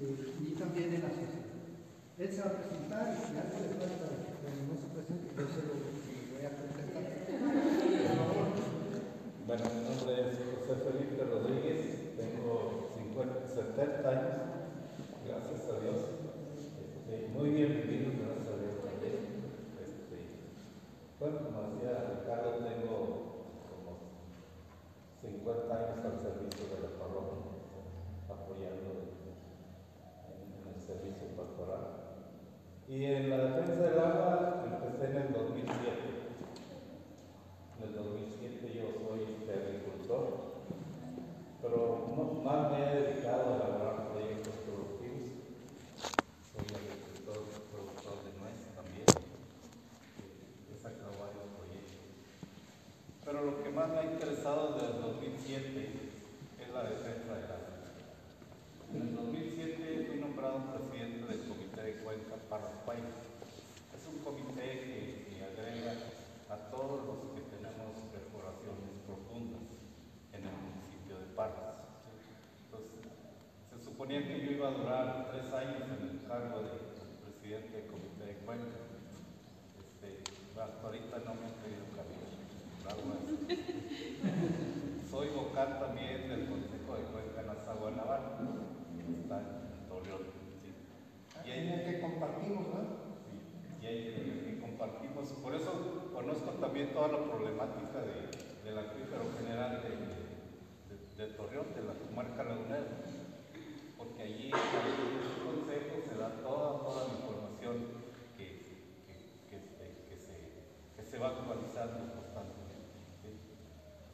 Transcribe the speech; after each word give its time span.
y 0.00 0.54
también 0.58 0.94
en 0.94 1.02
la 1.02 1.08
sociedad. 1.08 1.44
Él 2.18 2.28
se 2.30 2.40
va 2.42 2.46
a 2.48 2.52
presentar 2.58 3.14
y 3.14 3.16
si 3.18 3.34
algo 3.38 3.58
le 3.58 3.74
falta 3.74 4.06
cuando 4.42 4.62
no 4.70 4.74
se 4.78 4.88
presente, 4.94 5.26
yo 5.34 5.46
se 5.50 5.60
lo 5.66 5.74
voy 5.74 6.44
a 6.46 6.50
contestar. 6.54 7.04
Bueno, 9.46 9.64
mi 9.74 9.80
nombre 9.84 10.12
es 10.24 10.34
José 10.40 10.74
Felipe 10.82 11.20
Rodríguez, 11.24 12.16
tengo 12.16 12.88
50, 12.96 13.46
70 13.46 14.08
años, 14.08 14.40
gracias 15.26 15.62
a 15.68 15.80
Dios. 15.80 16.00
Este, 16.56 17.28
muy 17.28 17.50
bien 17.50 17.70
vivido, 17.84 18.10
gracias 18.24 18.48
a 18.54 18.58
Dios 18.62 18.74
también. 18.82 19.18
Este, 19.78 20.16
bueno, 21.20 21.38
como 21.44 21.76
decía 21.76 22.14
Ricardo, 22.18 22.62
tengo 22.64 22.96
como 23.68 23.90
50 25.20 25.74
años 25.74 25.98
al 26.04 26.16
servicio 26.24 26.64
de 26.72 26.78
la 26.82 26.90
parroquia, 26.96 27.52
apoyando 28.32 28.90
en, 29.04 29.12
en 30.56 30.64
el 30.72 30.80
servicio 30.80 31.28
pastoral. 31.36 32.16
Y 32.88 33.04
en 33.04 33.28
la 33.30 33.36
defensa 33.44 33.80
del 33.82 33.98
agua 33.98 34.64
empecé 34.64 35.04
en 35.10 35.16
el 35.22 35.32
2007. 35.32 36.24
En 37.80 37.88
el 37.88 37.94
2007 37.96 38.72
yo 38.76 38.92
soy 39.00 39.20
este, 39.40 39.52
agricultor, 39.56 40.52
pero 41.62 42.12
no- 42.14 42.42
más 42.44 42.70
me 42.70 42.76
he 42.84 42.94
dedicado 43.00 43.40
a 43.40 43.56
elaborar 43.56 44.08
proyectos 44.12 44.52
productivos. 44.68 45.32
Soy 46.44 46.64
agricultor, 46.76 47.40
productor 47.72 48.16
de 48.20 48.30
nuez 48.36 48.58
también. 48.76 49.08
Eh, 49.08 50.68
He 50.68 50.76
sacado 50.76 51.16
varios 51.24 51.48
proyectos. 51.56 52.04
Pero 53.24 53.44
lo 53.48 53.62
que 53.64 53.70
interesado 54.44 54.76
desde 54.76 54.92
el 54.92 55.00
2007 55.40 55.88
es 56.60 56.68
la 56.68 56.84
defensa 56.84 57.32
del 57.32 57.48
agua. 57.48 57.80
En 58.92 59.00
el 59.00 59.16
2007 59.16 60.04
fui 60.04 60.20
nombrado 60.20 60.60
presidente 60.68 61.24
del 61.32 61.48
Comité 61.48 61.80
de 61.80 61.92
Cuenca 62.04 62.36
para 62.52 62.68
el 62.68 62.84
país. 62.84 63.08
Es 63.96 64.04
un 64.04 64.20
comité 64.20 64.84
que, 64.84 65.00
que 65.32 65.36
agrega 65.48 65.96
a 66.52 66.56
todos 66.68 67.08
los 67.08 67.32
que 67.32 67.56
tenemos 67.56 67.96
perforaciones 68.12 68.92
profundas 69.08 69.64
en 70.36 70.44
el 70.44 70.56
municipio 70.60 71.24
de 71.24 71.26
Parras. 71.32 71.80
Entonces, 72.68 73.00
se 73.72 73.80
suponía 73.80 74.28
que 74.28 74.44
yo 74.44 74.60
iba 74.60 74.68
a 74.68 74.76
durar 74.76 75.32
tres 75.32 75.48
años 75.56 75.88
en 75.88 76.00
el 76.04 76.28
cargo 76.28 76.60
de 76.60 76.84
presidente 77.24 77.80
del 77.80 77.88
Comité 77.88 78.28
de 78.28 78.36
Cuenca. 78.44 78.76
Este, 79.80 80.20
hasta 80.52 80.84
ahorita 80.84 81.16
no 81.24 81.32
me 81.32 81.48
han 81.48 81.56
pedido 81.64 81.88
cabello. 81.96 82.34
Soy 85.10 85.28
vocal 85.30 85.78
también 85.80 86.28
del 86.28 86.46
Consejo 86.48 86.96
de 86.96 87.02
Cuenca 87.12 87.42
Nazagua 87.46 87.90
Naval, 87.92 88.20
que 89.44 89.76
en 89.78 89.88
Torreón. 89.88 90.22
sí. 90.62 90.74
Y 91.46 91.50
ahí 91.50 91.68
el 91.72 91.84
que 91.84 92.00
compartimos, 92.00 92.66
¿no? 92.68 93.04
y 93.84 93.86
ahí 93.86 94.14
eh, 94.16 94.58
compartimos. 94.62 95.28
Por 95.44 95.54
eso 95.54 96.08
conozco 96.14 96.50
también 96.52 96.92
toda 96.94 97.08
la 97.08 97.24
problemática 97.24 98.00
de, 98.00 98.32
del 98.64 98.78
acuífero 98.78 99.28
general 99.36 99.82
de, 99.82 99.90
de, 99.90 101.26
de 101.26 101.34
Torreón, 101.34 101.66
de 101.74 101.82
la 101.84 101.92
comarca 101.92 102.44
lagunera, 102.44 103.04
porque 103.98 104.22
allí 104.22 104.48
en 104.48 104.54
el 104.54 105.44
consejo 105.44 106.00
se 106.08 106.16
da 106.16 106.30
toda, 106.42 106.80
toda 106.80 107.08
la 107.08 107.14
información 107.14 107.76
que, 108.38 108.46
que, 109.04 109.16
que, 109.50 109.58
que 110.08 110.16
se, 110.16 110.34
que 110.96 111.04
se 111.04 111.18
va 111.18 111.28
actualizando 111.28 112.08
constantemente. 112.14 113.04
¿sí? 113.20 113.36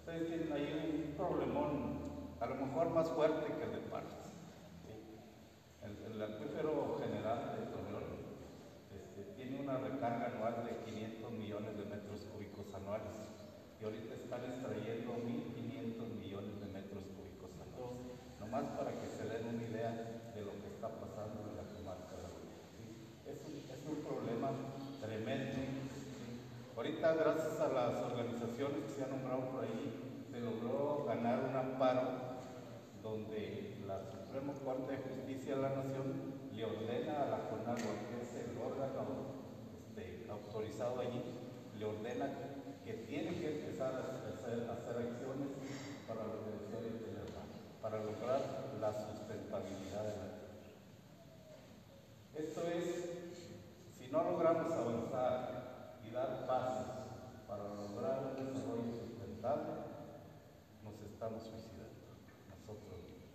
Ustedes 0.01 0.27
tienen 0.27 0.53
ahí 0.53 0.75
un 0.75 1.15
problemón, 1.17 1.71
a 2.41 2.47
lo 2.47 2.55
mejor 2.57 2.91
más 2.91 3.09
fuerte 3.11 3.47
que 3.55 3.65
el 3.65 3.73
de 3.73 3.79
Parras. 3.89 4.20
El, 6.11 6.23
acuífero 6.23 6.99
general 6.99 7.55
de 7.55 7.71
Torreón 7.71 8.03
este, 8.91 9.31
tiene 9.39 9.63
una 9.63 9.79
recarga 9.79 10.27
anual 10.27 10.67
de 10.67 10.83
500 10.83 11.31
millones 11.33 11.79
de 11.79 11.85
metros 11.85 12.27
cúbicos 12.35 12.67
anuales 12.75 13.15
y 13.81 13.85
ahorita 13.85 14.15
están 14.15 14.43
extrayendo 14.45 15.15
1.500 15.23 16.11
millones 16.19 16.59
de 16.59 16.67
metros 16.67 17.05
cúbicos 17.15 17.55
anuales. 17.63 18.11
Nomás 18.41 18.65
para 18.75 18.91
que 18.99 19.07
se 19.07 19.23
den 19.23 19.55
una 19.55 19.63
idea 19.63 20.33
de 20.35 20.43
lo 20.43 20.51
que 20.59 20.75
está 20.75 20.91
pasando 20.91 21.47
en 21.47 21.57
la 21.57 21.67
comarca 21.71 22.19
de 22.19 22.23
la 22.27 22.31
es, 23.31 23.39
un, 23.47 23.55
es 23.71 23.83
un 23.87 24.03
problema 24.03 24.51
tremendo. 25.01 25.63
Ahorita, 26.77 27.15
gracias 27.15 27.61
a 27.61 27.69
las 27.71 28.03
organizaciones 28.03 28.83
que 28.83 28.91
se 28.91 29.05
han 29.05 29.11
nombrado 29.11 29.47
por 29.55 29.63
ahí, 29.63 30.27
se 30.27 30.41
logró 30.41 31.05
ganar 31.07 31.45
un 31.49 31.55
amparo 31.55 32.03
donde 33.01 33.79
la 33.87 34.20
Suprema 34.31 34.55
Corte 34.65 34.93
de 34.93 35.03
Justicia 35.03 35.57
de 35.57 35.63
la 35.63 35.71
Nación 35.71 36.07
le 36.55 36.65
ordena 36.65 37.23
a 37.23 37.27
la 37.35 37.51
CONAGUA, 37.51 37.99
que 38.07 38.23
es 38.23 38.31
el 38.47 38.55
órgano 38.63 39.43
este, 39.75 40.31
autorizado 40.31 41.01
allí, 41.01 41.21
le 41.77 41.85
ordena 41.85 42.31
que 42.85 42.93
tiene 43.11 43.35
que 43.41 43.59
empezar 43.59 43.91
a 43.91 43.99
hacer, 44.31 44.71
acciones 44.71 45.51
para 46.07 46.23
el 46.23 46.39
hermano, 47.11 47.43
para 47.83 47.99
lograr 48.05 48.71
la 48.81 48.93
sustentabilidad 48.93 50.05
de 50.05 50.15
la 50.15 50.29
tierra. 50.39 50.63
Esto 52.39 52.71
es, 52.71 52.87
si 53.99 54.13
no 54.13 54.23
logramos 54.23 54.73
avanzar 54.73 55.99
y 56.07 56.11
dar 56.15 56.47
pasos 56.47 56.87
para 57.49 57.65
lograr 57.65 58.37
un 58.39 58.47
desarrollo 58.47 58.95
sustentable, 58.95 59.91
nos 60.85 60.95
estamos 61.03 61.43
suicidando, 61.43 62.15
nosotros 62.49 63.03
mismos, 63.11 63.31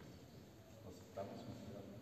nos 0.86 0.96
estamos 0.96 1.36
suicidando. 1.42 1.96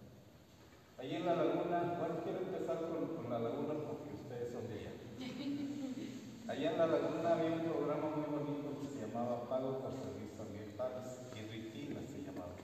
Allí 1.03 1.15
en 1.15 1.25
la 1.25 1.35
laguna, 1.35 1.99
bueno, 1.99 2.15
quiero 2.23 2.39
empezar 2.39 2.79
con, 2.87 3.03
con 3.19 3.27
la 3.27 3.35
laguna 3.37 3.75
porque 3.75 4.15
ustedes 4.23 4.55
son 4.55 4.63
de 4.71 4.87
allá. 4.87 4.95
Allá 6.47 6.71
en 6.71 6.77
la 6.77 6.87
laguna 6.87 7.27
había 7.33 7.59
un 7.59 7.67
programa 7.67 8.07
muy 8.15 8.23
bonito 8.23 8.79
que 8.79 8.87
se 8.87 9.03
llamaba 9.03 9.43
Pago 9.51 9.83
por 9.83 9.91
Servicios 9.99 10.39
Ambientales, 10.39 11.27
y 11.35 11.43
Ritina 11.43 11.99
se 12.07 12.23
llamaba. 12.23 12.55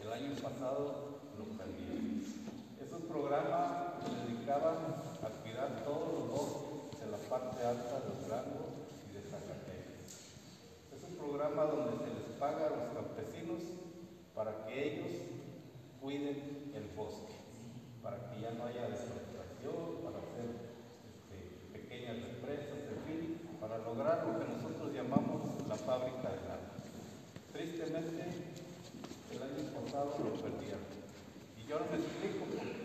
El 0.00 0.08
año 0.08 0.32
pasado 0.40 1.20
lo 1.36 1.44
perdí. 1.60 2.24
Es 2.80 2.88
un 2.88 3.04
programa 3.04 4.00
que 4.00 4.16
se 4.16 4.16
dedicaba 4.24 4.80
a 5.20 5.28
cuidar 5.44 5.84
todos 5.84 6.08
los 6.08 6.24
bosques 6.24 7.04
de 7.04 7.06
la 7.12 7.20
parte 7.28 7.60
alta 7.60 8.00
de 8.00 8.16
Durango 8.16 8.64
y 9.04 9.12
de 9.12 9.20
Zacatecas. 9.28 10.40
Es 10.88 11.04
un 11.04 11.20
programa 11.20 11.68
donde 11.68 12.00
se 12.00 12.16
les 12.16 12.32
paga 12.40 12.64
a 12.64 12.80
los 12.80 12.88
campesinos 12.96 13.60
para 14.32 14.64
que 14.64 14.72
ellos 14.72 15.29
cuiden 16.00 16.72
el 16.74 16.86
bosque, 16.96 17.34
para 18.02 18.30
que 18.30 18.40
ya 18.40 18.50
no 18.52 18.64
haya 18.64 18.88
deforestación, 18.88 20.00
para 20.02 20.18
hacer 20.18 20.48
este, 21.04 21.78
pequeñas 21.78 22.16
represas, 22.22 22.78
en 22.88 23.00
fin, 23.06 23.40
para 23.60 23.78
lograr 23.78 24.26
lo 24.26 24.38
que 24.38 24.52
nosotros 24.52 24.94
llamamos 24.94 25.68
la 25.68 25.76
fábrica 25.76 26.30
del 26.30 26.50
agua. 26.50 26.74
Tristemente, 27.52 28.24
el 29.32 29.42
año 29.42 29.62
pasado 29.76 30.16
lo 30.24 30.32
perdieron. 30.40 30.86
Y 31.58 31.68
yo 31.68 31.78
me 31.90 31.96
explico 31.96 32.44
porque 32.46 32.80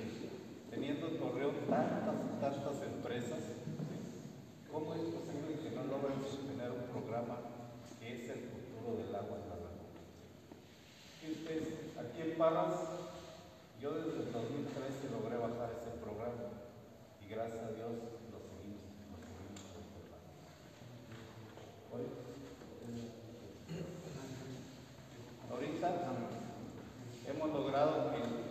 teniendo 0.69 1.07
en 1.07 1.17
Torreón 1.17 1.55
tantas 1.69 2.15
y 2.15 2.41
tantas 2.41 2.81
empresas. 2.83 3.39
¿cómo 4.75 4.93
es 4.93 5.07
posible 5.07 5.55
que 5.63 5.71
no 5.71 5.87
logren 5.87 6.19
sostener 6.19 6.67
un 6.69 6.91
programa 6.91 7.39
que 7.97 8.11
es 8.11 8.29
el 8.29 8.51
futuro 8.51 8.99
del 8.99 9.15
agua 9.15 9.39
en 9.39 9.47
la 9.47 9.55
laguna? 9.55 10.03
Aquí 11.95 12.21
en 12.21 12.37
Parras, 12.37 12.75
yo 13.85 13.93
desde 13.93 14.17
el 14.17 14.33
2013 14.33 15.13
logré 15.13 15.37
bajar 15.37 15.69
ese 15.77 15.93
programa 16.01 16.57
y 17.21 17.29
gracias 17.29 17.61
a 17.61 17.69
Dios 17.69 17.93
lo 18.33 18.41
seguimos, 18.41 18.81
lo 19.13 19.21
seguimos 19.21 19.61
conservando. 19.77 20.41
Hoy, 21.93 22.09
Ahorita 25.53 25.87
hemos 27.29 27.49
logrado 27.53 28.09
que 28.09 28.25
el, 28.25 28.41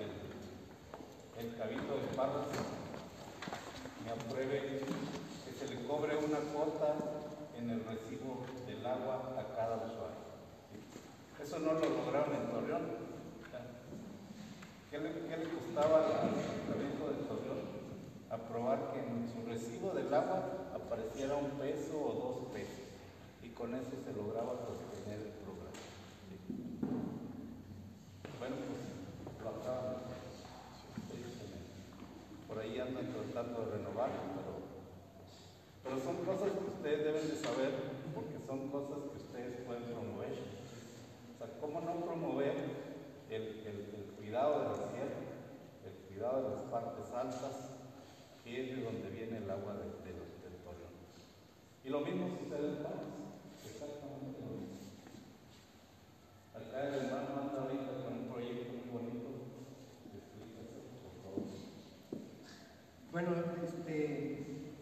el, 1.42 1.50
de 1.50 2.14
Parras 2.14 2.46
me 4.04 4.10
apruebe 4.14 4.86
que 4.86 5.50
se 5.50 5.66
le 5.66 5.82
cobre 5.82 6.14
una 6.14 6.38
cuota 6.54 6.94
en 7.58 7.70
el 7.70 7.84
recibo 7.84 8.46
del 8.68 8.86
agua 8.86 9.34
a 9.34 9.42
cada 9.56 9.78
usuario. 9.78 10.30
Eso 11.42 11.58
no 11.58 11.72
lo 11.72 11.88
lograron 11.88 12.36
en 12.36 12.50
Torreón. 12.52 13.13
¿Qué 14.94 15.00
le, 15.00 15.10
qué 15.10 15.36
le 15.42 15.50
costaba 15.50 16.06
al 16.06 16.38
Ayuntamiento 16.38 17.10
de 17.10 17.26
Torreón 17.26 17.66
aprobar 18.30 18.94
que 18.94 19.00
en 19.02 19.26
su 19.26 19.42
recibo 19.42 19.90
del 19.90 20.06
agua 20.14 20.70
apareciera 20.70 21.34
un 21.34 21.50
peso 21.58 21.98
o 21.98 22.14
dos 22.14 22.54
pesos? 22.54 22.86
Y 23.42 23.48
con 23.58 23.74
eso 23.74 23.90
se 23.90 24.12
lograba 24.14 24.54
sostener 24.54 25.18
el 25.18 25.34
programa. 25.42 25.74
Bueno, 28.38 28.54
pues 28.54 29.42
lo 29.42 29.50
acaban. 29.50 29.98
Por 32.46 32.58
ahí 32.62 32.78
andan 32.78 33.10
tratando 33.10 33.66
de 33.66 33.70
renovarlo, 33.82 34.22
pero, 34.38 34.52
pero 35.82 35.96
son 36.06 36.22
cosas 36.22 36.54
que 36.54 36.70
ustedes 36.70 37.02
deben 37.02 37.26
de 37.34 37.34
saber 37.34 37.72
porque 38.14 38.38
son 38.46 38.70
cosas 38.70 39.10
que 39.10 39.18
ustedes 39.26 39.58
pueden 39.66 39.90
promover. 39.90 40.38
O 40.38 41.38
sea, 41.42 41.50
¿cómo 41.60 41.80
no 41.82 41.98
promover 42.06 42.54
el, 43.28 43.42
el- 43.42 43.90
el 43.90 44.13
cuidado 44.34 44.58
de 44.58 44.64
las 44.64 44.90
tierras? 44.90 45.24
temporada 46.24 46.42
de 46.42 46.56
las 46.56 46.62
partes 46.62 47.12
altas, 47.14 47.70
que 48.42 48.50
es 48.50 48.76
de 48.76 48.82
donde 48.82 49.10
viene 49.10 49.38
el 49.38 49.48
agua 49.48 49.74
de, 49.74 49.86
los 49.86 50.02
del 50.02 50.58
Torreón. 50.64 50.90
Y 51.84 51.88
lo 51.88 52.00
mismo 52.00 52.26
sucede 52.26 52.66
en 52.66 52.82
Palos, 52.82 53.14
exactamente 53.62 54.40
lo 54.42 54.58
mismo. 54.58 54.90
Acá 56.50 56.88
el 56.88 56.94
hermano 56.94 57.46
anda 57.46 57.62
ahorita 57.62 58.02
con 58.02 58.12
un 58.18 58.26
proyecto 58.26 58.72
muy 58.74 58.90
bonito. 58.90 59.28
Explícase, 60.10 60.82
por 60.98 61.14
favor. 61.22 61.46
Bueno, 63.12 63.30
este, 63.62 64.74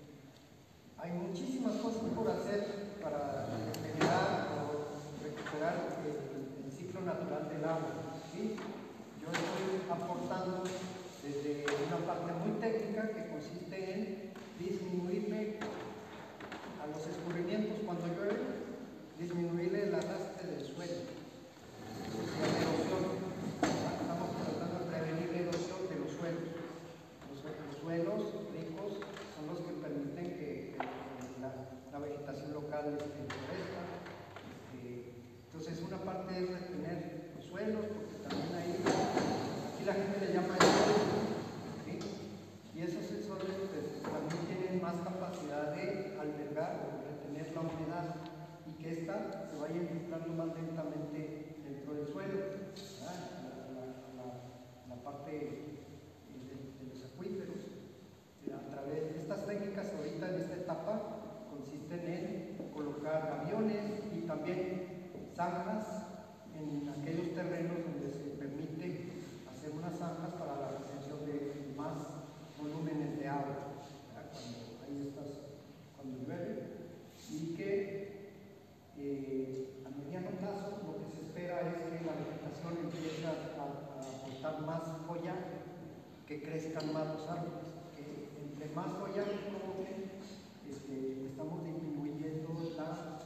hay 0.97 1.11
muchísimas 1.13 1.75
cosas 1.77 2.09
por 2.17 2.31
hacer 2.31 2.97
para 3.03 3.53
regenerar 3.53 4.49
o 4.65 4.89
recuperar 5.23 5.75
el, 6.09 6.65
el 6.65 6.73
ciclo 6.73 7.03
natural 7.03 7.49
del 7.51 7.65
agua. 7.65 8.17
¿sí? 8.33 8.57
Aportando 9.33 10.63
desde 11.25 11.65
una 11.89 11.97
parte 12.07 12.33
muy 12.45 12.53
técnica 12.61 13.09
que 13.09 13.29
consiste 13.33 13.77
en 13.95 14.33
disminuirle 14.61 15.57
a 16.83 16.87
los 16.87 17.07
escurrimientos 17.07 17.79
cuando 17.87 18.09
llueve, 18.09 18.37
disminuirle 19.19 19.89
el 19.89 19.95
arrastre 19.95 20.49
del 20.53 20.61
suelo, 20.67 21.01
la 22.41 22.47
erosión. 22.61 23.09
Estamos 23.65 24.29
tratando 24.37 24.85
de 24.85 24.91
prevenir 24.93 25.29
la 25.33 25.39
erosión 25.49 25.81
de 25.89 25.97
los 25.97 26.13
suelos. 26.13 26.49
Los, 27.33 27.41
los 27.41 27.77
suelos 27.81 28.21
ricos 28.53 29.01
son 29.01 29.45
los 29.49 29.59
que 29.65 29.73
permiten 29.81 30.29
que, 30.37 30.77
que 30.77 31.41
la, 31.41 31.73
la 31.91 31.99
vegetación 32.05 32.53
local 32.53 33.01
este, 33.01 33.33
florezca. 33.33 33.81
Este, 34.77 35.25
entonces, 35.49 35.81
una 35.81 35.97
parte 36.05 36.37
es 36.37 36.51
retener 36.53 37.33
los 37.37 37.45
suelos, 37.47 37.85
porque 37.97 38.17
también 38.29 38.53
ahí, 38.57 38.73
aquí 38.83 39.85
la 39.85 39.93
gente 39.95 40.17
le 40.27 40.33
llama 40.33 40.57
sensores, 40.57 41.03
¿sí? 41.85 41.95
Y 42.75 42.83
esos 42.83 43.05
sensores 43.05 43.53
pues, 43.69 44.01
también 44.03 44.41
tienen 44.49 44.81
más 44.83 44.97
capacidad 45.05 45.75
de 45.77 46.17
albergar 46.19 46.73
o 46.89 47.05
retener 47.05 47.53
la 47.55 47.61
humedad 47.61 48.07
y 48.67 48.73
que 48.83 48.93
ésta 48.93 49.47
se 49.53 49.59
vaya 49.61 49.77
infiltrando 49.77 50.33
más 50.33 50.55
lentamente 50.57 51.55
dentro 51.63 51.95
del 51.95 52.07
suelo. 52.09 52.39
¿verdad? 52.41 53.21
La, 53.45 53.77
la- 53.77 53.93
la- 54.17 54.41
la 54.89 54.97
parte 55.05 55.31
de, 55.31 55.45
de 56.41 56.85
los 56.89 57.05
acuíferos. 57.05 57.61
A 58.53 58.71
través 58.71 59.13
de 59.13 59.19
estas 59.21 59.47
técnicas 59.47 59.93
ahorita 59.99 60.29
en 60.31 60.41
esta 60.41 60.55
etapa 60.57 61.47
consisten 61.51 62.01
en 62.09 62.71
colocar 62.73 63.43
aviones 63.45 63.85
y 64.17 64.21
también 64.27 65.11
zanjas 65.37 66.07
en 66.55 66.89
aquellos 66.89 67.35
terrenos 67.35 67.79
donde 67.85 68.09
se 68.13 68.37
permite 68.39 69.09
hacer 69.51 69.71
unas 69.73 69.97
zanjas 69.99 70.31
para 70.39 70.61
la 70.61 70.69
retención 70.79 71.25
de 71.27 71.73
más 71.77 71.97
volúmenes 72.61 73.19
de 73.19 73.27
agua, 73.29 73.73
¿verdad? 74.13 74.29
cuando 74.31 74.59
hay 74.85 75.09
estas, 75.09 75.29
cuando 75.97 76.19
llueve, 76.29 76.63
y 77.31 77.55
que 77.57 78.31
eh, 78.99 79.83
a 79.87 79.91
mediano 79.91 80.29
plazo 80.39 80.79
lo 80.85 81.01
que 81.01 81.09
se 81.17 81.23
espera 81.27 81.61
es 81.65 81.75
que 81.81 82.05
la 82.05 82.13
vegetación 82.21 82.77
empiece 82.85 83.25
a, 83.27 83.31
a- 83.59 83.89
a 83.97 84.01
aportar 84.05 84.61
más 84.67 84.83
follaje, 85.09 85.65
que 86.29 86.43
crezcan 86.43 86.93
más 86.93 87.07
los 87.17 87.29
árboles, 87.29 87.73
que 87.97 88.29
entre 88.45 88.69
más 88.77 88.93
follaje 89.01 89.49
provoquen, 89.49 90.13
este, 90.71 91.27
estamos 91.27 91.65
disminuyendo 91.65 92.53
la 92.77 93.19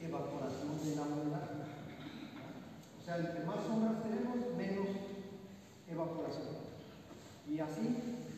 evaporación 0.00 0.78
del 0.84 0.98
agua 0.98 1.24
del 1.24 1.34
árbol. 1.34 1.64
O 3.00 3.04
sea, 3.04 3.18
entre 3.18 3.44
más 3.44 3.60
sombras 3.64 4.02
tenemos, 4.02 4.36
menos 4.56 4.88
evaporación. 5.90 6.64
Y 7.48 7.58
así, 7.60 7.86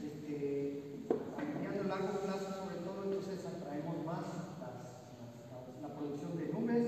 este, 0.05 0.82
a 1.10 1.43
mediano 1.43 1.84
y 1.84 1.88
largo 1.88 2.20
plazo, 2.26 2.50
sobre 2.64 2.76
todo, 2.82 3.05
entonces 3.05 3.38
atraemos 3.46 4.05
más 4.05 4.26
las- 4.58 5.06
las- 5.16 5.38
las- 5.50 5.82
la 5.82 5.88
producción 5.94 6.36
de 6.36 6.46
nubes 6.50 6.86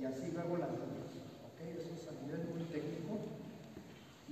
y 0.00 0.04
así 0.04 0.32
luego 0.32 0.56
las 0.56 0.70
lluvias. 0.72 1.12
¿ok? 1.44 1.58
Eso 1.76 1.92
es 1.94 2.08
a 2.08 2.16
nivel 2.24 2.48
muy 2.48 2.64
técnico. 2.72 3.20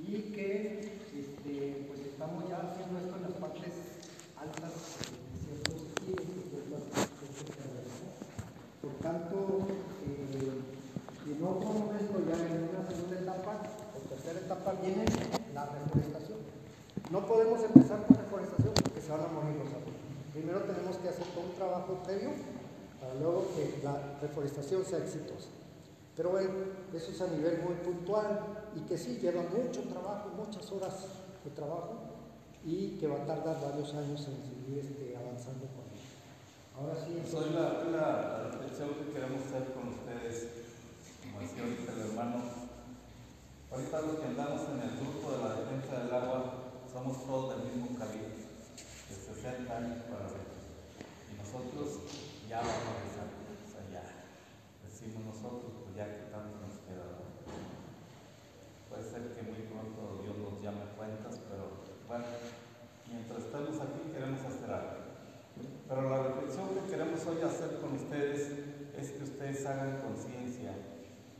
Y 0.00 0.32
que 0.32 0.80
este, 1.12 1.84
pues 1.88 2.00
estamos 2.00 2.48
ya 2.48 2.56
haciendo 2.72 2.98
esto 2.98 3.16
en 3.16 3.22
las 3.22 3.32
partes 3.36 3.74
altas 4.40 4.72
de 4.72 5.36
ciertos 5.44 5.76
estilos, 5.92 6.24
de 6.24 6.44
ciertos- 6.48 6.88
de 6.88 7.26
ciertos 7.28 7.56
terrenos, 7.60 7.96
¿no? 8.00 8.08
Por 8.80 8.94
tanto, 9.04 9.36
eh, 10.08 10.56
si 11.22 11.30
no 11.38 11.60
como 11.60 11.92
esto 11.92 12.16
ya 12.24 12.36
en 12.40 12.72
una 12.72 12.88
segunda 12.88 13.20
etapa 13.20 13.60
o 13.92 13.98
etapa 14.60 14.76
viene 14.80 15.04
la 15.54 15.66
reforestación. 15.66 16.38
No 17.10 17.26
podemos 17.26 17.62
empezar 17.64 18.04
con 18.06 18.16
reforestación 18.16 18.74
porque 18.74 19.00
se 19.00 19.10
van 19.10 19.24
a 19.24 19.28
morir 19.28 19.56
los 19.56 19.68
árboles. 19.72 20.00
Primero 20.32 20.60
tenemos 20.60 20.96
que 20.96 21.08
hacer 21.08 21.24
todo 21.34 21.44
un 21.44 21.56
trabajo 21.56 21.98
previo 22.04 22.30
para 23.00 23.14
luego 23.14 23.48
que 23.56 23.80
la 23.82 24.20
reforestación 24.20 24.84
sea 24.84 24.98
exitosa. 24.98 25.48
Pero 26.16 26.30
bueno, 26.30 26.50
eso 26.92 27.10
es 27.10 27.20
a 27.22 27.28
nivel 27.28 27.62
muy 27.62 27.74
puntual 27.80 28.68
y 28.76 28.80
que 28.80 28.98
sí 28.98 29.18
lleva 29.20 29.42
mucho 29.42 29.80
trabajo, 29.88 30.28
muchas 30.36 30.70
horas 30.70 31.08
de 31.44 31.50
trabajo 31.50 31.96
y 32.64 32.98
que 33.00 33.08
va 33.08 33.16
a 33.16 33.26
tardar 33.26 33.56
varios 33.60 33.94
años 33.94 34.20
en 34.28 34.36
seguir 34.44 34.84
este, 34.84 35.16
avanzando 35.16 35.64
con 35.72 35.88
él. 35.88 36.04
Ahora 36.76 36.94
sí, 37.00 37.16
Pues 37.16 37.34
hoy 37.34 37.54
la, 37.54 37.84
la, 37.88 38.50
que 38.60 39.12
queremos 39.12 39.40
hacer 39.46 39.72
con 39.72 39.88
ustedes, 39.88 40.48
como 41.24 41.40
decía 41.40 41.64
el 41.64 42.10
hermano, 42.10 42.69
ahorita 43.70 44.00
los 44.02 44.18
que 44.18 44.26
andamos 44.26 44.62
en 44.68 44.82
el 44.82 44.92
grupo 44.98 45.30
de 45.30 45.38
la 45.38 45.54
defensa 45.54 46.02
del 46.02 46.14
agua 46.14 46.74
somos 46.90 47.24
todos 47.24 47.54
del 47.54 47.70
mismo 47.70 47.98
calibre, 47.98 48.34
de 48.34 49.14
60 49.14 49.70
años 49.70 49.98
para 50.10 50.26
arriba. 50.26 50.58
Y 51.30 51.38
nosotros 51.38 52.02
ya 52.50 52.58
vamos 52.58 53.14
a 53.14 53.30
sea, 53.70 53.86
ya. 53.94 54.06
Decimos 54.82 55.22
nosotros, 55.22 55.70
pues 55.86 55.94
ya 55.94 56.10
que 56.10 56.34
tanto 56.34 56.58
nos 56.58 56.82
queda. 56.82 57.06
Puede 58.90 59.06
ser 59.06 59.38
que 59.38 59.42
muy 59.46 59.62
pronto 59.70 60.18
Dios 60.26 60.34
nos 60.34 60.58
llame 60.58 60.90
cuentas, 60.98 61.38
pero 61.46 61.78
bueno, 62.10 62.26
mientras 63.06 63.38
estemos 63.38 63.78
aquí 63.78 64.10
queremos 64.10 64.42
hacer 64.42 64.66
algo. 64.66 65.10
Pero 65.86 66.10
la 66.10 66.22
reflexión 66.22 66.74
que 66.74 66.90
queremos 66.90 67.22
hoy 67.26 67.42
hacer 67.42 67.78
con 67.78 67.94
ustedes 67.94 68.50
es 68.98 69.10
que 69.14 69.22
ustedes 69.22 69.66
hagan 69.66 70.02
conciencia 70.02 70.74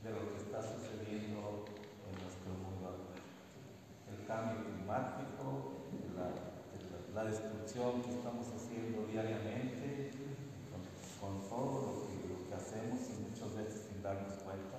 de 0.03 0.09
lo 0.09 0.31
que 0.31 0.37
está 0.47 0.63
sucediendo 0.63 1.67
en 2.07 2.15
nuestro 2.19 2.51
mundo 2.55 2.87
actual. 2.87 3.19
El 4.11 4.20
cambio 4.31 4.63
climático, 4.63 5.75
la, 7.13 7.23
destrucción 7.25 8.01
que 8.01 8.11
estamos 8.11 8.47
haciendo 8.55 9.05
diariamente, 9.05 10.11
con, 11.19 11.41
todo 11.49 11.81
lo 11.81 12.07
que, 12.07 12.55
hacemos 12.55 12.99
y 13.09 13.29
muchas 13.29 13.55
veces 13.55 13.87
sin 13.89 14.01
darnos 14.01 14.33
cuenta. 14.43 14.77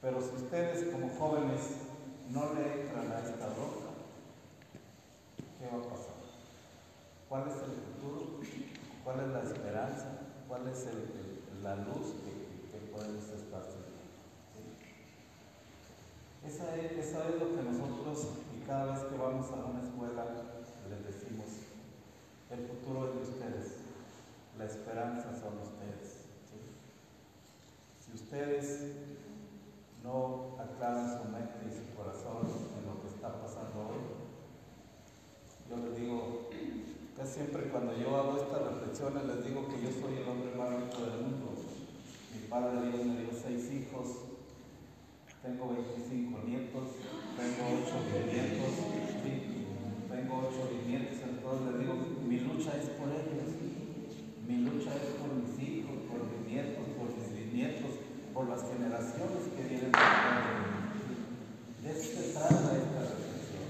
Pero 0.00 0.20
si 0.20 0.36
ustedes 0.36 0.92
como 0.92 1.08
jóvenes 1.10 1.60
no 2.30 2.54
le 2.54 2.82
entran 2.82 3.10
a 3.10 3.20
esta 3.20 3.46
roca, 3.46 3.90
¿qué 5.58 5.66
va 5.66 5.78
a 5.78 5.88
pasar? 5.88 6.18
¿Cuál 7.28 7.48
es 7.48 7.54
el 7.54 7.74
futuro? 7.82 8.40
¿Cuál 9.04 9.20
es 9.20 9.28
la 9.28 9.42
esperanza? 9.42 10.08
¿Cuál 10.48 10.68
es 10.68 10.86
la 11.62 11.76
luz 11.76 12.14
que, 12.22 12.32
que 12.70 12.78
podemos 12.92 13.24
estar 13.24 13.62
teniendo? 13.62 13.98
¿Sí? 14.54 14.60
Esa 16.48 16.74
es, 16.76 17.12
lo 17.38 17.54
que 17.54 17.62
nosotros, 17.62 18.28
y 18.56 18.64
cada 18.66 18.94
vez 18.94 19.00
que 19.04 19.18
vamos 19.18 19.50
a 19.50 19.66
una 19.66 19.82
escuela, 19.82 20.24
les 20.88 21.04
decimos, 21.04 21.44
el 22.48 22.66
futuro 22.66 23.08
es 23.08 23.14
de 23.16 23.20
ustedes, 23.20 23.72
la 24.56 24.64
esperanza 24.64 25.28
son 25.36 25.58
ustedes. 25.60 26.24
Si 28.00 28.14
ustedes 28.14 28.94
no 30.02 30.56
aclaran 30.58 31.20
su 31.20 31.28
mente 31.28 31.68
y 31.68 31.70
su 31.70 31.94
corazón 31.94 32.48
en 32.80 32.86
lo 32.88 33.02
que 33.02 33.08
está 33.08 33.28
pasando 33.28 33.92
hoy, 33.92 34.08
yo 35.68 35.76
les 35.84 36.00
digo, 36.00 36.48
casi 37.14 37.34
siempre 37.34 37.68
cuando 37.68 37.94
yo 37.94 38.16
hago 38.16 38.38
estas 38.38 38.62
reflexiones 38.72 39.24
les 39.26 39.44
digo 39.44 39.68
que 39.68 39.82
yo 39.82 39.90
soy 40.00 40.16
el 40.16 40.26
hombre 40.26 40.54
más 40.56 40.70
rico 40.70 41.10
del 41.10 41.20
mundo. 41.20 41.52
Mi 42.32 42.48
padre 42.48 42.88
Dios 42.88 43.04
me 43.04 43.20
dio 43.20 43.32
seis 43.36 43.70
hijos, 43.70 44.28
tengo 45.48 45.72
25 45.72 46.44
nietos, 46.44 46.86
tengo 47.40 47.62
8 47.80 48.04
bisnietos, 48.04 48.72
sí, 49.24 49.32
tengo 50.12 50.32
8 50.44 50.68
bisnietos, 50.76 51.18
entonces 51.24 51.64
les 51.72 51.76
digo, 51.80 51.94
mi 52.28 52.36
lucha 52.44 52.76
es 52.76 52.88
por 53.00 53.08
ellos, 53.08 53.48
mi 54.44 54.56
lucha 54.68 54.92
es 54.92 55.08
por 55.16 55.32
mis 55.32 55.56
hijos, 55.56 55.96
por 56.04 56.20
mis 56.28 56.44
nietos, 56.52 56.84
por 57.00 57.08
mis 57.16 57.32
bisnietos, 57.32 57.92
por 58.34 58.44
las 58.52 58.60
generaciones 58.68 59.48
que 59.56 59.62
vienen 59.64 59.88
después 59.88 60.36
de 60.36 60.52
mí. 60.60 60.76
De 61.80 61.88
eso 61.96 62.08
se 62.12 62.28
trata 62.36 62.68
esta 62.76 63.00
reflexión, 63.08 63.68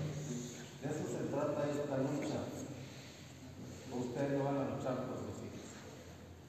de 0.83 0.87
eso 0.91 1.05
se 1.07 1.23
trata 1.31 1.59
esta 1.71 1.97
lucha. 1.99 2.39
Ustedes 3.95 4.39
no 4.39 4.45
van 4.51 4.57
a 4.67 4.71
luchar 4.75 5.07
por 5.07 5.17
sus 5.23 5.39
hijos, 5.47 5.71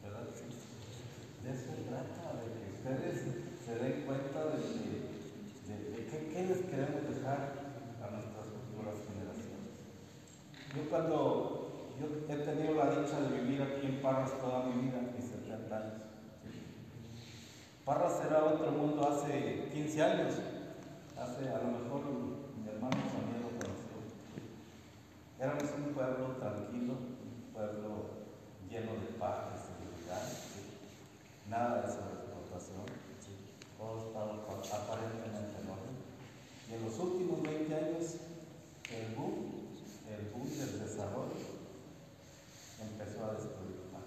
¿verdad? 0.01 0.25
De 0.25 1.49
eso 1.53 1.65
se 1.69 1.81
trata, 1.85 2.33
de 2.33 2.45
que 2.49 2.65
ustedes 2.81 3.17
se 3.65 3.73
den 3.77 4.05
cuenta 4.05 4.45
de, 4.57 4.57
que- 4.57 5.09
de, 5.69 5.75
de 5.93 6.05
qué, 6.09 6.17
qué 6.33 6.41
les 6.49 6.61
queremos 6.65 7.05
dejar 7.13 7.53
a 8.01 8.09
nuestras 8.09 8.45
futuras 8.49 8.97
generaciones. 9.05 9.77
Yo 10.75 10.89
cuando 10.89 11.93
yo 11.99 12.05
he 12.27 12.37
tenido 12.37 12.73
la 12.75 12.89
dicha 12.89 13.21
de 13.21 13.41
vivir 13.41 13.61
aquí 13.61 13.85
en 13.85 14.01
Parras 14.01 14.31
toda 14.41 14.65
mi 14.65 14.81
vida, 14.89 14.97
mis 15.15 15.25
70 15.29 15.75
años. 15.77 16.01
Parras 17.85 18.25
era 18.25 18.43
otro 18.45 18.71
mundo 18.71 19.07
hace 19.07 19.69
15 19.71 20.01
años. 20.03 20.33
Hace, 21.17 21.49
a 21.49 21.57
lo 21.61 21.77
mejor 21.77 22.01
mi 22.57 22.67
hermano 22.69 22.97
también 23.13 23.41
lo 23.45 23.49
conoció. 23.53 23.97
Éramos 25.39 25.63
un 25.77 25.93
pueblo 25.93 26.25
tranquilo, 26.39 26.93
un 26.97 27.53
pueblo 27.53 27.89
lleno 28.69 28.93
de 28.93 29.13
paz, 29.19 29.53
de 29.53 29.57
seguridad, 29.61 30.25
nada 31.49 31.81
de 31.81 31.87
sobreexplotación. 31.93 32.85
Todo 33.77 34.07
estaba 34.07 34.33
aparentemente 34.35 35.55
en 35.59 35.69
orden. 35.71 35.95
Y 36.69 36.73
en 36.75 36.83
los 36.85 36.99
últimos 36.99 37.41
20 37.41 37.73
años, 37.75 38.15
el 38.91 39.15
boom, 39.15 39.71
el 40.11 40.29
boom 40.35 40.49
del 40.49 40.79
desarrollo 40.83 41.47
empezó 42.83 43.23
a 43.25 43.33
destruir 43.39 43.87
más. 43.95 44.03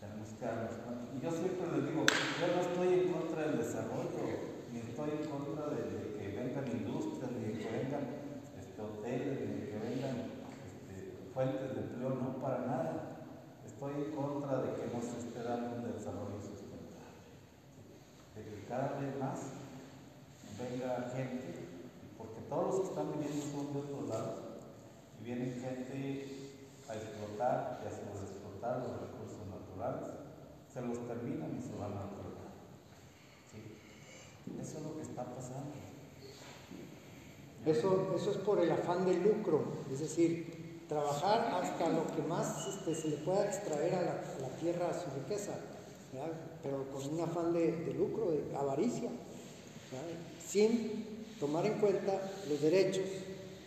Tenemos 0.00 0.28
que 0.38 0.44
darnos 0.44 0.76
cuenta. 0.84 1.08
Y 1.16 1.20
yo 1.20 1.30
siempre 1.32 1.66
les 1.72 1.82
digo, 1.88 2.04
yo 2.04 2.46
no 2.56 2.60
estoy 2.60 2.88
en 3.00 3.12
contra 3.12 3.40
del 3.48 3.58
desarrollo, 3.58 4.28
ni 4.72 4.78
estoy 4.80 5.10
en 5.10 5.24
contra 5.28 5.68
de, 5.72 5.80
de 5.92 6.04
que 6.16 6.24
vengan 6.36 6.66
industrias, 6.68 7.30
ni 7.32 7.40
de 7.48 7.52
que 7.60 7.68
vengan 7.68 8.04
este, 8.60 8.80
hoteles, 8.80 9.40
ni 9.40 9.52
de 9.60 9.64
que 9.72 9.78
vengan 9.78 10.16
este, 10.68 11.28
fuentes 11.34 11.74
de 11.74 11.80
empleo, 11.80 12.10
no 12.16 12.36
para 12.40 12.60
nada. 12.66 12.92
Estoy 13.66 13.92
en 14.04 14.12
contra 14.16 14.60
de 14.62 14.68
que 14.76 14.84
no 14.92 15.00
se 15.00 15.18
esté 15.20 15.42
dando 15.42 15.76
un 15.76 15.92
desarrollo 15.92 16.40
sustentable. 16.40 17.20
De 18.36 18.40
que 18.44 18.64
cada 18.68 18.98
vez 19.00 19.16
más 19.20 19.40
venga 20.56 21.10
gente, 21.14 21.54
porque 22.16 22.40
todos 22.48 22.66
los 22.68 22.76
que 22.80 22.88
están 22.88 23.12
viniendo 23.12 23.40
son 23.52 23.72
de 23.72 23.78
otros 23.80 24.08
lados, 24.08 24.38
y 25.20 25.24
vienen 25.24 25.60
gente 25.60 26.36
a 26.88 26.94
explotar 26.96 27.80
y 27.84 27.86
a 27.86 27.90
sobreexplotar 27.90 28.78
los 28.84 29.00
recursos 29.00 29.44
naturales, 29.48 30.08
se 30.68 30.80
los 30.82 31.06
terminan 31.08 31.56
y 31.56 31.62
se 31.62 31.72
van 31.78 31.92
a 31.96 32.04
otro 32.04 32.28
lado. 32.36 32.52
¿Sí? 33.50 33.80
Eso 34.60 34.76
es 34.78 34.84
lo 34.84 34.96
que 34.96 35.02
pasando. 35.24 35.72
Eso, 37.66 38.14
eso 38.16 38.30
es 38.30 38.36
por 38.38 38.58
el 38.60 38.70
afán 38.70 39.04
del 39.04 39.22
lucro, 39.22 39.62
es 39.92 40.00
decir, 40.00 40.84
trabajar 40.88 41.62
hasta 41.62 41.88
lo 41.90 42.06
que 42.16 42.22
más 42.22 42.66
este, 42.66 42.94
se 42.94 43.08
le 43.08 43.16
pueda 43.18 43.44
extraer 43.44 43.94
a 43.94 44.02
la, 44.02 44.12
a 44.12 44.50
tierra 44.60 44.90
su 44.92 45.10
riqueza, 45.20 45.52
pero 46.62 46.86
con 46.90 47.14
un 47.14 47.20
afán 47.20 47.52
de, 47.52 47.70
de 47.72 47.94
lucro, 47.94 48.30
de 48.30 48.56
avaricia, 48.56 49.10
sin 50.44 51.24
tomar 51.38 51.66
en 51.66 51.78
cuenta 51.78 52.20
los 52.48 52.60
derechos 52.60 53.04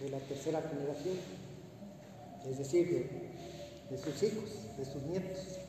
de 0.01 0.09
la 0.09 0.19
tercera 0.19 0.61
generación, 0.61 1.17
es 2.45 2.57
decir, 2.57 2.87
de, 2.89 3.95
de 3.95 4.03
sus 4.03 4.23
hijos, 4.23 4.49
de 4.77 4.85
sus 4.85 5.03
nietos. 5.03 5.59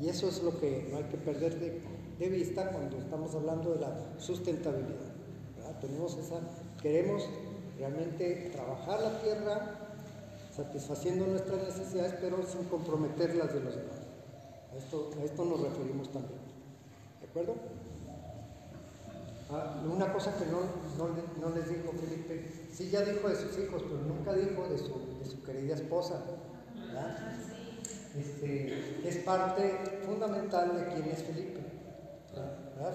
Y 0.00 0.08
eso 0.08 0.28
es 0.28 0.42
lo 0.42 0.58
que 0.58 0.88
no 0.90 0.96
hay 0.96 1.04
que 1.04 1.18
perder 1.18 1.60
de, 1.60 1.82
de 2.18 2.28
vista 2.30 2.70
cuando 2.72 2.96
estamos 2.96 3.34
hablando 3.34 3.74
de 3.74 3.80
la 3.80 4.18
sustentabilidad. 4.18 5.09
Tenemos 5.80 6.16
esa, 6.18 6.40
queremos 6.82 7.28
realmente 7.78 8.50
trabajar 8.52 9.00
la 9.00 9.20
tierra 9.20 9.80
satisfaciendo 10.54 11.26
nuestras 11.26 11.62
necesidades, 11.62 12.14
pero 12.20 12.44
sin 12.46 12.64
comprometer 12.64 13.34
las 13.36 13.52
de 13.54 13.60
los 13.60 13.76
demás. 13.76 13.98
A 14.72 14.76
esto, 14.76 15.10
a 15.18 15.24
esto 15.24 15.44
nos 15.44 15.60
referimos 15.60 16.12
también. 16.12 16.40
¿De 17.20 17.26
acuerdo? 17.26 17.54
Ah, 19.50 19.82
una 19.90 20.12
cosa 20.12 20.36
que 20.36 20.46
no, 20.46 20.60
no, 20.98 21.08
no, 21.40 21.56
les 21.56 21.68
dijo 21.68 21.92
Felipe, 21.92 22.52
sí 22.72 22.88
ya 22.90 23.00
dijo 23.00 23.28
de 23.28 23.34
sus 23.34 23.58
hijos, 23.58 23.82
pero 23.82 24.00
nunca 24.02 24.32
dijo 24.34 24.68
de 24.68 24.78
su, 24.78 25.18
de 25.18 25.24
su 25.24 25.42
querida 25.42 25.74
esposa. 25.74 26.22
Este, 28.16 29.08
es 29.08 29.16
parte 29.18 30.00
fundamental 30.04 30.76
de 30.76 30.92
quién 30.92 31.08
es 31.08 31.22
Felipe. 31.22 31.60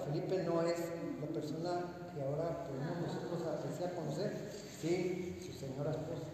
Felipe 0.06 0.42
no 0.44 0.62
es 0.62 0.78
la 1.20 1.26
persona 1.28 2.05
que 2.16 2.22
ahora 2.22 2.64
podemos 2.64 2.96
nosotros 3.04 3.46
apreciar, 3.46 3.94
conocer, 3.94 4.32
sí, 4.80 5.38
su 5.44 5.52
señora 5.52 5.90
esposa. 5.90 6.24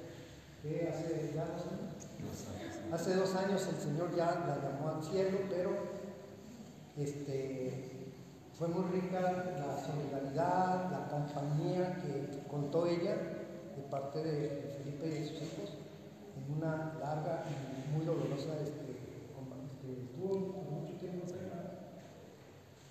Que 0.62 0.88
hace 0.88 1.32
ya 1.34 1.44
dos 1.44 1.66
años. 1.66 2.92
Hace 2.92 3.14
dos 3.16 3.34
años 3.34 3.66
el 3.66 3.80
Señor 3.80 4.14
ya 4.14 4.26
la 4.46 4.58
llamó 4.62 4.94
al 4.94 5.02
cielo, 5.02 5.38
pero 5.50 5.70
este, 6.96 8.12
fue 8.56 8.68
muy 8.68 8.84
rica 8.92 9.20
la 9.58 9.76
solidaridad, 9.84 10.90
la 10.92 11.08
compañía 11.08 11.96
que 12.02 12.46
contó 12.48 12.86
ella 12.86 13.16
de 13.76 13.82
parte 13.90 14.22
de 14.22 14.76
Felipe 14.78 15.06
y 15.06 15.10
de 15.10 15.28
sus 15.28 15.42
hijos 15.42 15.78
en 16.36 16.56
una 16.56 16.94
larga 17.00 17.44
y 17.48 17.96
muy 17.96 18.06
dolorosa 18.06 18.52
este, 18.62 18.92
este, 18.92 20.02
estuvo 20.04 20.38
mucho 20.70 20.94
tiempo 21.00 21.26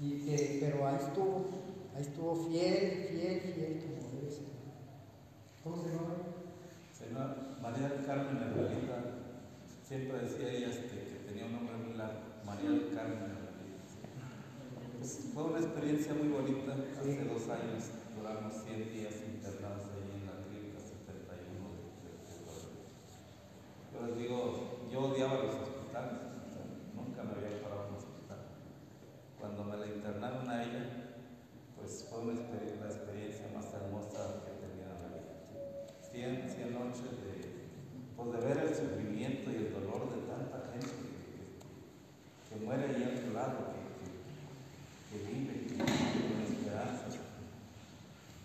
y 0.01 0.25
que, 0.25 0.57
pero 0.59 0.87
ahí 0.87 0.95
estuvo, 0.95 1.45
ahí 1.95 2.01
estuvo 2.01 2.35
fiel, 2.35 3.07
fiel, 3.09 3.39
fiel 3.41 3.83
como 3.83 4.09
debe 4.19 4.31
ser. 4.31 4.45
¿Cómo 5.63 5.75
se 5.77 5.89
llama? 5.89 6.15
Se 6.97 7.07
llama 7.07 7.35
María 7.61 7.89
del 7.89 8.05
Carmen 8.05 8.37
Herrerita. 8.37 8.97
Siempre 9.83 10.19
decía 10.19 10.49
ella 10.51 10.69
este, 10.69 10.95
que 11.05 11.15
tenía 11.27 11.45
un 11.45 11.53
nombre 11.53 11.75
muy 11.77 11.93
largo, 11.97 12.19
María 12.45 12.69
del 12.69 12.93
Carmen 12.95 13.17
Herrerita. 13.19 13.49
Pues 14.99 15.19
fue 15.33 15.43
una 15.43 15.59
experiencia 15.59 16.13
muy 16.13 16.27
bonita. 16.29 16.73
Hace 16.99 17.17
Sí. 17.17 17.27
dos 17.27 17.49
años 17.49 17.83
duramos 18.15 18.53
100 18.63 18.93
días 18.93 19.15
internados 19.25 19.85
ahí 19.91 20.11
en 20.21 20.25
la 20.29 20.35
clínica 20.45 20.79
71 20.79 21.67
de, 22.05 22.11
de, 22.21 24.05
de 24.05 24.07
les 24.07 24.17
digo, 24.17 24.79
yo 24.91 24.99
odiaba 25.11 25.41
los 25.43 25.55
hospitales, 25.55 26.21
o 26.21 26.49
sea, 26.53 26.63
nunca 26.95 27.23
me 27.23 27.33
había 27.33 27.61
parado 27.61 27.85
en 27.85 27.89
un 27.93 27.97
hospital. 27.97 28.41
Cuando 29.39 29.63
me 29.65 29.77
la 29.77 29.87
internaron 29.87 30.49
a 30.49 30.63
ella, 30.63 30.83
pues 31.75 32.05
fue 32.09 32.19
una 32.21 32.33
exper- 32.33 32.77
la 32.79 32.87
experiencia 32.93 33.47
más 33.53 33.73
hermosa 33.73 34.45
que 34.45 34.53
he 34.53 34.57
tenido 34.61 34.89
en 34.93 35.01
la 35.01 35.09
vida. 35.17 35.33
100, 36.13 36.49
100 36.49 36.73
noches 36.77 37.09
de, 37.17 37.33
pues 38.15 38.27
de 38.31 38.39
ver 38.45 38.57
el 38.69 38.75
sufrimiento 38.75 39.49
y 39.49 39.55
el 39.65 39.73
dolor 39.73 40.09
de 40.13 40.21
tanta 40.29 40.61
gente 40.73 40.93
que, 40.93 41.09
que- 41.57 41.57
que 42.59 42.65
muere 42.65 42.85
ahí 42.85 43.01
a 43.01 43.21
tu 43.25 43.33
lado, 43.33 43.57
que, 43.73 43.81
que, 44.01 44.09
que 45.09 45.17
vive, 45.31 45.53
que 45.67 45.73
vive 45.73 45.85
con 45.85 46.41
esperanza. 46.41 47.05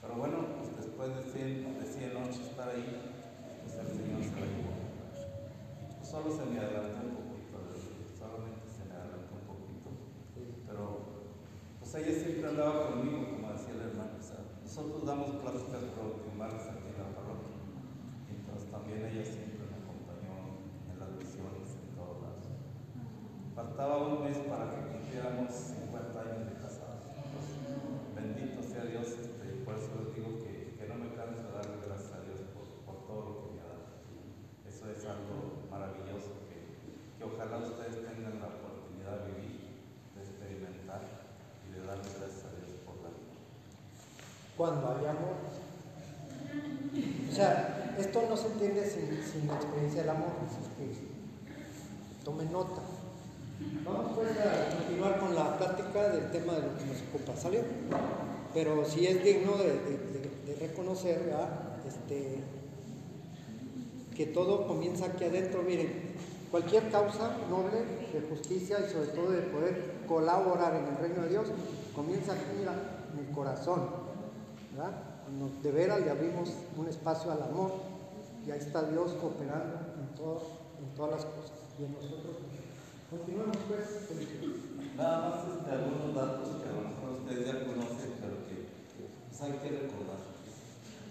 Pero 0.00 0.14
bueno, 0.16 0.38
pues 0.62 0.76
después 0.86 1.08
de 1.16 1.22
100, 1.32 1.80
de 1.80 1.86
100 1.86 2.14
noches 2.14 2.40
estar 2.40 2.68
ahí, 2.68 2.86
pues 3.64 3.74
el 3.74 3.86
Señor 3.88 4.22
se 4.22 4.30
la 4.40 4.46
llevó. 4.46 4.74
Pues 5.98 6.08
solo 6.08 6.30
se 6.30 6.44
me 6.46 6.58
adelantó 6.60 7.02
un 7.02 7.16
poquito, 7.18 7.58
solamente 8.16 8.62
se 8.70 8.84
me 8.86 8.94
adelantó 8.94 9.34
un 9.34 9.44
poquito. 9.50 9.90
Pero 10.66 10.84
pues 11.80 11.90
ella 12.56 12.64
siempre 12.64 12.64
andaba 12.64 12.88
conmigo, 12.88 13.36
como 13.36 13.52
decía 13.52 13.74
el 13.74 13.82
hermano. 13.92 14.16
O 14.16 14.22
sea, 14.22 14.40
nosotros 14.64 15.04
damos 15.04 15.28
pláticas 15.44 15.84
bautismales 15.92 16.64
aquí 16.64 16.88
en 16.88 16.96
la 16.96 17.12
parroquia. 17.12 17.56
Entonces 18.32 18.70
también 18.72 19.04
ella 19.04 19.24
siempre 19.24 19.68
me 19.68 19.76
acompañó 19.76 20.64
en 20.88 20.96
las 20.96 21.10
misiones, 21.20 21.76
en 21.76 21.92
todos 21.92 22.16
lados. 22.24 22.48
Faltaba 23.52 24.08
un 24.08 24.24
mes 24.24 24.40
para 24.48 24.72
que 24.72 24.80
cumpliéramos 24.88 25.52
50 25.52 26.16
años 26.16 26.48
de 26.48 26.54
casados. 26.56 27.04
Pues, 27.12 27.46
bendito 28.16 28.64
sea 28.64 28.88
Dios, 28.88 29.04
este, 29.20 29.60
por 29.60 29.76
eso 29.76 29.92
les 30.00 30.16
digo 30.16 30.40
que, 30.40 30.80
que 30.80 30.84
no 30.88 30.96
me 30.96 31.12
canso 31.12 31.44
de 31.44 31.52
darle 31.52 31.76
gracias 31.84 32.12
a 32.16 32.24
Dios 32.24 32.40
por, 32.56 32.64
por 32.88 33.04
todo 33.04 33.20
lo 33.20 33.32
que 33.36 33.48
me 33.52 33.60
ha 33.60 33.68
dado. 33.68 34.00
Eso 34.64 34.88
es 34.88 35.04
algo 35.04 35.68
maravilloso 35.68 36.48
que, 36.48 36.56
que 37.20 37.22
ojalá 37.24 37.60
ustedes 37.60 38.00
tengan 38.00 38.40
la 38.40 38.48
oportunidad 38.48 39.28
de 39.28 39.44
vivir, 39.44 39.76
de 40.16 40.20
experimentar 40.24 41.26
y 41.68 41.72
de 41.72 41.80
darle 41.86 42.08
gracias 42.18 42.44
a 42.44 42.50
Dios 42.56 42.70
por 42.84 42.96
la 43.02 43.10
vida. 43.10 43.34
Cuando 44.66 44.98
hay 44.98 45.06
amor. 45.06 45.36
O 47.30 47.32
sea, 47.32 47.94
esto 47.96 48.22
no 48.28 48.36
se 48.36 48.48
entiende 48.48 48.84
sin, 48.90 49.46
la 49.46 49.54
experiencia 49.54 50.00
del 50.00 50.10
amor, 50.10 50.30
así 50.44 50.58
que 50.76 52.24
tomen 52.24 52.50
nota. 52.50 52.82
Vamos 53.84 54.12
pues 54.16 54.30
a 54.40 54.76
continuar 54.76 55.20
con 55.20 55.36
la 55.36 55.56
plática 55.56 56.08
del 56.08 56.32
tema 56.32 56.54
de 56.54 56.62
lo 56.62 56.76
que 56.78 56.84
nos 56.84 57.00
ocupa, 57.08 57.36
¿salió? 57.36 57.60
Pero 58.54 58.84
sí 58.84 59.06
es 59.06 59.22
digno 59.22 59.52
de, 59.56 60.56
reconocer 60.58 61.32
este, 61.86 62.40
que 64.16 64.26
todo 64.26 64.66
comienza 64.66 65.06
aquí 65.06 65.26
adentro. 65.26 65.62
Miren, 65.62 65.92
cualquier 66.50 66.90
causa 66.90 67.36
noble 67.48 67.84
de 68.12 68.20
justicia 68.28 68.78
y 68.80 68.90
sobre 68.90 69.10
todo 69.10 69.30
de 69.30 69.42
poder 69.42 69.92
colaborar 70.08 70.74
en 70.74 70.86
el 70.88 70.96
reino 70.96 71.22
de 71.22 71.28
Dios 71.28 71.46
comienza 71.94 72.32
aquí 72.32 72.42
mira, 72.58 72.74
en 73.12 73.28
el 73.28 73.32
corazón 73.32 74.05
de 75.62 75.72
veras 75.72 76.00
le 76.00 76.10
abrimos 76.10 76.50
un 76.76 76.88
espacio 76.88 77.32
al 77.32 77.42
amor, 77.42 77.72
y 78.46 78.50
ahí 78.50 78.58
está 78.58 78.82
Dios 78.84 79.12
cooperando 79.12 79.74
en, 79.98 80.14
todo, 80.14 80.42
en 80.78 80.94
todas 80.94 81.12
las 81.12 81.24
cosas 81.24 81.58
y 81.80 81.84
en 81.84 81.92
nosotros. 81.94 82.36
Continuamos 83.10 83.56
pues. 83.66 84.12
Nada 84.96 85.28
más 85.28 85.56
este, 85.56 85.70
algunos 85.70 86.14
datos 86.14 86.60
que 86.60 86.68
a 86.68 86.76
lo 86.76 86.88
mejor 86.88 87.08
ustedes 87.20 87.46
ya 87.46 87.64
conocen, 87.64 88.12
pero 88.20 88.36
que 88.44 88.68
pues, 89.00 89.40
hay 89.40 89.52
que 89.58 89.70
recordar. 89.88 90.20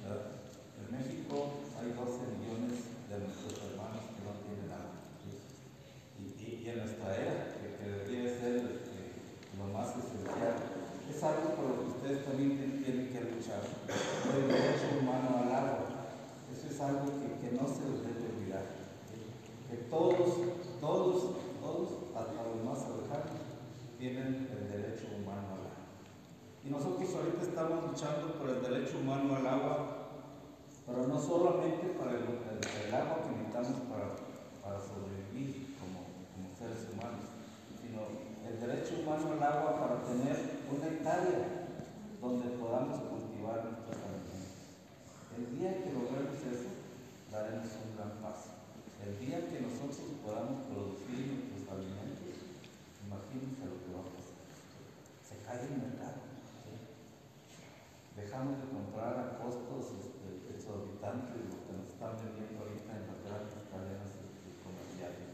¿verdad? 0.05 0.36
En 0.79 0.88
México 0.93 1.65
hay 1.75 1.89
12 1.91 2.36
millones 2.38 2.75
de 3.10 3.15
nuestros 3.19 3.55
hermanos 3.65 4.05
que 4.13 4.22
no 4.22 4.34
tienen 4.45 4.69
agua. 4.69 5.01
Y, 5.25 6.69
en 6.69 6.77
nuestra 6.77 7.15
era, 7.15 7.51
que, 7.57 7.84
debería 7.84 8.29
ser 8.38 8.55
eh, 8.57 9.57
lo 9.57 9.65
más 9.74 9.91
esencial, 9.98 10.55
es 11.10 11.24
algo 11.24 11.54
ustedes 12.05 12.24
también 12.24 12.83
tienen 12.85 13.09
que 13.09 13.33
luchar 13.33 13.65
por 13.65 14.35
el 14.38 14.47
derecho 14.47 15.01
humano 15.01 15.41
al 15.41 15.50
agua. 15.50 16.05
Eso 16.53 16.69
es 16.69 16.79
algo 16.79 17.01
que, 17.01 17.50
no 17.50 17.65
se 17.65 17.81
les 17.81 18.05
debe 18.05 18.29
olvidar. 18.29 18.62
Que 19.65 19.89
todos, 19.89 20.38
todos, 20.79 21.33
todos, 21.59 21.89
hasta 22.13 22.45
los 22.45 22.62
más 22.62 22.85
alejados, 22.85 23.41
tienen 23.97 24.45
el 24.53 24.69
derecho 24.69 25.17
humano 25.17 25.50
al 25.50 25.65
agua. 25.65 25.81
Y 26.62 26.69
nosotros 26.69 27.09
ahorita 27.09 27.41
estamos 27.41 27.89
luchando 27.89 28.38
por 28.38 28.50
el 28.53 28.62
derecho 28.62 29.00
humano 29.01 29.38
al 29.38 29.47
agua, 29.47 30.13
pero 30.85 31.07
no 31.07 31.17
solamente 31.17 31.89
para 31.97 32.21
el, 32.21 32.93
agua 32.93 33.25
que 33.25 33.33
necesitamos 33.33 33.81
para, 33.89 34.13
para 34.62 34.77
sobrevivir 34.77 35.74
como, 35.81 36.05
como 36.38 36.53
seres 36.53 36.85
humanos, 36.85 37.33
sino 37.81 38.05
el 38.45 38.62
derecho 38.62 39.01
humano 39.01 39.25
al 39.33 39.41
agua 39.41 39.81
para 39.81 40.05
tener 40.05 40.62
una 40.69 40.85
hectárea 40.85 41.64
donde 42.25 42.58
podamos 42.58 42.98
cultivar 43.05 43.70
nuestros 43.70 44.01
alimentos. 44.01 44.65
El 45.38 45.46
día 45.53 45.77
que 45.77 45.94
logremos 45.94 46.41
eso, 46.41 46.74
daremos 47.29 47.70
un 47.86 47.94
gran 47.94 48.17
paso. 48.17 48.58
El 48.98 49.13
día 49.22 49.46
que 49.46 49.62
nosotros 49.62 50.25
podamos 50.25 50.65
producir 50.65 51.53
nuestros 51.53 51.70
alimentos, 51.70 52.34
imagínense 53.05 53.70
lo 53.70 53.77
que 53.77 53.94
va 53.94 54.01
a 54.01 54.10
pasar. 54.10 54.41
Se 55.22 55.38
cae 55.46 55.70
el 55.70 55.77
mercado. 55.86 56.25
Dejamos 58.17 58.58
de 58.58 58.74
comprar 58.74 59.13
a 59.22 59.38
costos 59.38 59.94
este, 60.01 60.50
exorbitantes 60.50 61.46
lo 61.46 61.62
que 61.62 61.74
nos 61.77 61.94
están 61.94 62.17
vendiendo 62.25 62.58
ahorita 62.58 62.89
en 62.89 63.05
las 63.05 63.22
grandes 63.22 63.60
cadenas 63.70 64.10
este, 64.17 64.50
comerciales. 64.65 65.29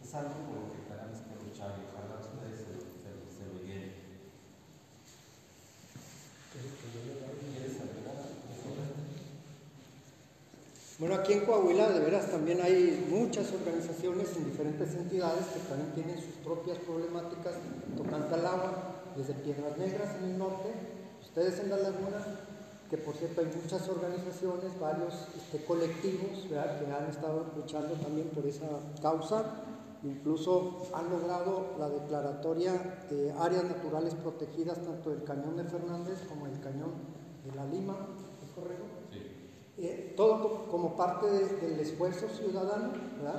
Es 0.00 0.10
algo 0.16 0.48
por 0.48 0.56
lo 0.64 0.68
que 0.72 0.88
tenemos 0.88 1.20
que 1.28 1.34
luchar 1.44 1.76
y 1.76 1.92
ojalá 1.92 2.24
ustedes 2.24 2.56
se, 2.56 2.72
se, 2.72 3.10
se 3.28 3.44
lo 3.52 3.60
lleven. 3.68 4.08
Bueno, 10.98 11.14
aquí 11.14 11.32
en 11.32 11.46
Coahuila 11.46 11.90
de 11.90 12.00
veras 12.00 12.28
también 12.28 12.60
hay 12.60 13.06
muchas 13.08 13.52
organizaciones 13.52 14.36
en 14.36 14.46
diferentes 14.46 14.96
entidades 14.96 15.46
que 15.46 15.60
también 15.60 15.92
tienen 15.94 16.16
sus 16.16 16.34
propias 16.42 16.76
problemáticas 16.78 17.54
tocante 17.96 18.34
al 18.34 18.44
agua, 18.44 18.72
desde 19.16 19.34
Piedras 19.34 19.78
Negras 19.78 20.16
en 20.18 20.30
el 20.30 20.38
norte, 20.38 20.74
ustedes 21.22 21.60
en 21.60 21.70
la 21.70 21.76
laguna, 21.76 22.18
que 22.90 22.98
por 22.98 23.14
cierto 23.14 23.42
hay 23.42 23.46
muchas 23.46 23.88
organizaciones, 23.88 24.80
varios 24.80 25.28
este, 25.36 25.64
colectivos 25.64 26.46
que 26.48 26.58
han 26.58 27.08
estado 27.08 27.46
luchando 27.54 27.94
también 27.94 28.30
por 28.30 28.44
esa 28.44 28.66
causa, 29.00 29.44
incluso 30.02 30.88
han 30.92 31.10
logrado 31.10 31.76
la 31.78 31.90
declaratoria 31.90 32.72
de 33.08 33.30
áreas 33.38 33.62
naturales 33.62 34.14
protegidas 34.14 34.78
tanto 34.78 35.10
del 35.10 35.22
cañón 35.22 35.58
de 35.58 35.62
Fernández 35.62 36.18
como 36.28 36.46
el 36.48 36.58
cañón 36.58 36.90
de 37.44 37.54
la 37.54 37.66
Lima. 37.66 37.94
Eh, 39.80 40.12
todo 40.16 40.66
como 40.66 40.96
parte 40.96 41.26
del 41.26 41.78
esfuerzo 41.78 42.26
ciudadano 42.28 42.92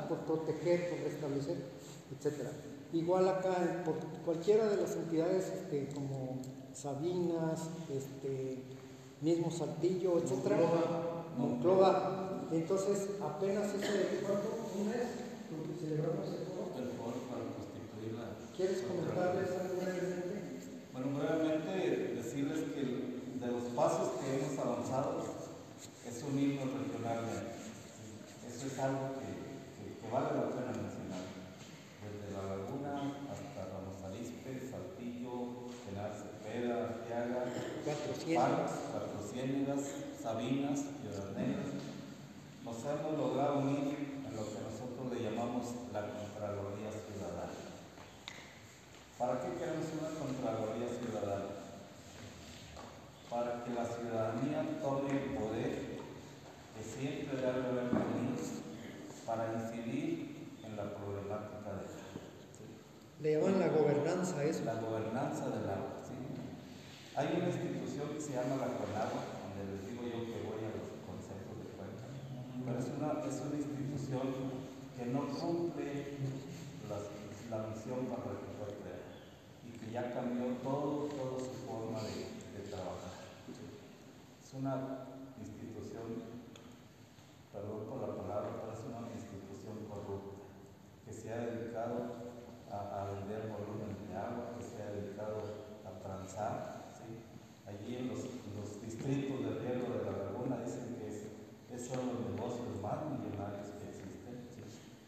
por 0.08 0.20
proteger, 0.20 0.90
por 0.90 1.00
restablecer, 1.00 1.58
etc. 2.16 2.48
Igual 2.94 3.28
acá, 3.28 3.84
por 3.84 3.96
cualquiera 4.24 4.68
de 4.68 4.78
las 4.78 4.96
entidades 4.96 5.48
este, 5.48 5.90
como 5.94 6.40
Sabinas, 6.74 7.70
este, 7.94 8.64
mismo 9.22 9.52
Saltillo, 9.52 10.18
etc. 10.18 10.56
Monclova. 11.38 12.48
Entonces, 12.52 13.10
apenas 13.22 13.74
ese, 13.76 14.24
¿cuánto? 14.26 14.50
¿Un 14.80 14.88
mes? 14.88 15.30
celebramos 15.80 16.28
el 16.28 16.46
foro. 16.46 16.72
El 16.78 16.92
foro 16.96 17.20
para 17.28 17.44
constituir 17.56 18.14
la... 18.16 18.36
¿Quieres 18.56 18.84
comentarles 18.84 19.50
algo 19.60 19.76
brevemente? 19.82 20.40
Bueno, 20.94 21.08
brevemente 21.20 22.16
decirles 22.16 22.60
que 22.74 22.84
de 23.40 23.48
los 23.52 23.64
pasos 23.76 24.20
que 24.20 24.40
hemos 24.40 24.60
avanzado, 24.60 25.19
es 26.20 26.24
unirnos 26.24 26.68
regionalmente. 26.76 27.56
Eso 28.44 28.68
es 28.68 28.80
algo 28.80 29.16
que, 29.16 30.12
vale 30.12 30.36
la 30.36 30.52
pena 30.52 30.76
mencionar. 30.76 31.24
Desde 32.04 32.28
La 32.36 32.44
Laguna 32.44 33.24
hasta 33.32 33.72
Ramos 33.72 34.04
Arispe, 34.04 34.60
Saltillo, 34.60 35.72
General 35.88 36.12
Cepeda, 36.12 36.92
Arteaga, 36.92 37.42
Cuatro 37.88 39.20
Ciénegas, 39.32 39.80
Sabinas, 40.22 40.80
Piedras 41.00 41.32
Negras, 41.40 41.72
nos 42.66 42.78
hemos 42.84 43.18
logrado 43.18 43.60
unir 43.60 44.20
en 44.28 44.36
lo 44.36 44.44
que 44.44 44.60
nosotros 44.60 45.08
le 45.14 45.24
llamamos 45.24 45.72
la 45.94 46.04
Contraloría 46.04 46.92
Ciudadana. 46.92 47.64
¿Para 49.18 49.40
qué 49.40 49.56
queremos 49.56 49.88
una 49.96 50.12
Contraloría 50.20 50.90
Ciudadana? 51.00 51.64
Para 53.30 53.64
que 53.64 53.72
la 53.72 53.86
ciudadanía 53.86 54.82
tome 54.82 55.12
el 55.12 55.38
poder 55.38 55.89
siempre 57.00 57.40
de 57.40 57.48
algo 57.48 57.80
para 59.26 59.54
incidir 59.56 60.60
en 60.64 60.76
la 60.76 60.92
problemática 60.96 61.72
del 61.80 61.88
agua. 61.88 62.10
Le 63.22 63.32
llaman 63.32 63.60
la 63.60 63.68
gobernanza 63.70 64.44
eso. 64.44 64.66
La 64.66 64.76
gobernanza 64.76 65.48
del 65.48 65.70
agua, 65.70 65.96
sí. 66.04 66.16
Hay 67.16 67.40
una 67.40 67.48
institución 67.48 68.16
que 68.16 68.22
se 68.22 68.34
llama 68.36 68.60
la 68.60 68.76
CONAGUA, 68.76 69.24
donde 69.48 69.64
les 69.72 69.88
digo 69.88 70.04
yo 70.04 70.28
que 70.28 70.44
voy 70.44 70.60
a 70.68 70.76
los 70.76 70.92
consejos 71.08 71.56
de 71.64 71.72
cuenta, 71.76 72.06
pero 72.64 72.80
es 72.80 72.88
una, 72.96 73.24
es 73.28 73.38
una 73.48 73.58
institución 73.60 74.28
que 74.96 75.06
no 75.08 75.28
cumple 75.40 76.20
la 77.50 77.68
misión 77.68 78.12
para 78.12 78.34
la 78.34 78.40
que 78.40 78.52
fue 78.60 78.68
creada 78.84 79.10
y 79.68 79.72
que 79.72 79.92
ya 79.92 80.14
cambió 80.14 80.46
todo, 80.64 81.08
toda 81.08 81.40
su 81.40 81.54
forma 81.66 82.00
de, 82.04 82.28
de 82.56 82.62
trabajar. 82.70 83.20
Es 84.44 84.54
una 84.54 85.19
perdón 87.52 87.90
por 87.90 88.02
la 88.02 88.14
palabra, 88.14 88.62
pero 88.62 88.74
es 88.74 88.84
una 88.86 89.10
institución 89.10 89.90
corrupta 89.90 90.46
que 91.06 91.14
se 91.14 91.34
ha 91.34 91.50
dedicado 91.50 92.30
a, 92.70 93.10
vender 93.10 93.50
volumen 93.50 93.98
de 94.06 94.14
agua, 94.14 94.54
que 94.54 94.62
se 94.62 94.78
ha 94.82 94.94
dedicado 94.94 95.42
a 95.86 95.92
transar. 96.06 96.78
Allí 97.66 97.98
en 97.98 98.08
los, 98.10 98.26
distritos 98.82 99.40
de 99.40 99.52
riego 99.62 99.94
de 99.94 100.06
la 100.06 100.18
laguna 100.26 100.58
dicen 100.66 100.98
que 100.98 101.08
es, 101.08 101.88
son 101.88 102.12
los 102.12 102.20
negocios 102.34 102.82
más 102.82 103.06
millonarios 103.06 103.72
que 103.78 103.88
existen 103.88 104.50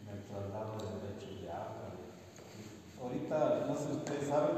en 0.02 0.08
el 0.08 0.24
traslado 0.24 0.78
de 0.78 0.88
derechos 1.02 1.42
de 1.42 1.52
agua. 1.52 1.92
Ahorita, 3.02 3.66
no 3.68 3.76
sé 3.76 3.86
si 3.86 3.98
ustedes 3.98 4.30
saben, 4.30 4.56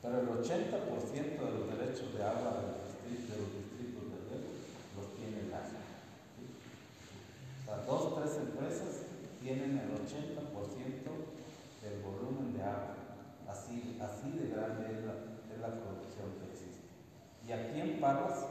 pero 0.00 0.20
el 0.20 0.28
80% 0.28 0.44
de 0.44 1.50
los 1.50 1.64
derechos 1.74 2.14
de 2.14 2.22
agua 2.22 2.60
de 2.60 2.62
los 2.68 2.78
distritos, 2.86 3.58
dos 7.88 8.12
o 8.12 8.20
tres 8.20 8.36
empresas 8.36 9.08
tienen 9.40 9.80
el 9.80 9.96
80% 9.96 10.44
del 11.80 12.02
volumen 12.04 12.52
de 12.52 12.62
agua. 12.62 12.94
Así, 13.48 13.96
así 13.96 14.30
de 14.36 14.52
grande 14.52 14.92
es 14.92 15.04
la, 15.08 15.68
la 15.68 15.74
producción 15.80 16.36
que 16.36 16.52
existe. 16.52 16.84
Y 17.48 17.52
aquí 17.52 17.80
en 17.80 17.98
Parras 17.98 18.44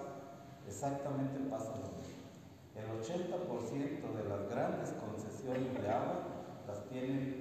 exactamente 0.67 1.39
pasa 1.51 1.77
lo 1.77 1.93
mismo. 2.01 2.25
El 2.73 2.89
80% 2.97 4.01
de 4.17 4.23
las 4.27 4.49
grandes 4.49 4.89
concesiones 4.97 5.81
de 5.81 5.89
agua 5.89 6.25
las 7.05 7.36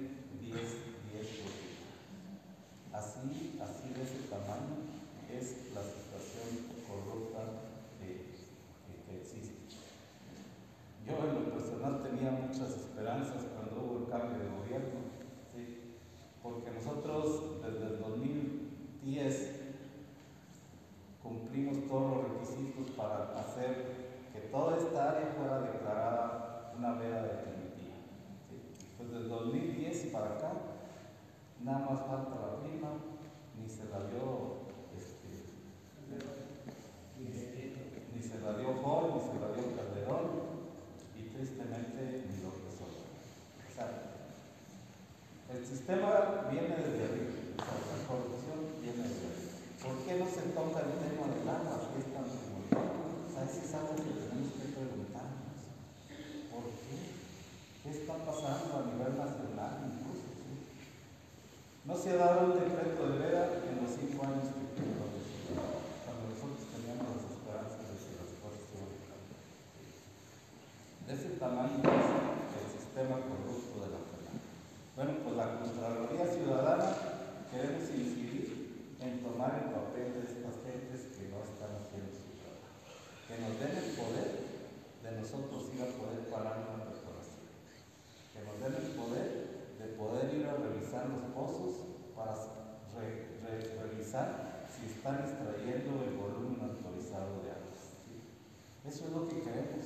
Eso 98.87 99.05
es 99.05 99.11
lo 99.11 99.27
que 99.27 99.41
queremos. 99.41 99.83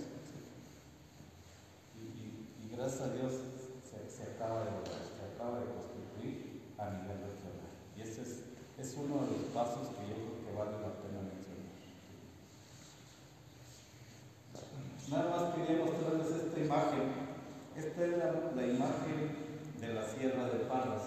Y, 1.98 2.76
gracias 2.76 3.02
a 3.02 3.14
Dios 3.14 3.34
se, 3.82 4.24
acaba 4.24 4.62
de 4.62 4.72
se 4.86 5.26
acaba 5.34 5.60
de 5.60 5.66
constituir 5.74 6.62
a 6.78 6.86
nivel 6.92 7.18
regional. 7.18 7.74
Y 7.98 8.02
ese 8.02 8.22
es, 8.22 8.46
es 8.78 8.96
uno 8.98 9.26
de 9.26 9.32
los 9.32 9.50
pasos 9.54 9.90
que 9.90 10.06
yo 10.06 10.16
creo 10.22 10.38
que 10.46 10.54
vale 10.54 10.78
la 10.78 10.94
pena 11.02 11.26
mencionar. 11.26 11.42
Nada 15.10 15.26
más 15.30 15.56
quería 15.56 15.84
mostrarles 15.84 16.30
esta 16.30 16.60
imagen. 16.60 17.32
Esta 17.76 18.06
es 18.06 18.18
la, 18.18 18.68
imagen 18.68 19.20
de 19.82 19.94
la 19.94 20.08
Sierra 20.08 20.46
de 20.46 20.66
Palos. 20.66 21.02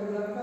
परिवार 0.00 0.32
का 0.34 0.42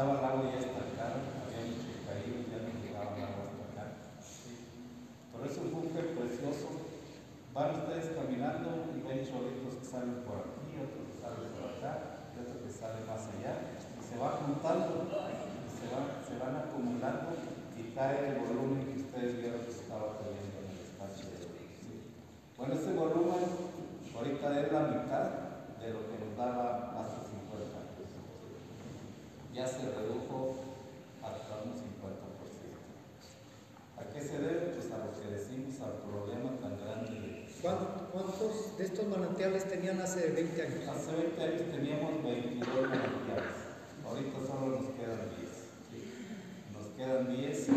सावन 0.00 0.20
लागू 0.22 0.46
है 0.52 0.69
estos 38.80 39.06
manantiales 39.08 39.68
tenían 39.68 40.00
hace 40.00 40.28
20 40.30 40.62
años? 40.62 40.88
Hace 40.88 41.12
20 41.12 41.42
años 41.42 41.62
teníamos 41.70 42.24
22 42.24 42.88
manantiales. 42.88 43.56
Ahorita 44.06 44.38
solo 44.46 44.80
nos 44.80 44.90
quedan 44.96 45.28
10. 45.38 45.50
Nos 46.72 46.86
quedan 46.96 47.36
10 47.36 47.68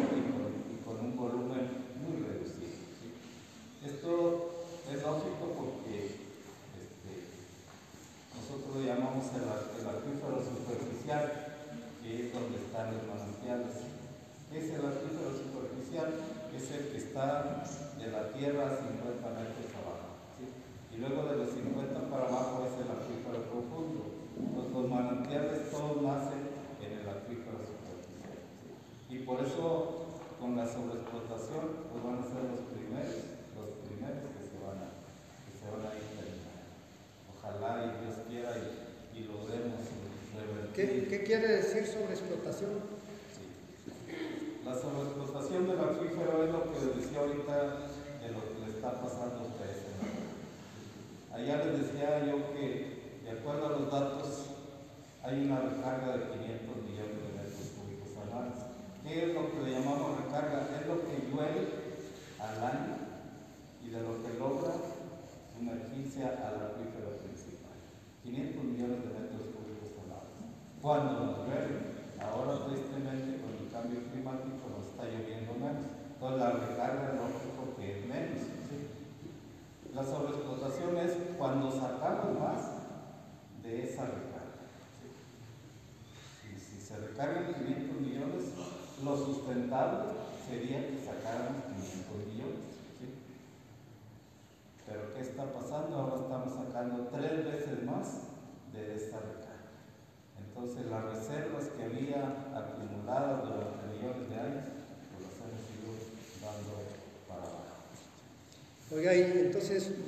¿Qué 41.13 41.21
quiere 41.21 41.47
decir 41.47 41.85
sobre 41.85 42.15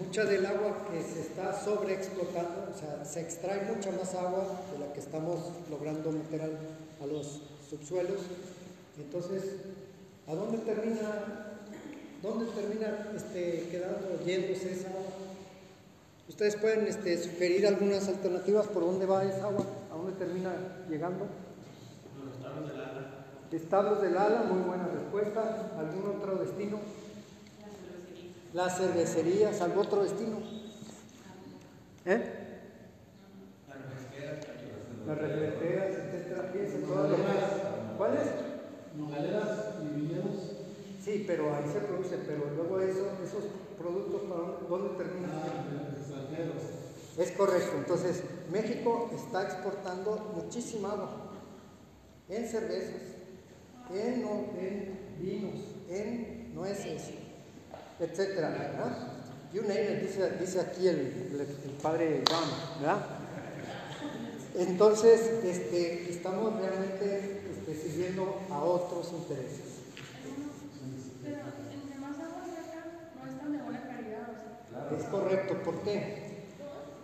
mucha 0.06 0.26
del 0.26 0.46
agua 0.46 0.88
que 0.92 1.02
se 1.02 1.22
está 1.22 1.54
sobreexplotando, 1.54 2.70
o 2.74 2.78
sea, 2.78 3.04
se 3.06 3.22
extrae 3.22 3.64
mucha 3.74 3.92
más 3.92 4.14
agua 4.14 4.62
de 4.72 4.86
la 4.86 4.94
que 4.94 5.00
estamos 5.00 5.40
logrando 5.70 6.12
meter 6.12 6.42
al, 6.42 6.58
a 7.02 7.06
los 7.06 7.42
subsuelos. 7.70 8.22
Entonces, 8.98 9.56
¿a 10.28 10.36
dónde 10.36 10.60
termina, 10.60 11.58
dónde 12.22 12.46
termina 12.52 13.10
este, 13.16 13.68
quedando, 13.72 14.24
yéndose 14.26 14.74
esa 14.74 14.90
agua? 14.90 15.02
Ustedes 16.30 16.56
pueden 16.56 16.88
este, 16.88 17.22
sugerir 17.22 17.68
algunas 17.68 18.08
alternativas 18.08 18.68
por 18.68 18.84
dónde 18.84 19.06
va 19.06 19.24
esa 19.24 19.46
agua, 19.46 19.66
a 19.92 19.96
dónde 19.96 20.14
termina 20.14 20.54
llegando. 20.90 21.26
Los 22.24 22.36
establos 22.36 22.70
del 22.70 22.82
ala. 22.82 23.26
Establos 23.52 24.02
del 24.02 24.18
ala, 24.18 24.44
muy 24.44 24.62
buena 24.68 24.88
respuesta. 24.88 25.72
¿Algún 25.78 26.18
otro 26.18 26.36
destino? 26.36 26.80
La 28.56 28.70
cervecería. 28.70 28.70
Las 28.70 28.78
cervecerías, 28.78 29.62
¿algún 29.62 29.86
otro 29.86 30.04
destino? 30.04 30.38
¿Eh? 32.06 32.22
Las 35.06 35.18
refleteras, 35.18 35.96
etcétera, 35.98 36.52
piensen 36.54 36.84
todas 36.84 37.12
las 37.12 37.20
¿Cuáles? 37.98 38.22
Nogaleras 38.98 39.50
y 39.84 40.00
viñedos. 40.00 40.36
Sí, 41.04 41.26
pero 41.28 41.54
ahí 41.54 41.66
se 41.72 41.80
produce, 41.82 42.18
pero 42.26 42.50
luego 42.56 42.80
eso, 42.80 43.12
esos 43.24 43.44
productos, 43.78 44.22
¿para 44.22 44.58
dónde, 44.70 45.04
terminan? 45.04 45.32
Ah. 45.32 47.22
Es 47.22 47.32
correcto, 47.32 47.78
entonces 47.78 48.24
México 48.52 49.12
está 49.14 49.44
exportando 49.44 50.32
muchísima 50.34 50.92
agua 50.94 51.10
en 52.30 52.48
cervezas, 52.48 53.02
en, 53.94 54.26
en 54.60 55.16
vinos, 55.20 55.60
en 55.90 56.56
nueces, 56.56 57.25
etcétera, 58.00 58.50
¿verdad? 58.50 58.98
You 59.54 59.62
name 59.64 59.94
it, 59.94 60.02
dice, 60.02 60.32
dice 60.40 60.60
aquí 60.62 60.88
el, 60.88 60.98
el- 61.00 61.76
padre 61.82 62.24
John, 62.30 62.50
¿verdad? 62.82 63.06
Entonces, 64.56 65.22
este, 65.44 66.10
estamos 66.10 66.60
realmente 66.60 67.42
este, 67.52 67.76
sirviendo 67.76 68.40
a 68.50 68.64
otros 68.64 69.12
intereses. 69.14 69.76
Pero 71.24 71.38
entre 71.72 72.00
más 72.00 72.16
agua 72.20 72.42
cerca, 72.46 72.86
no 73.22 73.32
están 73.32 73.52
de 73.52 73.58
buena 73.60 73.82
calidad. 73.88 74.98
Es 75.00 75.06
correcto, 75.06 75.56
¿por 75.64 75.82
qué? 75.84 76.36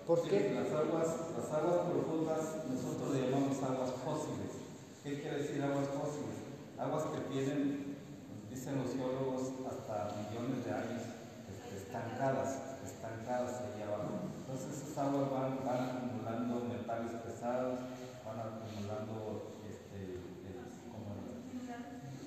¿Por 0.07 0.21
qué? 0.27 0.53
Las 0.55 0.67
aguas, 0.73 1.07
las 1.37 1.51
aguas 1.53 1.77
profundas 1.91 2.39
nosotros 2.69 3.15
le 3.15 3.21
llamamos 3.29 3.57
aguas 3.63 3.91
fósiles. 4.03 4.51
¿Qué 5.03 5.21
quiere 5.21 5.37
decir 5.43 5.61
aguas 5.61 5.87
fósiles? 5.87 6.35
Aguas 6.79 7.03
que 7.13 7.33
tienen, 7.33 7.90
dicen 8.51 8.83
los 8.83 8.91
geólogos, 8.91 9.63
hasta 9.63 10.11
millones 10.19 10.65
de 10.67 10.71
años 10.75 11.03
este, 11.47 11.87
estancadas, 11.87 12.83
estancadas 12.83 13.63
allá 13.63 13.87
abajo. 13.87 14.27
Entonces 14.43 14.75
esas 14.75 14.97
aguas 15.07 15.31
van, 15.31 15.63
van 15.63 15.81
acumulando 15.87 16.67
metales 16.67 17.15
pesados, 17.23 17.79
van 18.27 18.39
acumulando 18.43 19.55
este, 19.63 20.19
como 20.91 21.15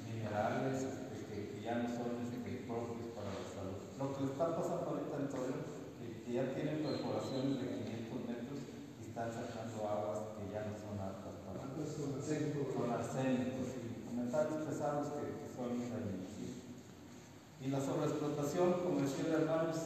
minerales 0.08 0.88
este, 0.88 1.28
que, 1.28 1.36
que 1.52 1.60
ya 1.60 1.84
no 1.84 1.88
son 1.92 2.24
este, 2.24 2.64
propios 2.64 3.12
para 3.12 3.28
la 3.28 3.44
salud. 3.44 3.78
Lo 4.00 4.16
que 4.16 4.24
está 4.24 4.56
pasando 4.56 4.96
ahorita 4.96 5.16
en 5.20 5.28
Torreón, 5.28 5.64
que, 6.00 6.24
que 6.24 6.32
ya 6.32 6.56
tienen 6.56 6.80
perforaciones 6.80 7.60
de 7.60 8.08
500 8.08 8.32
metros 8.32 8.58
y 8.96 9.00
están 9.04 9.28
sacando 9.28 9.76
aguas 9.84 10.40
que 10.40 10.48
ya 10.48 10.64
no 10.64 10.72
son 10.72 10.96
aptas 10.96 11.36
para 11.44 11.60
con 12.72 12.90
arsénicos 12.90 13.76
y 13.76 14.16
metales 14.16 14.64
pesados 14.64 15.08
que, 15.12 15.33
Y 17.64 17.68
la 17.68 17.80
sobreexplotación, 17.80 18.72
como 18.82 19.00
decía 19.00 19.26
el 19.28 19.42
hermanos, 19.42 19.76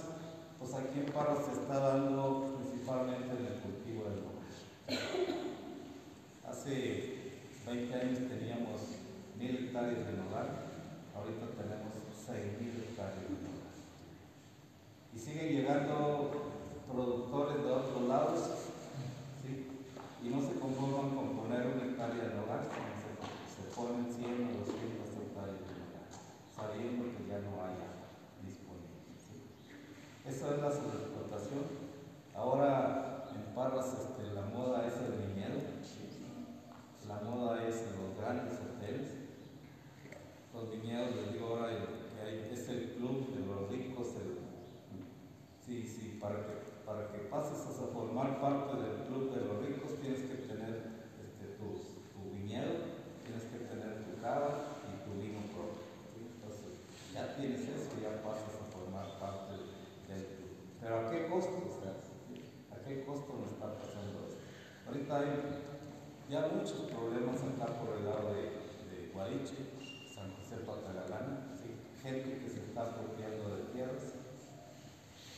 pues 0.59 0.75
aquí 0.75 0.99
en 1.01 1.13
Parras 1.13 1.45
se 1.45 1.53
está 1.61 1.79
dando 1.79 2.57
principalmente 2.59 3.31
en 3.39 3.47
el 3.47 3.61
cultivo 3.61 4.05
del 4.05 4.25
nogal. 4.25 4.49
Hace 6.49 7.33
20 7.67 7.95
años 7.95 8.19
teníamos 8.29 8.81
mil 9.39 9.55
hectáreas 9.55 10.07
de 10.07 10.13
nogal, 10.17 10.49
ahorita 11.15 11.47
tenemos 11.55 11.93
6.000 12.27 12.91
hectáreas 12.91 13.23
de 13.29 13.39
nogal. 13.47 13.77
Y 15.15 15.19
siguen 15.19 15.49
llegando 15.53 16.33
productores 16.91 17.63
de 17.63 17.71
otros 17.71 18.03
lados, 18.09 18.41
¿sí? 19.45 19.69
y 20.25 20.29
no 20.31 20.41
se 20.41 20.59
conforman 20.59 21.15
con 21.15 21.37
poner 21.37 21.67
una 21.69 21.85
hectárea 21.85 22.25
de 22.29 22.35
nogal, 22.35 22.65
sino 22.67 22.91
se, 22.99 23.13
se 23.55 23.63
ponen 23.77 24.09
100 24.11 24.25
o 24.27 24.67
200 24.67 25.23
hectáreas 25.23 25.63
de 25.63 25.75
nogal, 25.79 26.09
sabiendo 26.51 27.05
que 27.15 27.23
ya 27.29 27.39
no 27.45 27.61
hay 27.63 27.77
agua 27.79 28.09
disponible. 28.43 29.15
¿sí? 29.21 29.37
Eso 30.27 30.55
es 30.55 30.59
la 30.63 30.71
sobreexplotación. 30.73 31.65
Ahora 32.35 33.29
en 33.35 33.55
Parras 33.55 33.93
este, 33.93 34.33
la 34.35 34.43
moda 34.43 34.87
es 34.87 34.95
el 34.99 35.13
viñedo, 35.29 35.61
la 37.09 37.21
moda 37.25 37.65
es 37.67 37.77
en 37.89 37.97
los 37.97 38.13
grandes 38.21 38.55
hoteles. 38.61 39.09
Los 40.53 40.71
viñedos, 40.71 41.15
les 41.17 41.33
digo 41.33 41.47
ahora, 41.57 41.73
el- 41.73 41.97
que 42.13 42.21
hay, 42.21 42.51
es 42.53 42.69
el 42.69 42.93
club 42.99 43.33
de 43.35 43.47
los 43.47 43.71
ricos. 43.71 44.09
el- 44.21 44.37
sí, 45.65 45.83
sí, 45.89 46.19
para 46.21 46.37
que, 46.45 46.53
para 46.85 47.09
que 47.13 47.19
pases 47.33 47.65
a 47.65 47.87
formar 47.93 48.41
parte 48.41 48.77
del 48.77 49.07
club 49.09 49.33
de 49.35 49.41
los 49.47 49.57
ricos 49.65 49.97
tienes 50.01 50.21
que 50.21 50.37
tener 50.49 51.01
este, 51.25 51.57
tu, 51.57 51.81
tu 52.13 52.21
viñedo, 52.37 52.75
tienes 53.25 53.45
que 53.53 53.59
tener 53.69 54.05
tu 54.05 54.21
cava 54.21 54.77
y 54.89 54.93
tu 55.09 55.17
vino 55.21 55.41
propio. 55.53 55.85
¿sí? 56.13 56.29
Entonces, 56.29 56.73
ya 57.15 57.37
tienes 57.37 57.61
eso, 57.69 57.97
ya 58.03 58.21
pasas 58.21 58.53
a 58.53 58.65
formar 58.73 59.17
parte 59.21 59.53
del 60.13 60.25
club. 60.37 60.53
Pero 60.81 60.93
¿a 61.01 61.11
qué 61.11 61.29
costo? 61.29 61.57
O 61.57 61.73
sea, 61.81 61.93
¿sí? 62.29 62.45
¿A 62.73 62.77
qué 62.85 63.05
costo 63.05 63.33
nos 63.41 63.53
está 63.57 63.73
pasando 63.73 64.29
esto? 64.29 64.41
Ahorita 64.89 65.13
hay 65.21 65.31
ya 66.29 66.45
muchos 66.53 66.93
problemas 66.93 67.41
acá 67.41 67.73
por 67.81 67.97
el 67.97 68.05
lado 68.05 68.33
de, 68.37 68.53
de 68.89 69.09
Guariche, 69.13 69.65
San 70.13 70.29
José 70.37 70.61
Patagalana, 70.65 71.57
¿sí? 71.57 71.73
gente 72.05 72.37
que 72.41 72.49
se 72.49 72.69
está 72.69 72.85
apropiando 72.85 73.49
de 73.57 73.63
tierras. 73.73 74.13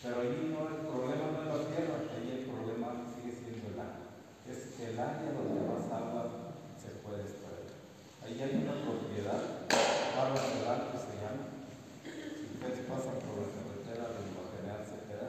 Pero 0.03 0.19
allí 0.19 0.51
no 0.51 0.67
el 0.67 0.83
problema 0.91 1.31
no 1.31 1.39
es 1.45 1.47
la 1.47 1.61
tierra, 1.71 1.95
allí 2.11 2.31
el 2.43 2.45
problema 2.51 3.07
sigue 3.07 3.31
siendo 3.37 3.69
el 3.71 3.79
agua. 3.79 4.11
Es 4.51 4.81
el 4.83 4.99
área 4.99 5.31
donde 5.31 5.61
más 5.63 5.85
agua 5.95 6.57
se 6.81 6.91
puede 7.07 7.23
extraer. 7.23 7.71
Ahí 8.27 8.35
hay 8.41 8.65
una 8.67 8.75
propiedad, 8.83 9.39
Barra 9.71 10.41
del 10.43 10.67
Alto 10.67 10.97
se 10.99 11.15
llama. 11.23 11.45
Si 12.03 12.51
ustedes 12.51 12.83
pasan 12.91 13.15
por 13.23 13.45
la 13.45 13.49
carretera 13.55 14.11
de 14.11 14.21
Nueva 14.27 14.49
General 14.59 14.83
Cepeda, 14.89 15.29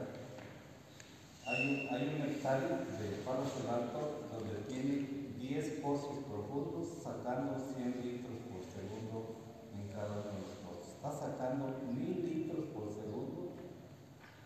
hay, 1.46 1.60
un- 1.68 1.86
hay 1.94 2.02
un 2.16 2.22
hectárea 2.32 2.82
de 2.82 3.06
Palos 3.22 3.52
del 3.60 3.68
Alto 3.70 4.00
donde 4.32 4.54
tiene 4.72 5.22
10 5.38 5.71
pozos 5.82 6.22
profundos 6.30 7.02
sacando 7.02 7.58
100 7.58 8.00
litros 8.00 8.38
por 8.46 8.62
segundo 8.62 9.34
en 9.74 9.88
cada 9.88 10.12
uno 10.12 10.30
de 10.30 10.46
los 10.46 10.54
pozos. 10.62 10.94
Está 10.94 11.10
sacando 11.10 11.74
1000 11.92 12.22
litros 12.22 12.66
por 12.66 12.88
segundo 12.88 13.50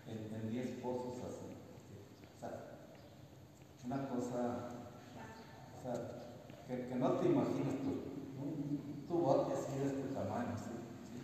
en, 0.09 0.35
en 0.35 0.51
10 0.51 0.81
pozos 0.81 1.23
así. 1.29 1.53
O 2.37 2.41
sea, 2.41 2.79
una 3.85 4.09
cosa, 4.09 4.69
o 5.77 5.83
sea, 5.83 5.95
que, 6.67 6.89
que 6.89 6.95
no 6.95 7.13
te 7.13 7.27
imaginas 7.27 7.75
tú. 7.85 8.17
Un, 8.41 9.05
tu 9.07 9.19
bote 9.19 9.53
así 9.53 9.79
de 9.79 9.87
este 9.87 10.09
tamaño, 10.15 10.57
¿sí? 10.57 10.73
¿sí? 11.05 11.21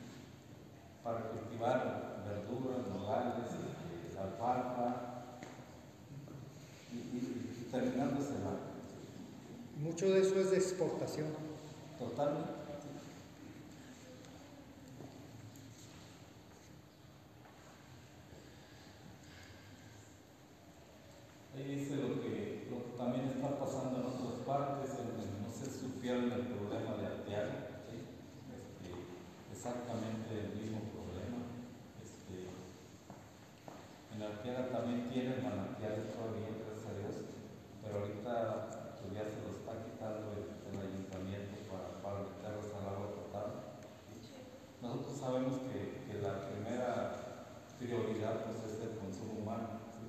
para 1.02 1.30
cultivar 1.30 2.22
verduras, 2.24 2.86
nogales, 2.88 3.52
Mucho 9.92 10.08
de 10.08 10.22
eso 10.22 10.40
es 10.40 10.50
de 10.50 10.56
exportación. 10.56 11.26
Totalmente. 11.98 12.48
Ahí 21.54 21.76
dice 21.76 21.96
lo 21.96 22.22
que, 22.22 22.68
lo 22.70 22.84
que 22.86 22.96
también 22.96 23.26
está 23.26 23.58
pasando 23.58 24.00
en 24.00 24.06
otras 24.06 24.40
partes, 24.46 24.98
en 24.98 25.08
donde 25.08 25.26
no 25.44 25.52
se 25.52 25.70
supieron 25.70 26.32
el 26.32 26.46
problema 26.56 26.96
de 26.96 27.06
Arteaga, 27.08 27.84
¿sí? 27.84 28.00
Este, 28.48 28.96
exactamente 29.52 30.32
el 30.32 30.56
mismo 30.56 30.80
problema. 30.88 31.52
Este, 32.00 32.48
en 34.16 34.22
Arteaga 34.22 34.72
también 34.72 35.10
tienen 35.10 35.44
manantiales 35.44 36.16
todavía, 36.16 36.48
gracias 36.64 36.88
a 36.88 36.98
Dios, 36.98 37.16
pero 37.84 38.00
ahorita 38.00 38.82
pues, 39.02 39.18
ya 39.18 39.26
se 39.26 39.42
lo 39.42 39.50
está 39.50 39.82
quitando 39.82 40.30
el, 40.38 40.46
el 40.62 40.76
ayuntamiento 40.78 41.58
para, 41.66 41.98
para 41.98 42.22
meterlos 42.22 42.70
al 42.70 42.86
agua 42.86 43.10
potable. 43.18 43.58
Nosotros 44.78 45.18
sabemos 45.18 45.58
que, 45.66 46.06
que 46.06 46.22
la 46.22 46.46
primera 46.46 46.86
prioridad 47.82 48.46
pues, 48.46 48.62
es 48.62 48.78
el 48.78 48.94
consumo 49.02 49.42
humano, 49.42 49.82
¿sí? 49.90 50.06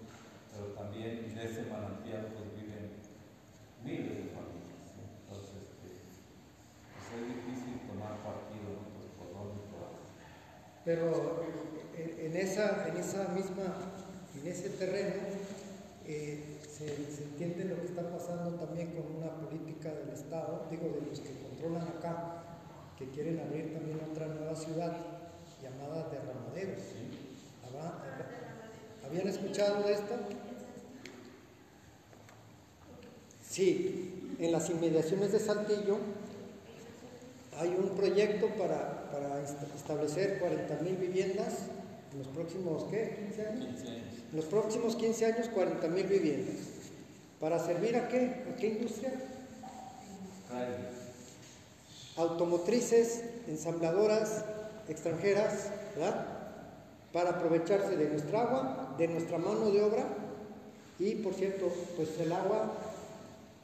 pero 0.54 0.78
también 0.78 1.34
de 1.34 1.41
ese 1.41 1.65
manantial 1.74 2.38
pues, 2.38 2.54
viven 2.54 3.02
miles 3.82 4.13
de 4.13 4.30
familias. 4.30 4.93
¿sí? 4.93 5.02
Entonces, 5.02 5.74
este, 5.74 5.89
pues, 6.93 7.06
es 7.17 7.26
difícil 7.34 7.89
tomar 7.89 8.22
partido 8.22 8.78
¿no? 8.78 8.93
pues, 8.93 9.10
por 9.17 9.34
dónde 9.34 9.58
por 9.74 9.89
dónde. 9.89 10.06
Pero 10.86 11.43
en, 11.98 12.36
esa, 12.36 12.88
en 12.89 12.98
esa 12.98 13.30
misma, 13.30 13.63
en 14.41 14.48
ese 14.52 14.69
terreno, 14.69 15.13
eh, 16.06 16.60
se, 16.69 17.24
entiende 17.24 17.65
lo 17.65 17.80
que 17.80 17.88
está 17.88 18.02
pasando 18.10 18.58
también 18.60 18.91
con 18.91 19.15
una 19.15 19.32
política 19.39 19.89
del 19.93 20.10
Estado, 20.10 20.67
digo, 20.69 20.89
de 21.00 21.08
los 21.10 21.19
que 21.22 21.32
controlan 21.41 21.88
acá, 21.88 22.43
que 23.00 23.08
quieren 23.10 23.39
abrir 23.39 23.74
también 23.74 24.00
otra 24.12 24.28
nueva 24.28 24.56
ciudad 24.56 24.98
llamada 25.62 26.10
Derramaderos. 26.10 26.84
¿Habrá- 27.65 27.88
habrá- 27.88 29.08
¿Habían 29.08 29.28
escuchado 29.28 29.84
de 29.84 29.93
esto? 29.93 30.15
Sí, 33.50 34.36
en 34.39 34.52
las 34.52 34.69
inmediaciones 34.69 35.32
de 35.32 35.39
Saltillo 35.39 35.98
hay 37.60 37.70
un 37.78 37.89
proyecto 37.96 38.48
para, 38.50 39.10
para 39.12 39.42
est- 39.44 39.62
establecer 39.76 40.39
40 40.39 40.76
mil 40.82 40.96
viviendas 40.98 41.54
en 42.12 42.20
los 42.20 42.28
próximos, 42.28 42.86
¿qué? 42.92 43.16
15 43.30 43.48
años. 43.48 43.66
15 43.78 43.88
años. 43.89 44.04
En 44.32 44.36
los 44.38 44.46
próximos 44.46 44.96
15 44.96 45.26
años, 45.26 45.48
40 45.54 45.88
mil 45.88 46.06
viviendas. 46.08 46.56
¿Para 47.39 47.60
servir 47.60 47.96
a 47.98 48.08
qué? 48.08 48.44
¿A 48.52 48.56
qué 48.56 48.68
industria? 48.68 49.12
Automotrices, 52.16 53.24
ensambladoras 53.48 54.46
extranjeras, 54.88 55.70
¿verdad? 55.96 56.26
Para 57.12 57.32
aprovecharse 57.32 57.96
de 57.98 58.10
nuestra 58.10 58.42
agua, 58.44 58.96
de 58.98 59.08
nuestra 59.08 59.38
mano 59.38 59.72
de 59.72 59.82
obra 59.82 60.06
y, 61.00 61.16
por 61.16 61.34
cierto, 61.34 61.72
pues 61.96 62.10
el 62.20 62.32
agua 62.32 62.74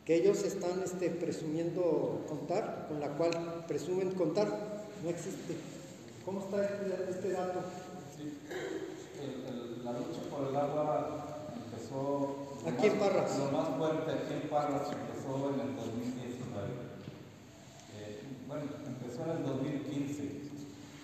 que 0.10 0.16
ellos 0.16 0.42
están 0.42 0.82
este, 0.84 1.12
presumiendo 1.12 2.26
contar, 2.28 2.88
con 2.90 3.00
la 3.00 3.10
cual 3.10 3.64
presumen 3.68 4.10
contar, 4.18 4.48
no 5.04 5.08
existe. 5.12 5.54
¿Cómo 6.26 6.40
está 6.40 6.66
este, 6.66 7.12
este 7.12 7.30
dato? 7.34 7.60
Sí. 8.18 8.34
El- 9.22 9.46
el- 9.54 9.86
la 9.86 9.92
lucha 9.92 10.22
por 10.32 10.48
el 10.50 10.56
agua 10.56 11.46
empezó. 11.54 12.58
Aquí 12.66 12.88
en 12.88 12.98
Parras. 12.98 13.38
Lo 13.38 13.52
más 13.52 13.68
fuerte 13.78 14.10
aquí 14.12 14.34
en 14.34 14.50
Parras 14.50 14.90
empezó 14.90 15.54
en 15.54 15.60
el 15.60 15.76
2019. 15.76 16.74
Eh, 17.94 18.20
bueno, 18.48 18.64
empezó 18.88 19.26
en 19.26 19.30
el 19.38 19.44
2015, 19.46 20.42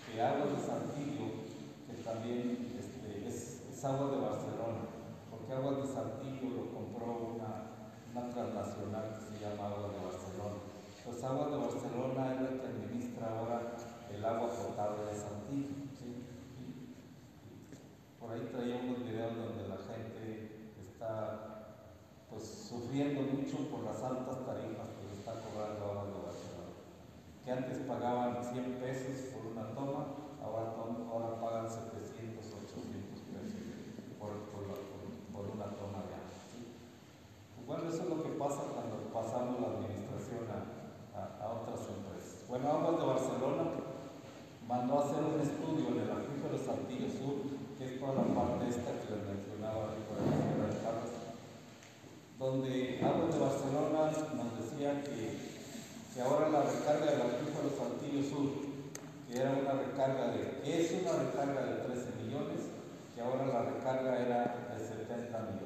que 0.09 0.19
Aguas 0.19 0.49
de 0.49 0.65
Saltillo, 0.65 1.45
que 1.85 2.01
también 2.03 2.73
este, 2.81 3.27
es, 3.29 3.61
es 3.71 3.85
agua 3.85 4.09
de 4.09 4.17
Barcelona, 4.17 4.81
porque 5.29 5.53
Aguas 5.53 5.77
de 5.77 5.93
Saltillo 5.93 6.49
lo 6.57 6.73
compró 6.73 7.37
una, 7.37 7.64
una 8.15 8.29
transnacional 8.31 9.11
que 9.11 9.21
se 9.27 9.35
llama 9.43 9.67
Aguas 9.67 9.91
de 9.91 9.99
Barcelona. 10.07 10.59
Pues 11.03 11.23
Aguas 11.23 11.51
de 11.51 11.57
Barcelona 11.57 12.21
es 12.31 12.41
la 12.41 12.49
que 12.55 12.67
administra 12.71 13.25
ahora 13.27 13.57
el 14.09 14.23
agua 14.23 14.47
potable 14.55 15.03
de 15.11 15.15
Saltillo. 15.19 15.75
¿sí? 15.99 16.09
Por 18.19 18.31
ahí 18.31 18.47
traía 18.51 18.79
unos 18.87 19.03
videos 19.03 19.35
donde 19.35 19.67
la 19.67 19.77
gente 19.83 20.71
está 20.79 21.75
pues 22.29 22.43
sufriendo 22.71 23.21
mucho 23.21 23.67
por 23.69 23.83
las 23.83 24.01
altas 24.01 24.39
tarifas 24.47 24.89
que 24.97 25.05
está 25.19 25.35
cobrando 25.43 25.83
ahora 25.85 26.03
de 26.09 26.15
Barcelona. 26.23 26.71
Que 27.43 27.51
antes 27.51 27.77
pagaban 27.85 28.39
100 28.41 28.79
pesos 28.81 29.29
por 29.35 29.51
una 29.53 29.67
toma, 29.75 30.07
ahora, 30.41 30.73
ahora 31.11 31.39
pagan 31.39 31.67
700, 31.69 32.41
800 32.41 33.19
pesos 33.29 33.61
por, 34.17 34.31
por, 34.49 34.61
la- 34.65 34.81
por- 34.81 35.19
por 35.29 35.45
una 35.53 35.69
toma 35.77 36.01
de 36.09 36.17
agua. 36.17 36.33
¿sí? 36.49 36.73
Pues 37.53 37.54
bueno, 37.67 37.89
eso 37.89 38.03
es 38.03 38.09
lo 38.09 38.23
que 38.23 38.29
pasa 38.37 38.61
cuando 38.73 39.09
pasamos 39.13 39.59
la 39.61 39.67
administración 39.77 40.45
a, 40.53 40.61
a- 41.17 41.51
otras 41.61 41.81
empresas. 41.89 42.45
Bueno, 42.49 42.69
Aguas 42.69 42.99
de 42.99 43.05
Barcelona 43.05 43.63
mandó 44.67 44.99
a 44.99 45.03
hacer 45.05 45.21
un 45.23 45.39
estudio 45.41 45.87
en 45.93 45.99
el 46.05 46.11
acuífero 46.11 46.57
Saltillo 46.61 47.09
Sur, 47.09 47.35
que 47.77 47.85
es 47.85 47.99
toda 47.99 48.13
la 48.21 48.27
parte 48.33 48.69
esta 48.69 48.91
que 49.01 49.07
les 49.13 49.23
mencionaba 49.25 49.93
de 49.93 50.01
la 50.05 50.69
Carlos, 50.81 51.11
donde 52.37 53.01
Aguas 53.01 53.33
de 53.33 53.39
Barcelona 53.39 54.01
nos 54.35 54.49
decía 54.61 55.01
que, 55.03 55.37
que 56.13 56.21
ahora 56.21 56.49
la 56.49 56.61
recarga 56.69 57.05
del 57.11 57.21
acuífero 57.21 57.69
Saltillo 57.73 58.21
Sur, 58.29 58.47
que 59.27 59.33
era 59.41 59.51
una 59.57 59.73
recarga 59.73 60.27
de, 60.37 60.61
que 60.61 60.69
es 60.85 60.91
una 61.01 61.13
recarga 61.17 61.61
de 61.65 61.73
13 61.89 62.21
millones, 62.21 62.61
que 63.15 63.21
ahora 63.21 63.45
la 63.47 63.61
recarga 63.73 64.19
era 64.21 64.69
de 64.69 64.79
70 64.85 65.39
millones. 65.49 65.64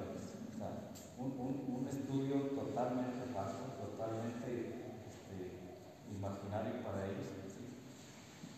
Un, 1.19 1.35
un- 1.35 1.63
un 1.75 1.87
estudio 1.87 2.55
totalmente 2.55 3.27
falso, 3.33 3.75
totalmente 3.75 4.47
este, 5.03 5.35
imaginario 6.15 6.79
para 6.83 7.05
ellos. 7.05 7.27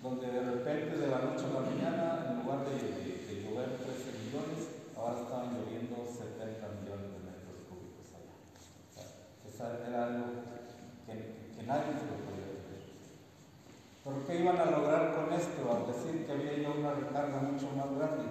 donde 0.02 0.28
de 0.32 1.08
la 1.08 1.20
noche 1.22 1.46
a 1.46 1.54
la 1.54 1.62
mañana, 1.62 2.06
en 2.32 2.42
lugar 2.46 2.66
de, 2.66 2.74
de- 2.74 3.18
de 3.26 3.34
llover 3.44 3.78
13 3.78 4.18
millones, 4.26 4.62
ahora 4.98 5.22
estaban 5.22 5.54
lloviendo 5.58 6.06
70 6.06 6.58
millones 6.82 7.10
de 7.14 7.20
metros 7.22 7.58
cúbicos 7.70 8.10
allá. 8.18 8.34
O 8.34 8.92
sea, 8.94 9.06
esa 9.46 9.88
era 9.88 10.06
algo 10.06 10.26
que, 11.06 11.14
que 11.58 11.64
nadie 11.66 11.94
se 11.98 12.06
lo 12.10 12.18
podía 12.26 12.50
creer. 12.66 12.86
¿Pero 14.04 14.26
qué 14.26 14.34
iban 14.42 14.58
a 14.58 14.66
lograr 14.74 15.14
con 15.18 15.34
esto? 15.34 15.62
Al 15.70 15.86
decir 15.94 16.26
que 16.26 16.32
había 16.34 16.58
ya 16.62 16.70
una 16.74 16.94
recarga 16.94 17.42
mucho 17.42 17.70
más 17.78 17.90
grande. 17.94 18.26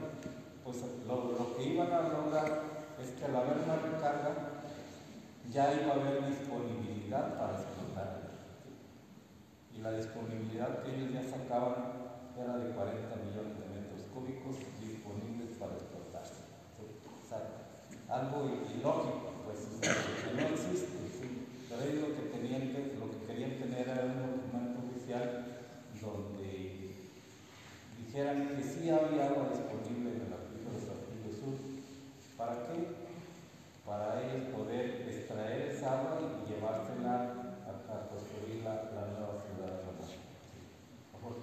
Pues 0.64 0.76
lo, 1.06 1.32
lo 1.38 1.56
que 1.56 1.64
iban 1.70 1.90
a 1.92 2.02
lograr 2.10 2.70
es 3.00 3.10
que 3.14 3.24
al 3.24 3.36
haber 3.36 3.62
una 3.64 3.76
recarga, 3.78 4.32
ya 5.54 5.72
iba 5.72 5.92
a 5.94 5.96
haber 6.02 6.26
disponibilidad 6.26 7.38
para 7.38 7.54
explotar. 7.54 8.20
Y 9.74 9.78
la 9.80 9.92
disponibilidad 9.92 10.82
que 10.82 10.94
ellos 10.94 11.12
ya 11.14 11.22
sacaban 11.24 11.74
era 12.40 12.56
de 12.56 12.72
40 12.72 13.16
millones 13.20 13.54
de 13.60 13.66
metros 13.68 14.00
cúbicos 14.16 14.56
disponibles 14.80 15.60
para 15.60 15.76
explotar. 15.76 16.24
O 16.24 17.24
sea, 17.28 17.68
algo 18.08 18.64
ilógico, 18.64 19.44
pues, 19.44 19.76
que 19.76 20.32
no 20.32 20.48
existe. 20.48 21.00
Pero 21.68 22.08
lo 22.08 22.16
que, 22.16 22.32
tenían 22.32 22.72
lo 22.98 23.06
que 23.12 23.26
querían 23.28 23.60
tener 23.60 23.88
era 23.88 24.08
un 24.08 24.40
documento 24.40 24.88
oficial 24.88 25.44
donde 26.00 26.96
dijeran 27.98 28.56
que 28.56 28.62
sí 28.64 28.88
había 28.90 29.28
agua 29.28 29.52
disponible 29.52 30.16
en 30.16 30.20
el 30.26 30.32
acuífero 30.32 30.80
de 30.80 31.30
Sur. 31.30 31.56
¿Para 32.36 32.66
qué? 32.66 32.88
Para 33.84 34.20
ellos 34.24 34.48
poder 34.56 35.06
extraer 35.08 35.70
esa 35.70 36.00
agua 36.00 36.18
y 36.24 36.50
llevársela 36.50 37.36
a, 37.68 37.70
a 37.70 38.08
construir 38.08 38.64
la, 38.64 38.90
la 38.96 39.12
nueva 39.12 39.36
ciudad 39.44 39.76
de 39.76 39.84
Roma. 39.84 40.20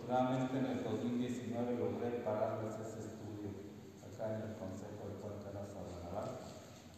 Afortunadamente 0.08 0.56
en 0.56 0.66
el 0.72 0.84
2019 0.88 1.84
logré 1.84 2.24
pararles 2.24 2.80
ese 2.80 3.12
estudio 3.12 3.52
acá 4.00 4.40
en 4.40 4.48
el 4.48 4.56
Consejo 4.56 5.04
de 5.04 5.20
Cuenca 5.20 5.52
Naval, 5.52 6.48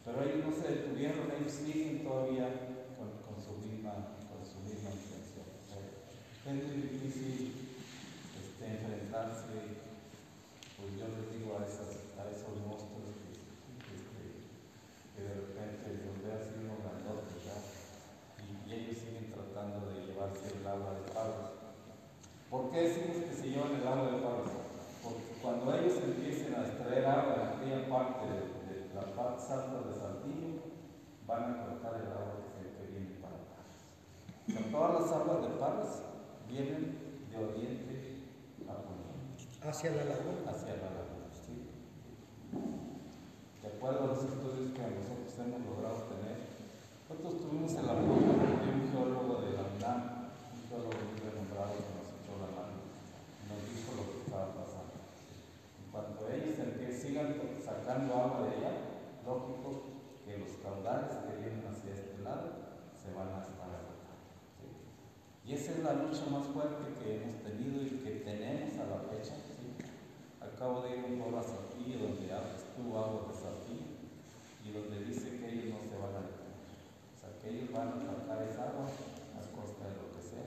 pero 0.06 0.22
ellos 0.22 0.46
no 0.46 0.54
se 0.54 0.70
detuvieron, 0.78 1.26
ellos 1.34 1.50
siguen 1.50 2.06
todavía 2.06 2.54
con, 3.02 3.10
su, 3.42 3.58
misma, 3.66 4.14
intención. 4.14 5.42
Sea, 5.66 5.82
es 5.82 6.54
muy 6.54 6.86
difícil 6.86 7.82
este, 8.38 8.78
enfrentarse, 8.78 9.58
pues 10.78 10.94
yo 10.94 11.10
les 11.10 11.34
digo 11.34 11.58
a, 11.58 11.66
esos 11.66 12.54
monstruos 12.62 13.10
que, 13.26 13.34
este, 13.90 14.22
de 15.18 15.34
repente 15.34 16.06
los 16.06 16.14
ve 16.22 16.30
así 16.30 16.62
unos 16.62 16.78
grandotes, 16.86 17.42
y, 18.38 18.70
y 18.70 18.74
ellos 18.78 19.02
siguen 19.02 19.34
tratando 19.34 19.98
de 19.98 20.06
llevarse 20.06 20.54
el 20.54 20.62
agua 20.62 20.94
de 20.94 21.10
Pablos. 21.10 21.49
¿Por 22.50 22.72
qué 22.72 22.82
decimos 22.82 23.18
que 23.24 23.34
se 23.36 23.50
llevan 23.50 23.76
el 23.76 23.88
agua 23.88 24.10
de 24.12 24.18
Pablos? 24.24 24.52
Porque 25.04 25.24
cuando 25.42 25.74
ellos 25.76 25.98
empiecen 26.04 26.56
a 26.56 26.66
extraer 26.66 27.06
agua 27.06 27.36
en 27.36 27.42
aquella 27.54 27.90
parte 27.90 28.26
de, 28.26 28.40
de 28.90 28.94
las 28.96 29.06
partes 29.14 29.50
altas 29.52 29.86
de 29.86 29.94
Saltillo, 29.94 30.60
van 31.28 31.44
a 31.54 31.66
cortar 31.66 31.94
el 32.02 32.10
agua 32.12 32.42
que, 32.58 32.66
que 32.74 32.84
viene 32.92 33.22
para 33.22 33.38
Pablos. 33.54 33.78
O 34.48 34.52
sea, 34.52 34.72
todas 34.72 34.92
las 35.02 35.12
aguas 35.14 35.42
de 35.46 35.50
Parras 35.62 35.94
vienen 36.50 36.98
de 37.30 37.38
oriente 37.38 37.96
a 38.66 38.74
poniente, 38.82 39.46
Hacia 39.62 39.92
la 39.94 40.04
laguna. 40.10 40.50
hacia 40.50 40.74
la 40.82 40.90
laguna. 40.98 41.30
¿sí? 41.38 41.54
De 43.62 43.68
acuerdo 43.70 44.04
a 44.04 44.08
los 44.08 44.24
estudios 44.26 44.74
que 44.74 44.82
nosotros 44.82 45.30
hemos 45.38 45.62
logrado 45.70 46.10
tener, 46.10 46.50
nosotros 47.06 47.42
tuvimos 47.46 47.72
el 47.78 47.86
apoyo 47.86 48.34
de 48.42 48.70
un 48.74 48.82
geólogo 48.90 49.34
de 49.46 49.52
la 49.54 49.66
UNAM, 49.70 50.02
un 50.50 50.62
geólogo 50.66 50.98
muy 50.98 51.18
renombrado 51.22 51.74
que 51.78 51.94
nos 51.94 52.08
echó 52.18 52.34
la 52.42 52.50
mano, 52.54 52.78
y 52.82 53.44
nos 53.50 53.62
dijo 53.70 53.90
lo 53.98 54.04
que 54.10 54.18
estaba 54.26 54.48
pasando. 54.58 54.96
En 54.98 55.86
cuanto 55.92 56.22
ellos 56.30 56.56
empiecen, 56.58 56.99
sigan 57.10 57.34
sacando 57.66 58.14
agua 58.14 58.46
de 58.46 58.62
ella, 58.62 58.74
lógico 59.26 59.82
que 60.26 60.38
los 60.38 60.62
caudales 60.62 61.18
que 61.26 61.42
vienen 61.42 61.66
hacia 61.66 61.98
este 61.98 62.22
lado 62.22 62.54
se 62.94 63.10
van 63.18 63.34
a 63.34 63.42
estar 63.42 63.66
agotando. 63.66 64.30
Y 65.44 65.54
esa 65.54 65.72
es 65.72 65.80
la 65.82 65.94
lucha 65.94 66.30
más 66.30 66.46
fuerte 66.54 66.94
que 67.02 67.18
hemos 67.18 67.42
tenido 67.42 67.82
y 67.82 68.06
que 68.06 68.22
tenemos 68.22 68.78
a 68.78 68.86
la 68.94 69.02
fecha. 69.10 69.34
Acabo 70.38 70.82
de 70.82 70.98
ir 70.98 71.06
un 71.06 71.18
pueblo 71.18 71.40
a 71.40 71.44
Saltillo 71.44 71.98
donde 71.98 72.30
estuvo 72.30 72.94
agua 73.00 73.26
de 73.26 73.34
Saltillo 73.34 73.90
y 74.62 74.70
donde 74.70 75.06
dice 75.10 75.42
que 75.42 75.50
ellos 75.50 75.74
no 75.74 75.82
se 75.82 75.98
van 75.98 76.14
a 76.14 76.30
detener. 76.30 76.62
O 77.10 77.18
sea, 77.18 77.34
que 77.42 77.50
ellos 77.50 77.74
van 77.74 77.90
a 77.90 78.06
sacar 78.06 78.46
esa 78.46 78.70
agua 78.70 78.86
a 78.86 79.42
costa 79.58 79.82
de 79.90 79.98
lo 79.98 80.14
que 80.14 80.22
sea. 80.22 80.46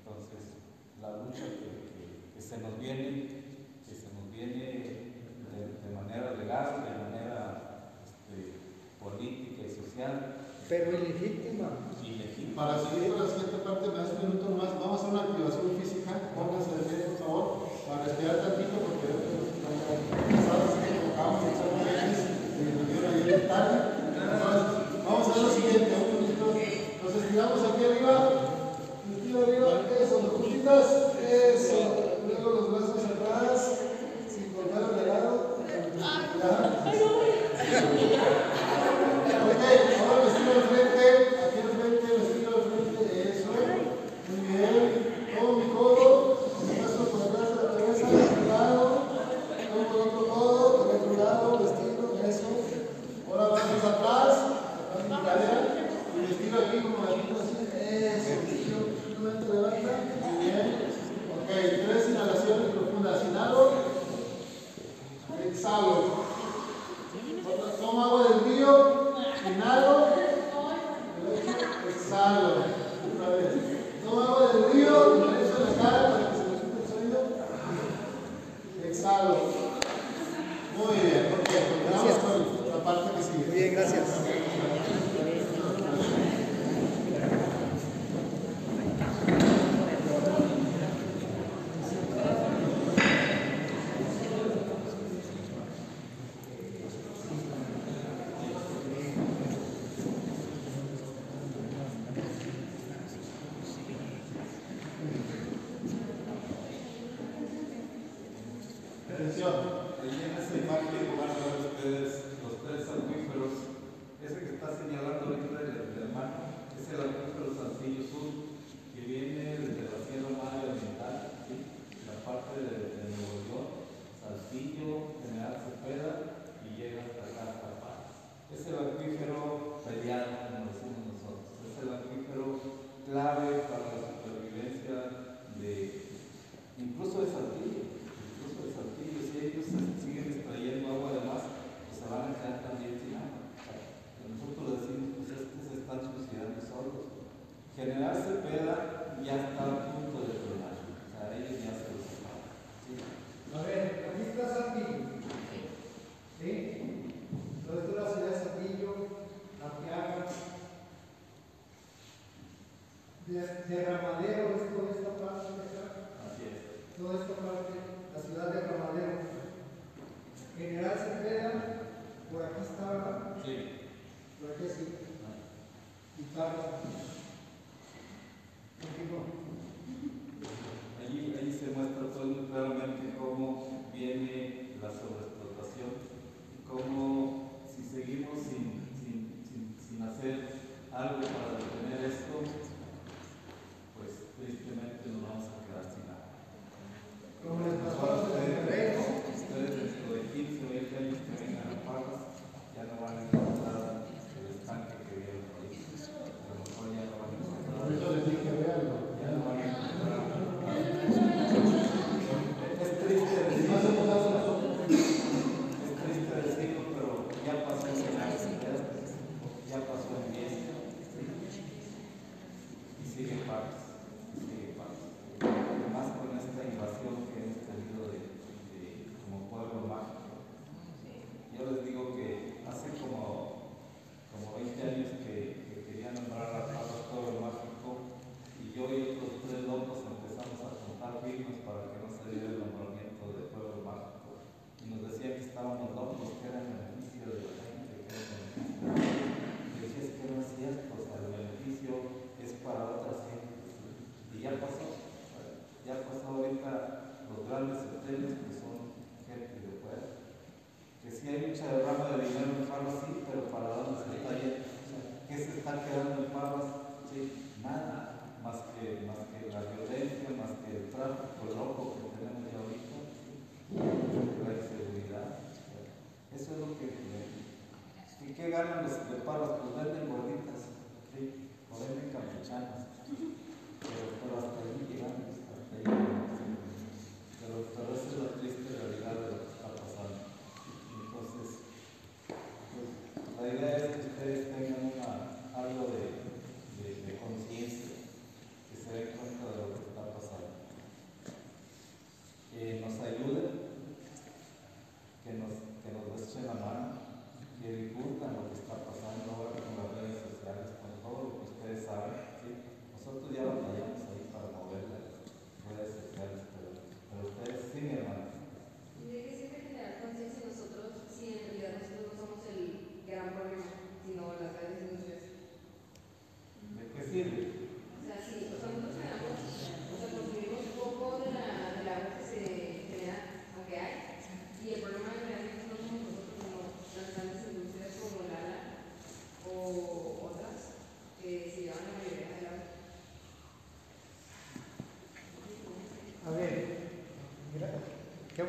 Entonces, 0.00 0.64
la 1.02 1.12
lucha 1.20 1.44
que 1.44 2.40
se 2.40 2.56
nos 2.56 2.80
viene, 2.80 3.28
que 3.84 3.94
se 3.94 4.08
nos 4.14 4.32
viene 4.32 5.03
de, 5.54 5.78
de 5.82 5.90
manera 5.94 6.32
legal, 6.34 6.82
de 6.84 6.92
manera 6.98 7.38
este, 8.02 8.58
política 8.98 9.62
y 9.66 9.70
social, 9.70 10.12
Pero 10.68 10.90
ilegítima. 10.92 11.68
ilegítima. 12.02 12.54
Para 12.54 12.78
seguir 12.78 13.12
con 13.14 13.22
la 13.24 13.30
siguiente 13.30 13.58
parte, 13.64 13.88
me 13.88 13.98
das 13.98 14.10
un 14.14 14.28
minuto 14.28 14.46
más. 14.54 14.70
Vamos 14.78 14.94
a 14.94 15.00
hacer 15.02 15.10
una 15.14 15.22
activación 15.26 15.70
física. 15.80 16.10
Pónganse 16.34 16.70
de 16.78 16.82
pie, 16.88 16.98
por 17.10 17.18
favor, 17.18 17.46
para 17.86 18.04
respirar 18.04 18.36
tantito, 18.42 18.76
porque 18.84 19.06
veo 19.10 19.20
que 19.22 19.30
nos 19.34 19.48
están 19.54 19.74
cansados, 20.30 20.72
que 20.78 20.88
ayer 23.06 23.40
en 23.42 23.48
tarde. 23.48 23.76
Entonces, 24.14 25.04
vamos 25.04 25.28
a 25.28 25.30
hacer 25.30 25.42
lo 25.42 25.50
siguiente, 25.50 25.92
un 25.94 26.08
minutito. 26.14 26.46
Nos 27.02 27.14
estiramos 27.14 27.60
aquí 27.62 27.84
arriba. 27.84 28.30
Estiro 29.16 29.38
arriba, 29.42 29.68
eso, 30.00 30.20
los 30.22 30.32
puntitas, 30.34 30.86
eso. 31.20 31.78
Luego 32.26 32.50
los 32.50 32.70
brazos 32.70 33.04
atrás, 33.04 33.73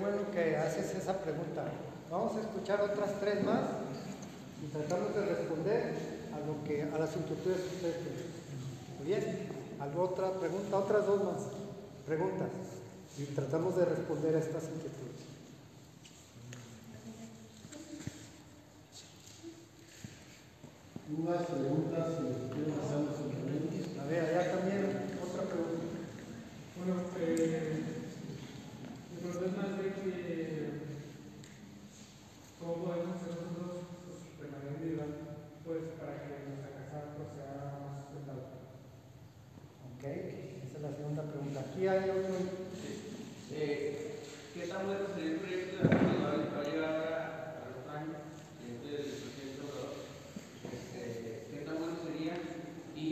bueno 0.01 0.31
que 0.33 0.55
haces 0.57 0.95
esa 0.95 1.17
pregunta. 1.19 1.63
Vamos 2.11 2.35
a 2.37 2.41
escuchar 2.41 2.81
otras 2.81 3.19
tres 3.19 3.43
más 3.43 3.61
y 4.63 4.67
tratamos 4.71 5.13
de 5.15 5.25
responder 5.25 5.93
a 6.33 6.39
lo 6.45 6.63
que 6.67 6.83
a 6.83 6.97
las 6.97 7.15
inquietudes 7.15 7.61
que 7.61 7.75
ustedes 7.75 7.95
tienen. 7.97 8.25
Muy 8.97 9.07
bien, 9.07 9.49
¿alguna 9.79 10.03
otra 10.09 10.31
pregunta? 10.39 10.77
Otras 10.77 11.05
dos 11.05 11.23
más 11.23 11.41
preguntas 12.05 12.49
y 13.17 13.23
tratamos 13.25 13.75
de 13.77 13.85
responder 13.85 14.35
a 14.35 14.39
estas 14.39 14.63
inquietudes. 14.63 15.25
Dudas, 21.07 21.45
preguntas, 21.45 22.07
si 22.17 22.49
quieren 22.49 22.73
pasar 22.81 22.99
los 23.05 23.15
complementos. 23.21 23.93
A 24.01 24.05
ver, 24.09 24.21
allá 24.25 24.51
también 24.57 24.81
otra 25.21 25.43
pregunta. 25.45 25.85
Bueno, 26.77 26.95
eh, 27.19 27.83
el 29.13 29.19
problema 29.21 29.61
es 29.69 29.77
de 29.77 29.89
que 30.01 30.69
cómo 32.59 32.73
podemos 32.85 33.15
hacer 33.21 33.37
nosotros 33.37 33.85
pues, 34.01 34.17
de 34.41 34.47
manera 34.49 34.73
individual, 34.81 35.13
pues 35.63 35.81
para 36.01 36.13
que 36.25 36.41
nuestra 36.49 36.73
casa 36.73 37.13
pues, 37.21 37.29
sea 37.37 37.53
más 37.85 38.09
sustentable. 38.09 38.49
Ok, 39.93 40.03
esa 40.65 40.73
es 40.77 40.81
la 40.81 40.93
segunda 40.97 41.21
pregunta. 41.29 41.59
Aquí 41.69 41.85
hay 41.85 42.09
otro. 42.09 42.33
Eh, 43.53 44.25
¿Qué 44.57 44.65
tan 44.67 44.85
bueno 44.89 45.05
sería 45.13 45.31
el 45.37 45.39
proyecto 45.39 45.75
de 45.77 45.83
la 45.85 45.99
ciudad 46.01 46.33
que 46.33 46.55
va 46.55 46.61
a 46.61 46.65
llegar 46.65 46.91
ahora 46.97 47.21
a 47.61 47.69
los 47.77 47.85
años? 47.93 48.17
Este 48.65 48.89
del 48.89 49.05
presidente 49.21 49.61
Obrador. 49.61 49.93
Este, 50.65 51.47
¿Qué 51.51 51.59
tan 51.67 51.75
bueno 51.77 51.95
sería? 52.03 52.35
¿Y 52.95 53.11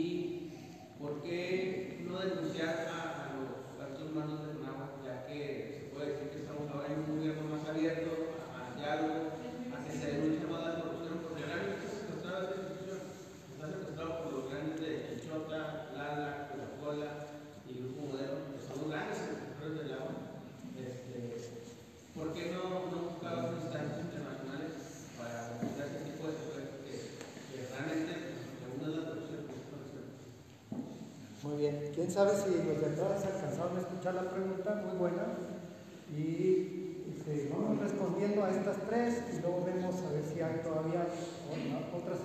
por 0.98 1.22
qué 1.22 2.00
no 2.08 2.18
denunciar 2.18 2.88
a, 2.88 3.28
a 3.28 3.36
los 3.36 3.76
altos 3.80 4.08
mandos 4.16 4.40
de 4.48 4.52
Conagua, 4.56 4.88
ya 5.04 5.26
que 5.28 5.38
se 5.84 5.94
puede 5.94 6.12
decir 6.16 6.28
que 6.32 6.40
estamos 6.44 6.64
ahora 6.72 6.88
en 6.92 6.98
un 7.04 7.18
gobierno 7.20 7.44
más 7.56 7.64
abierto 7.68 8.10
a- 8.40 8.72
al 8.72 8.76
diálogo, 8.80 9.36
a 9.70 9.76
que 9.84 9.92
se 9.92 10.06
denuncie 10.16 10.48
más 10.48 10.64
la 10.64 10.80
corrupción? 10.80 11.20
Porque 11.28 11.44
realmente 11.44 11.84
está 11.84 11.92
secuestrada 12.00 12.40
esa 12.48 12.56
institución. 12.64 13.00
Está 13.52 13.64
secuestrado 13.68 14.12
por 14.24 14.32
los 14.32 14.44
grandes 14.48 14.80
de 14.80 15.20
Chinchota, 15.20 15.92
Lala, 15.92 16.48
Coca-Cola 16.48 17.10
y 17.68 17.70
Grupo 17.84 18.00
Modelo, 18.16 18.48
que 18.50 18.58
son 18.64 18.76
los 18.80 18.88
grandes 18.90 19.18
sectores 19.20 19.76
del 19.78 19.92
agua. 19.92 20.16
Este, 20.74 21.14
¿Por 22.16 22.32
qué 22.34 22.50
no, 22.54 22.62
no 22.90 23.10
buscar 23.14 23.34
otras 23.38 23.62
instancias 23.62 24.00
internacionales 24.10 24.72
para 25.18 25.54
denunciar 25.58 25.86
ese 25.86 26.02
tipo 26.10 26.26
de 26.26 26.34
sectores 26.34 26.68
que, 26.82 26.94
que 27.50 27.56
realmente 27.70 28.12
pues, 28.58 28.70
una 28.74 28.86
de 28.90 28.96
las 28.96 29.06
corrupción 29.06 29.40
que 29.46 29.54
se 29.54 29.66
conoce? 29.70 29.98
Muy 31.42 31.56
bien. 31.62 31.76
¿Quién 31.94 32.10
sabe 32.10 32.32
si 32.36 32.50
los 32.50 32.80
de 32.80 32.86
atrás 32.86 33.24
alcanzaron 33.24 33.76
a 33.76 33.80
escuchar 33.80 34.14
la 34.14 34.28
pregunta? 34.30 34.82
Muy 34.86 34.96
buena. 34.98 35.22
Y 36.16 37.48
vamos 37.50 37.78
respondiendo 37.80 38.44
a 38.44 38.50
estas 38.50 38.76
tres 38.88 39.22
y 39.32 39.40
luego 39.40 39.64
vemos 39.64 39.94
a 40.02 40.12
ver 40.12 40.24
si 40.24 40.40
hay 40.40 40.60
todavía 40.62 41.06
otra- 41.06 41.98
otras. 41.98 42.18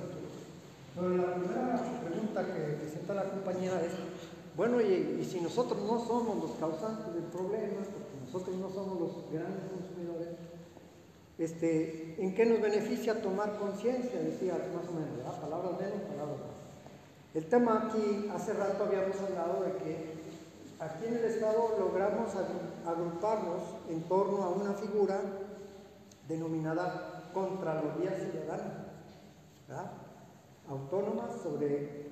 Pero 0.96 1.10
la 1.18 1.36
primera 1.36 1.82
pregunta 2.04 2.46
que 2.46 2.62
presenta 2.82 3.14
la 3.14 3.24
compañera 3.30 3.80
es, 3.86 3.94
bueno, 4.58 4.82
y, 4.82 5.20
y 5.22 5.26
si 5.26 5.40
nosotros 5.40 5.80
no 5.84 6.04
somos 6.06 6.44
los 6.44 6.52
causantes 6.60 7.14
del 7.14 7.24
problema, 7.26 7.78
porque 7.86 8.26
nosotros 8.26 8.56
no 8.58 8.70
somos 8.70 9.00
los 9.00 9.12
grandes 9.32 9.64
consumidores, 9.72 10.30
este, 11.38 12.16
¿en 12.22 12.34
qué 12.36 12.46
nos 12.46 12.60
beneficia 12.60 13.22
tomar 13.22 13.58
conciencia? 13.58 14.20
Decía 14.20 14.54
más 14.76 14.90
o 14.90 14.92
menos, 14.92 15.16
¿verdad? 15.16 15.40
Palabras 15.40 15.72
menos, 15.80 16.02
palabras 16.10 16.38
más. 16.42 16.49
El 17.34 17.46
tema 17.46 17.88
aquí, 17.90 18.30
hace 18.34 18.54
rato 18.54 18.86
habíamos 18.86 19.16
hablado 19.22 19.64
de 19.64 19.72
que 19.84 20.14
aquí 20.80 21.06
en 21.06 21.18
el 21.18 21.26
Estado 21.26 21.76
logramos 21.80 22.30
agru- 22.34 22.88
agruparnos 22.90 23.62
en 23.90 24.02
torno 24.04 24.44
a 24.44 24.50
una 24.50 24.74
figura 24.74 25.20
denominada 26.28 27.30
Contraloría 27.34 28.12
Ciudadana, 28.18 28.86
¿verdad? 29.68 29.92
autónoma 30.68 31.30
sobre 31.44 32.06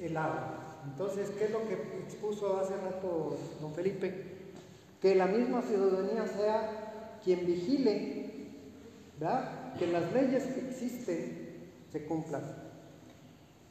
el 0.00 0.16
agua. 0.16 0.58
Entonces, 0.84 1.30
¿qué 1.30 1.44
es 1.46 1.50
lo 1.50 1.66
que 1.66 1.74
expuso 1.74 2.58
hace 2.58 2.76
rato 2.76 3.36
don 3.60 3.74
Felipe? 3.74 4.38
Que 5.02 5.14
la 5.16 5.26
misma 5.26 5.62
ciudadanía 5.62 6.26
sea 6.26 7.18
quien 7.24 7.44
vigile, 7.44 8.46
¿verdad? 9.18 9.74
Que 9.78 9.86
las 9.88 10.12
leyes 10.12 10.44
que 10.44 10.68
existen 10.68 11.68
se 11.90 12.04
cumplan 12.06 12.42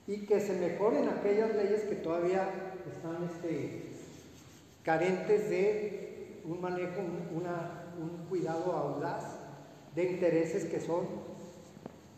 y 0.09 0.25
que 0.25 0.39
se 0.41 0.53
mejoren 0.53 1.07
aquellas 1.07 1.55
leyes 1.55 1.81
que 1.81 1.95
todavía 1.95 2.49
están 2.91 3.29
este, 3.29 3.83
carentes 4.83 5.51
de 5.51 6.41
un 6.45 6.59
manejo, 6.59 6.99
un, 6.99 8.25
cuidado 8.27 8.71
audaz 8.71 9.23
de 9.95 10.11
intereses 10.11 10.65
que 10.65 10.79
son 10.79 11.05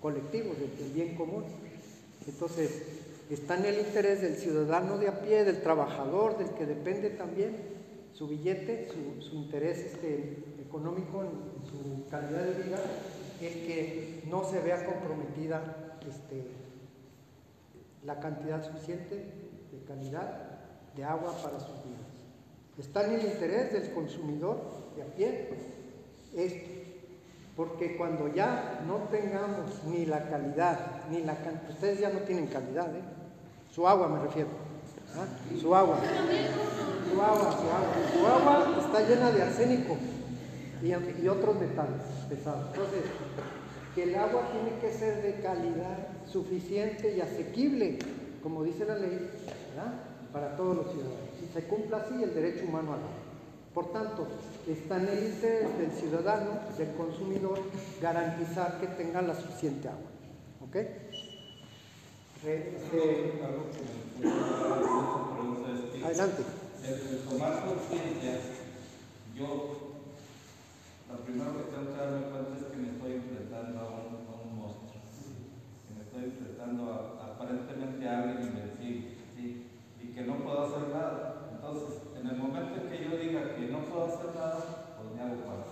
colectivos, 0.02 0.58
del, 0.58 0.92
bien 0.94 1.16
común. 1.16 1.44
Entonces, 2.26 2.82
está 3.30 3.58
en 3.58 3.66
el 3.66 3.80
interés 3.80 4.22
del 4.22 4.38
ciudadano 4.38 4.98
de 4.98 5.10
a 5.10 5.22
pie, 5.22 5.44
del 5.44 5.62
trabajador, 5.62 6.38
del 6.38 6.50
que 6.52 6.66
depende 6.66 7.10
también 7.10 7.58
su 8.14 8.30
billete, 8.30 8.88
su, 9.20 9.36
interés 9.36 9.80
este, 9.80 10.38
económico 10.66 11.24
en 11.24 11.32
su 11.70 12.10
calidad 12.10 12.44
de 12.44 12.64
vida, 12.64 12.80
el 13.42 13.54
que 13.68 14.24
no 14.30 14.46
se 14.50 14.62
vea 14.62 14.86
comprometida 14.86 15.98
este, 16.08 16.44
la 18.04 18.20
cantidad 18.20 18.64
suficiente 18.64 19.16
de 19.72 19.84
calidad 19.88 20.60
de 20.95 21.04
agua 21.04 21.34
para 21.41 21.60
sus 21.60 21.84
vidas. 21.84 22.02
Está 22.78 23.06
en 23.06 23.20
el 23.20 23.26
interés 23.26 23.74
del 23.74 23.93
consumidor 23.93 24.62
de 24.95 25.04
a 25.04 25.06
pie 25.06 25.49
esto, 26.36 26.70
porque 27.56 27.97
cuando 27.97 28.28
ya 28.34 28.82
no 28.88 28.95
tengamos 29.12 29.84
ni 29.86 30.06
la 30.06 30.30
calidad, 30.30 31.06
ni 31.10 31.22
la 31.22 31.36
cantidad, 31.36 31.70
ustedes 31.70 31.99
ya 31.99 32.10
no 32.10 32.20
tienen 32.20 32.47
calidad, 32.47 32.95
¿eh? 32.95 33.02
su 33.70 33.88
agua 33.88 34.08
me 34.08 34.20
refiero, 34.20 34.49
¿ah? 35.16 35.26
su 35.60 35.76
agua, 35.76 35.99
su 37.12 37.22
agua, 37.22 37.52
su 37.52 37.70
agua, 37.70 37.95
su 38.14 38.28
agua 38.28 38.78
está 38.80 39.08
llena 39.08 39.32
de 39.32 39.43
arsénico 39.43 39.97
y, 40.82 40.88
y 41.24 41.28
otros 41.28 41.60
metales 41.60 42.02
pesados. 42.30 42.68
Entonces, 42.74 43.04
que 43.93 44.04
el 44.04 44.16
agua 44.16 44.43
tiene 44.52 44.80
que 44.80 44.97
ser 44.97 45.22
de 45.22 45.41
calidad 45.41 46.08
suficiente 46.28 47.15
y 47.15 47.22
asequible, 47.22 47.99
como 48.41 48.63
dice 48.63 48.86
la 48.86 48.97
ley, 48.97 49.30
¿verdad? 49.76 49.93
para 50.32 50.55
todos 50.55 50.78
los 50.78 50.91
ciudadanos. 50.91 51.19
Y 51.43 51.53
se 51.53 51.63
cumpla 51.63 51.97
así 51.97 52.24
el 52.24 52.34
derecho 52.34 52.65
humano 52.65 52.93
al 52.93 52.99
agua. 52.99 53.09
Por 53.74 53.91
tanto, 53.93 54.28
está 54.67 54.97
en 54.97 55.07
el 55.07 55.24
interés 55.26 55.78
del 55.78 55.91
ciudadano, 55.91 56.59
del 56.78 56.91
consumidor, 56.95 57.59
garantizar 58.01 58.80
que 58.80 58.88
tengan 58.88 59.28
la 59.28 59.36
suficiente 59.36 59.88
agua. 59.88 60.09
¿Ok? 60.61 60.74
Que 62.41 62.82
adelante. 66.03 66.43
el, 66.84 66.93
el 66.93 67.17
tomar 67.30 67.63
conciencia, 67.63 68.39
yo, 69.36 69.47
lo 71.09 71.17
primero 71.24 71.57
que 71.57 71.63
tengo 71.72 71.93
que 71.93 71.97
darme 71.97 72.22
cuenta 72.30 72.57
es 72.57 72.65
que 72.65 72.78
me 72.78 72.89
estoy 72.89 73.13
enfrentando 73.13 73.80
a 73.80 73.84
un, 73.84 74.26
a 74.28 74.41
un 74.41 74.57
monstruo, 74.57 75.01
que 75.88 75.93
me 75.93 76.01
estoy 76.03 76.24
enfrentando 76.62 76.93
a, 76.93 77.34
aparentemente 77.34 78.07
a 78.07 78.20
alguien 78.20 78.41
invencible, 78.41 79.18
¿sí? 79.36 79.68
y 80.01 80.07
que 80.14 80.22
no 80.22 80.38
puedo 80.38 80.66
hacer 80.66 80.89
nada. 80.89 81.49
Entonces, 81.53 82.01
en 82.20 82.28
el 82.28 82.38
momento 82.38 82.82
en 82.82 82.89
que 82.89 83.03
yo 83.03 83.18
diga 83.18 83.55
que 83.55 83.68
no 83.68 83.80
puedo 83.86 84.05
hacer 84.05 84.36
nada, 84.36 84.95
pues 84.97 85.16
me 85.16 85.22
hago 85.22 85.41
para. 85.45 85.72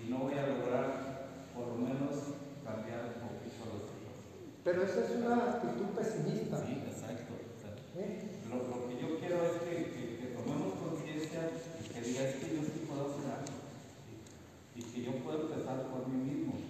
Y 0.00 0.08
no 0.08 0.18
voy 0.18 0.34
a 0.38 0.46
lograr, 0.46 1.50
por 1.54 1.66
lo 1.68 1.76
menos, 1.76 2.38
cambiar 2.62 3.16
un 3.16 3.26
poquito 3.26 3.66
la 3.66 3.80
situación. 3.82 4.54
Pero 4.62 4.82
esa 4.84 5.00
es 5.02 5.10
una 5.18 5.34
actitud 5.34 5.88
pesimista. 5.98 6.62
Sí, 6.62 6.84
exacto. 6.86 7.32
exacto. 7.42 7.82
¿eh? 7.96 8.38
Lo, 8.48 8.56
lo 8.70 8.86
que 8.86 9.02
yo 9.02 9.18
quiero 9.18 9.42
es 9.44 9.56
que, 9.66 9.74
que, 9.90 10.02
que 10.20 10.26
tomemos 10.36 10.78
conciencia 10.78 11.50
y 11.82 11.88
que 11.90 12.00
diga 12.00 12.22
es 12.22 12.36
que 12.36 12.54
yo 12.54 12.62
sí 12.62 12.86
puedo 12.86 13.10
hacer 13.10 13.26
algo. 13.34 13.56
Y 14.76 14.82
que 14.82 15.02
yo 15.02 15.12
puedo 15.24 15.50
empezar 15.50 15.90
por 15.90 16.06
mí 16.06 16.22
mismo. 16.22 16.65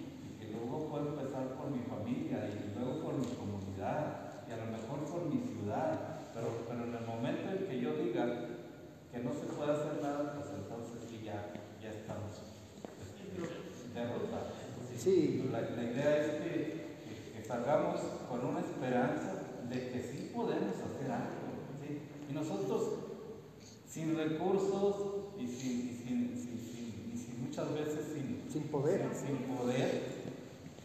Luego 0.67 0.89
puedo 0.89 1.07
empezar 1.15 1.47
por 1.55 1.71
mi 1.71 1.79
familia 1.87 2.49
y 2.51 2.75
luego 2.77 2.99
por 3.01 3.13
mi 3.15 3.25
comunidad 3.39 4.43
y 4.47 4.51
a 4.51 4.57
lo 4.57 4.67
mejor 4.67 4.99
por 5.07 5.25
mi 5.31 5.39
ciudad. 5.47 6.19
Pero, 6.33 6.47
pero 6.67 6.83
en 6.83 6.93
el 6.93 7.05
momento 7.07 7.49
en 7.55 7.67
que 7.67 7.79
yo 7.79 7.95
diga 7.95 8.25
que 9.11 9.19
no 9.23 9.31
se 9.33 9.47
puede 9.55 9.71
hacer 9.71 10.03
nada, 10.03 10.35
pues 10.35 10.51
entonces 10.53 11.07
sí 11.09 11.21
ya, 11.23 11.53
ya 11.81 11.89
estamos 11.89 12.31
este, 12.99 13.95
derrotados. 13.95 14.53
Sí. 14.97 15.47
La, 15.51 15.61
la 15.61 15.83
idea 15.83 16.17
es 16.21 16.27
que, 16.41 16.51
que, 17.05 17.31
que 17.39 17.43
salgamos 17.47 18.01
con 18.29 18.45
una 18.45 18.59
esperanza 18.59 19.33
de 19.69 19.89
que 19.89 19.99
sí 20.01 20.31
podemos 20.35 20.75
hacer 20.75 21.11
algo. 21.11 21.47
¿sí? 21.79 22.01
Y 22.29 22.33
nosotros, 22.33 22.83
sin 23.87 24.15
recursos 24.17 24.95
y 25.39 25.47
sin, 25.47 25.79
y 25.89 25.93
sin, 25.95 26.35
sin- 26.37 26.59
sin- 26.59 27.11
y 27.13 27.17
sin 27.17 27.45
muchas 27.45 27.73
veces 27.73 28.05
sin, 28.13 28.43
Sin 28.51 28.63
poder. 28.69 29.07
sin 29.15 29.37
poder, 29.55 30.01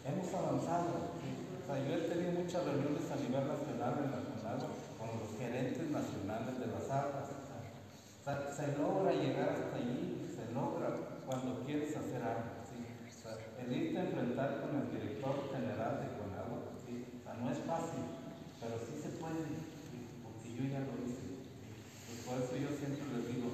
hemos 0.05 0.35
avanzado. 0.35 1.15
yo 1.69 1.95
he 1.95 2.09
tenido 2.09 2.33
muchas 2.33 2.65
reuniones 2.65 3.07
a 3.11 3.17
nivel 3.17 3.47
nacional 3.49 3.95
Conagua 4.03 4.59
con 4.99 5.09
los 5.19 5.31
gerentes 5.39 5.91
nacionales 5.91 6.59
de 6.59 6.67
las 6.67 6.87
aguas. 6.91 7.31
O 7.33 8.25
sea, 8.25 8.39
se 8.55 8.79
logra 8.79 9.13
llegar 9.13 9.51
hasta 9.51 9.77
allí, 9.77 10.27
se 10.31 10.53
logra 10.55 10.95
cuando 11.27 11.65
quieres 11.67 11.91
hacer 11.97 12.23
algo. 12.23 12.63
¿sí? 12.67 12.79
El 13.59 13.73
irte 13.73 13.99
a 13.99 14.05
enfrentar 14.05 14.63
con 14.63 14.79
el 14.79 14.91
director 14.95 15.51
general 15.51 16.03
de 16.03 16.09
Conagua, 16.19 16.71
¿sí? 16.87 17.23
no 17.43 17.51
es 17.51 17.59
fácil, 17.67 18.05
pero 18.61 18.79
sí 18.79 18.95
se 19.03 19.19
puede, 19.19 19.43
porque 20.23 20.55
yo 20.55 20.63
ya 20.71 20.87
lo 20.87 20.95
hice. 21.03 21.43
por 22.27 22.39
eso 22.39 22.55
yo 22.55 22.71
siempre 22.77 23.07
les 23.11 23.27
digo, 23.27 23.51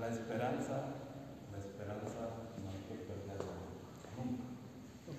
la 0.00 0.08
esperanza, 0.08 0.96
la 1.52 1.58
esperanza 1.60 2.48
no 2.60 2.68
hay 2.72 2.80
que 2.88 3.04
perderla 3.04 3.56
nunca. 4.16 4.56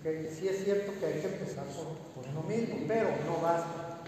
Ok, 0.07 0.31
Sí 0.31 0.47
es 0.47 0.63
cierto 0.63 0.93
que 0.99 1.05
hay 1.05 1.19
que 1.19 1.27
empezar 1.27 1.65
por, 1.65 1.91
por 2.15 2.31
uno 2.31 2.41
mismo, 2.47 2.77
pero 2.87 3.09
no 3.27 3.41
basta. 3.43 3.99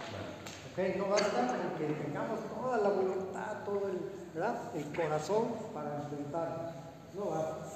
Ok, 0.71 0.95
no 0.95 1.09
basta 1.09 1.47
con 1.47 1.77
que 1.77 1.93
tengamos 1.93 2.39
toda 2.55 2.77
la 2.77 2.89
voluntad, 2.89 3.65
todo 3.65 3.89
el, 3.89 4.95
corazón 4.95 5.47
para 5.73 6.03
enfrentarnos. 6.03 6.71
No 7.15 7.25
basta. 7.31 7.67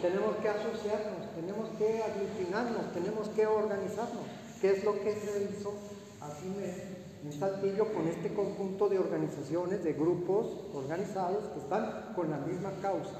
Tenemos 0.00 0.36
que 0.36 0.48
asociarnos, 0.48 1.34
tenemos 1.34 1.68
que 1.78 2.00
aglutinarnos, 2.00 2.92
tenemos 2.92 3.28
que 3.30 3.46
organizarnos. 3.46 4.22
¿Qué 4.60 4.70
es 4.70 4.84
lo 4.84 4.92
que 5.00 5.16
se 5.16 5.50
hizo 5.50 5.72
así 6.20 6.54
en 7.24 7.32
Saltillo 7.32 7.92
con 7.92 8.06
este 8.06 8.32
conjunto 8.34 8.88
de 8.88 9.00
organizaciones, 9.00 9.82
de 9.82 9.94
grupos 9.94 10.46
organizados 10.74 11.44
que 11.54 11.58
están 11.58 12.12
con 12.14 12.30
la 12.30 12.36
misma 12.36 12.70
causa? 12.80 13.18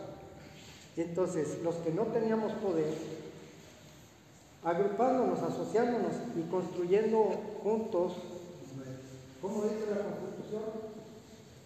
Entonces, 0.96 1.58
los 1.64 1.74
que 1.76 1.90
no 1.90 2.02
teníamos 2.04 2.52
poder, 2.54 2.92
agrupándonos, 4.64 5.40
asociándonos 5.40 6.12
y 6.36 6.50
construyendo 6.50 7.30
juntos, 7.62 8.12
¿cómo 9.40 9.62
dice 9.62 9.86
la 9.90 10.16
Constitución? 10.18 10.62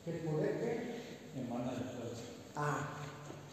El 0.06 0.16
poder 0.18 0.60
que 0.60 1.40
Emana 1.40 1.72
de 1.72 1.78
fuerza. 1.78 2.22
Ah, 2.56 2.88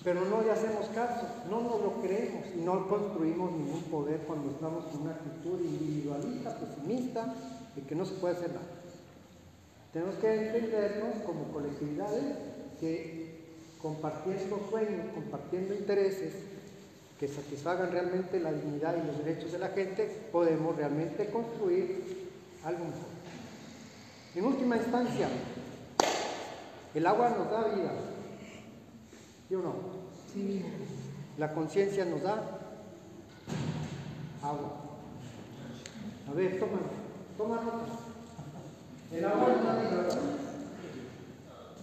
pero 0.03 0.25
no 0.25 0.41
le 0.41 0.51
hacemos 0.51 0.87
caso, 0.87 1.27
no 1.49 1.61
nos 1.61 1.81
lo 1.81 2.01
creemos 2.01 2.45
y 2.55 2.61
no 2.61 2.87
construimos 2.87 3.51
ningún 3.51 3.83
poder 3.83 4.21
cuando 4.21 4.51
estamos 4.51 4.85
con 4.85 5.01
una 5.01 5.11
actitud 5.11 5.59
individualista, 5.59 6.57
pesimista, 6.57 7.33
de 7.75 7.81
que 7.83 7.95
no 7.95 8.05
se 8.05 8.15
puede 8.15 8.35
hacer 8.35 8.49
nada. 8.49 8.67
Tenemos 9.93 10.15
que 10.15 10.47
entendernos 10.47 11.15
como 11.25 11.45
colectividades 11.53 12.23
que 12.79 13.39
compartiendo 13.81 14.59
sueños, 14.69 15.07
compartiendo 15.15 15.73
intereses 15.73 16.33
que 17.19 17.27
satisfagan 17.27 17.91
realmente 17.91 18.39
la 18.39 18.53
dignidad 18.53 18.95
y 18.95 19.05
los 19.05 19.17
derechos 19.23 19.51
de 19.51 19.59
la 19.59 19.69
gente, 19.69 20.05
podemos 20.31 20.75
realmente 20.77 21.29
construir 21.29 22.29
algo 22.63 22.85
mejor. 22.85 23.09
En 24.35 24.45
última 24.45 24.77
instancia, 24.77 25.27
el 26.93 27.05
agua 27.05 27.29
nos 27.29 27.51
da 27.51 27.67
vida, 27.75 27.91
¿Sí 29.49 29.55
o 29.55 29.61
no? 29.61 29.73
Sí. 30.31 30.63
La 31.37 31.53
conciencia 31.53 32.05
nos 32.05 32.21
da 32.21 32.33
agua. 34.43 34.77
A 36.29 36.33
ver, 36.33 36.59
toma, 36.59 36.79
toma 37.37 37.55
nota. 37.55 37.85
El 39.11 39.25
agua 39.25 39.47
nos 39.49 39.63
da 39.65 39.75
vida. 39.79 40.07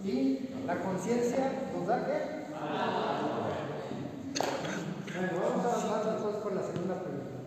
Y 0.03 0.49
la 0.65 0.79
conciencia 0.79 1.51
nos 1.75 1.87
da 1.87 2.05
qué? 2.05 2.37
Bueno, 5.17 5.31
vamos 5.41 5.65
a 5.65 5.69
avanzar 5.69 6.13
después 6.13 6.35
con 6.37 6.55
la 6.55 6.61
segunda 6.61 7.01
pregunta. 7.01 7.37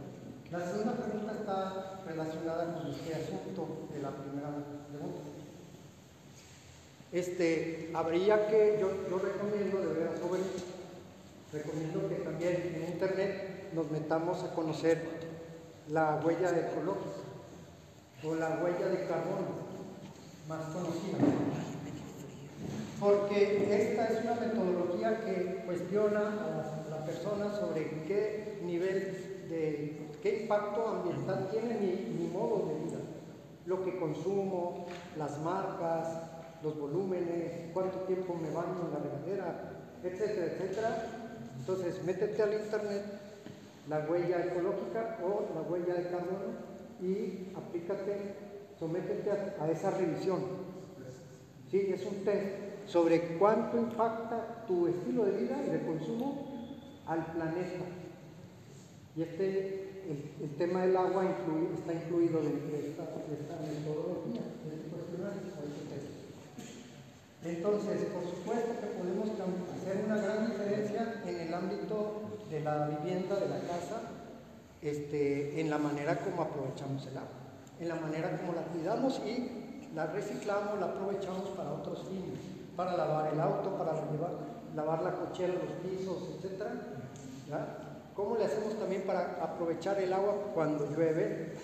La 0.50 0.66
segunda 0.66 0.94
pregunta 0.94 1.32
está 1.32 2.00
relacionada 2.04 2.74
con 2.74 2.90
este 2.90 3.14
asunto 3.14 3.86
de 3.94 4.02
la 4.02 4.10
primera 4.10 4.48
pregunta. 4.90 5.20
Este, 7.12 7.90
habría 7.94 8.48
que, 8.48 8.78
yo, 8.80 8.90
recomiendo 9.18 9.80
de 9.80 9.94
veras 9.94 10.20
jóvenes, 10.20 10.48
recomiendo 11.52 12.08
que 12.08 12.16
también 12.16 12.72
en 12.74 12.92
internet 12.92 13.70
nos 13.74 13.92
metamos 13.92 14.42
a 14.42 14.52
conocer 14.52 15.00
la 15.88 16.20
huella 16.24 16.50
ecológica 16.50 17.20
o 18.24 18.34
la 18.34 18.60
huella 18.60 18.88
de 18.88 19.06
carbono 19.06 19.70
más 20.48 20.64
conocida. 20.72 21.18
Porque 22.98 23.72
esta 23.72 24.06
es 24.06 24.24
una 24.24 24.34
metodología 24.34 25.24
que 25.24 25.62
cuestiona 25.64 26.20
a 26.20 26.90
la 26.90 27.06
persona 27.06 27.54
sobre 27.54 27.88
qué 28.08 28.58
nivel 28.64 29.46
de, 29.48 30.09
qué 30.22 30.42
impacto 30.42 30.86
ambiental 30.86 31.48
tiene 31.50 31.74
mi, 31.78 32.18
mi 32.18 32.28
modo 32.28 32.68
de 32.68 32.84
vida, 32.84 32.98
lo 33.66 33.84
que 33.84 33.98
consumo, 33.98 34.86
las 35.16 35.38
marcas, 35.40 36.08
los 36.62 36.78
volúmenes, 36.78 37.72
cuánto 37.72 37.98
tiempo 38.00 38.34
me 38.34 38.50
baño 38.50 38.86
en 38.86 38.92
la 38.92 38.98
regadera, 38.98 39.72
etcétera, 40.02 40.46
etcétera. 40.46 41.06
Entonces, 41.58 42.04
métete 42.04 42.42
al 42.42 42.54
internet 42.54 43.02
la 43.88 44.06
huella 44.08 44.44
ecológica 44.44 45.18
o 45.24 45.54
la 45.54 45.62
huella 45.62 45.94
de 45.94 46.04
carbono 46.04 46.70
y 47.00 47.48
aplícate, 47.56 48.34
sométete 48.78 49.30
a, 49.30 49.64
a 49.64 49.70
esa 49.70 49.90
revisión. 49.90 50.40
Sí, 51.70 51.90
es 51.92 52.04
un 52.04 52.24
test 52.24 52.46
sobre 52.86 53.36
cuánto 53.38 53.78
impacta 53.78 54.64
tu 54.66 54.86
estilo 54.88 55.24
de 55.24 55.32
vida 55.32 55.62
y 55.66 55.70
de 55.70 55.86
consumo 55.86 56.46
al 57.06 57.24
planeta. 57.26 57.84
Y 59.16 59.22
este, 59.22 59.89
el, 60.10 60.50
tema 60.56 60.82
del 60.82 60.96
agua 60.96 61.24
está 61.24 61.92
incluido 61.92 62.40
dentro 62.42 62.70
de 62.72 62.90
esta, 62.90 63.02
de 63.02 63.34
esta 63.38 63.54
metodología, 63.62 64.42
este. 64.42 64.90
Entonces, 67.42 68.04
por 68.12 68.24
supuesto 68.24 68.80
que 68.80 68.86
podemos 68.98 69.28
hacer 69.30 70.04
una 70.04 70.16
gran 70.16 70.50
diferencia 70.50 71.22
en 71.26 71.40
el 71.40 71.54
ámbito 71.54 72.38
de 72.50 72.60
la 72.60 72.88
vivienda, 72.88 73.36
de 73.36 73.48
la 73.48 73.60
casa, 73.60 74.02
este, 74.82 75.60
en 75.60 75.70
la 75.70 75.78
manera 75.78 76.18
como 76.18 76.42
aprovechamos 76.42 77.06
el 77.06 77.16
agua, 77.16 77.30
en 77.80 77.88
la 77.88 77.94
manera 77.94 78.36
como 78.36 78.52
la 78.52 78.62
cuidamos 78.62 79.20
y 79.24 79.94
la 79.94 80.06
reciclamos, 80.06 80.78
la 80.80 80.86
aprovechamos 80.86 81.48
para 81.56 81.72
otros 81.72 82.04
fines, 82.08 82.40
para 82.76 82.96
lavar 82.96 83.32
el 83.32 83.40
auto, 83.40 83.76
para 83.78 83.92
lavar 84.74 85.02
la 85.02 85.12
cochera, 85.12 85.54
los 85.54 85.72
pisos, 85.82 86.28
etc. 86.42 86.66
¿Cómo 88.20 88.36
le 88.36 88.44
hacemos 88.44 88.78
también 88.78 89.02
para 89.06 89.42
aprovechar 89.42 89.98
el 89.98 90.12
agua 90.12 90.52
cuando 90.52 90.84
llueve? 90.94 91.54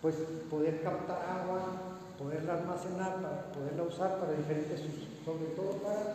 Pues 0.00 0.14
poder 0.48 0.82
captar 0.84 1.18
agua, 1.18 1.98
poderla 2.16 2.54
almacenar, 2.54 3.20
para 3.20 3.50
poderla 3.50 3.82
usar 3.82 4.20
para 4.20 4.32
diferentes 4.32 4.78
usos, 4.86 5.08
sobre 5.24 5.46
todo 5.46 5.72
para 5.82 6.14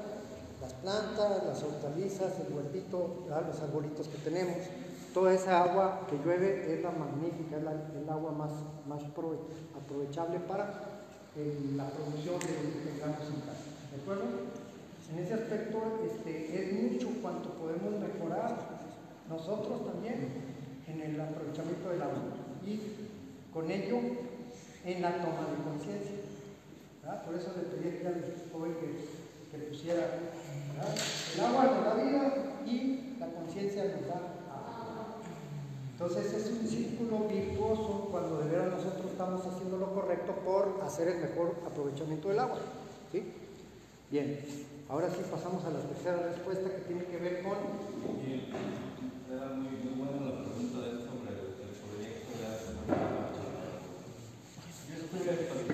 las 0.61 0.73
plantas, 0.76 1.43
las 1.45 1.61
hortalizas, 1.61 2.39
el 2.47 2.55
huertito, 2.55 3.26
ah, 3.34 3.41
los 3.45 3.59
arbolitos 3.59 4.07
que 4.07 4.17
tenemos. 4.19 4.55
Toda 5.13 5.34
esa 5.34 5.63
agua 5.63 6.07
que 6.09 6.17
llueve 6.23 6.73
es 6.73 6.82
la 6.82 6.91
magnífica, 6.91 7.57
es 7.57 8.01
el 8.01 8.09
agua 8.09 8.32
más, 8.32 8.51
más 8.88 9.03
aprovechable 9.03 10.39
para 10.47 10.71
eh, 11.36 11.73
la 11.76 11.89
producción 11.89 12.39
de 12.39 12.63
lo 12.63 12.71
que 12.71 12.91
tengamos 12.91 13.28
en 13.28 13.41
casa. 13.41 13.67
¿De 13.91 14.01
acuerdo? 14.01 14.23
En 15.11 15.19
ese 15.19 15.34
aspecto 15.34 15.99
este, 16.05 16.63
es 16.63 16.73
mucho 16.82 17.09
cuanto 17.21 17.49
podemos 17.49 17.91
mejorar 17.99 18.74
nosotros 19.30 19.86
también 19.86 20.30
en 20.88 21.01
el 21.01 21.19
aprovechamiento 21.19 21.89
del 21.89 22.01
agua 22.01 22.21
y 22.65 22.80
con 23.53 23.69
ello 23.71 23.97
en 24.86 25.01
la 25.01 25.13
toma 25.17 25.47
de 25.49 25.63
conciencia. 25.63 26.15
Por 27.26 27.36
eso 27.36 27.53
le 27.55 27.63
pedí 27.69 27.97
aquí 27.97 28.07
al 28.07 28.51
joven 28.51 28.73
que, 28.82 29.57
le 29.57 29.65
pusiera, 29.65 30.19
el 31.36 31.39
agua 31.39 31.65
nos 31.65 31.86
da 31.86 31.93
vida 32.03 32.34
y 32.65 33.15
la 33.19 33.28
conciencia 33.28 33.86
nos 33.86 34.07
da 34.07 34.15
agua. 34.49 35.21
Entonces 35.93 36.34
es 36.34 36.51
un 36.51 36.67
círculo 36.67 37.28
virtuoso 37.30 38.09
cuando 38.11 38.39
de 38.39 38.49
veras 38.49 38.73
nosotros 38.73 39.11
estamos 39.11 39.45
haciendo 39.45 39.78
lo 39.78 39.93
correcto 39.93 40.34
por 40.43 40.82
hacer 40.84 41.07
el 41.07 41.19
mejor 41.19 41.55
aprovechamiento 41.65 42.30
del 42.30 42.39
agua. 42.39 42.57
¿sí? 43.11 43.23
Bien, 44.11 44.39
ahora 44.89 45.09
sí 45.09 45.21
pasamos 45.32 45.63
a 45.65 45.69
la 45.69 45.80
tercera 45.80 46.17
respuesta 46.17 46.69
que 46.69 46.82
tiene 46.82 47.05
que 47.05 47.17
ver 47.17 47.43
con 47.43 47.53
era 49.36 49.47
muy, 49.47 49.67
muy 49.83 49.93
buena 49.99 50.31
la 50.31 50.43
pregunta 50.43 50.79
de 50.79 50.91
él 50.91 50.99
sobre 51.03 51.36
el 51.36 51.75
proyecto 51.83 52.31
de 52.39 52.45
hace 52.47 52.71
Yo 54.88 54.95
estuve 54.95 55.64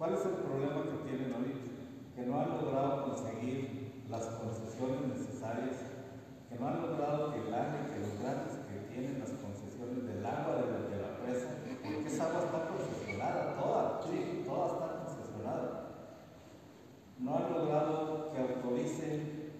¿Cuál 0.00 0.14
es 0.14 0.24
el 0.24 0.32
problema 0.48 0.80
que 0.80 1.04
tienen 1.04 1.34
ahorita? 1.34 1.76
Que 2.16 2.24
no 2.24 2.40
han 2.40 2.56
logrado 2.56 3.04
conseguir 3.04 4.00
las 4.08 4.24
concesiones 4.40 5.12
necesarias, 5.12 5.76
que 6.48 6.56
no 6.56 6.68
han 6.68 6.80
logrado 6.80 7.34
que 7.34 7.46
el 7.46 7.52
área, 7.52 7.84
que 7.84 8.00
los 8.00 8.16
grandes 8.16 8.64
que 8.64 8.88
tienen 8.88 9.20
las 9.20 9.28
concesiones 9.28 10.08
del 10.08 10.24
agua 10.24 10.56
de 10.56 10.96
la, 11.04 11.20
presa, 11.20 11.52
porque 11.84 12.08
esa 12.08 12.32
agua 12.32 12.48
está 12.48 12.68
concesionada, 12.72 13.60
toda, 13.60 14.00
sí, 14.08 14.42
toda 14.48 14.66
está 14.72 15.04
concesionada. 15.04 15.68
No 17.18 17.36
han 17.36 17.52
logrado 17.52 18.32
que 18.32 18.40
autoricen 18.40 19.52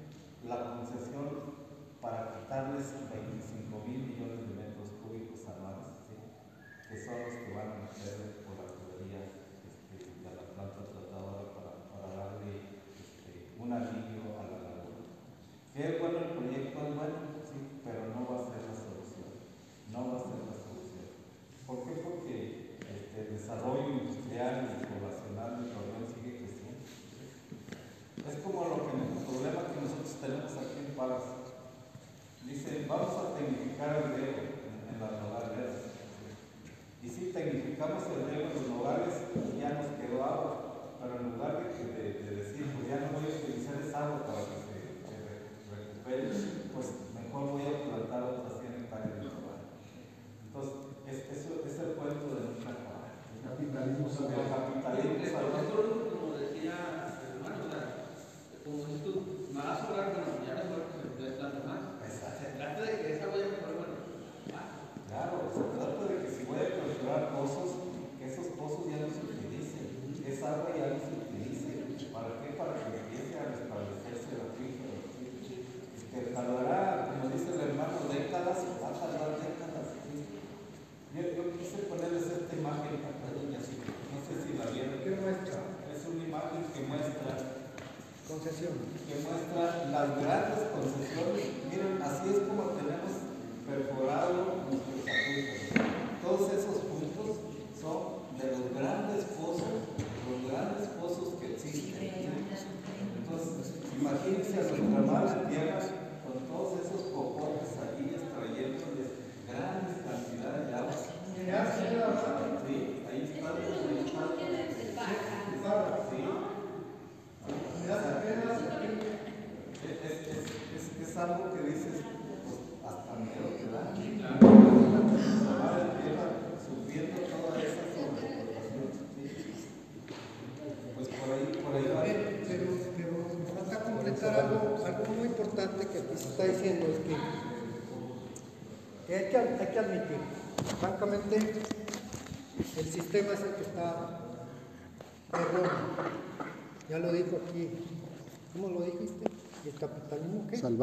la 0.49 0.73
concesión 0.73 1.53
para 2.01 2.41
quitarles 2.41 2.97
25 3.13 3.77
mil 3.85 4.09
millones 4.09 4.41
de 4.49 4.57
metros 4.57 4.89
cúbicos 5.05 5.45
anuales, 5.53 5.85
¿sí? 6.09 6.17
que 6.89 6.97
son 6.97 7.29
los 7.29 7.35
que 7.45 7.53
van 7.53 7.73
a 7.73 7.93
meter 7.93 8.30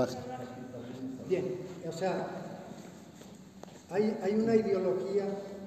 salvaje. 0.05 0.45
Bien, 1.27 1.55
o 1.87 1.91
sea, 1.91 2.27
hay, 3.89 4.17
hay, 4.21 4.35
una 4.35 4.55
ideología, 4.55 5.25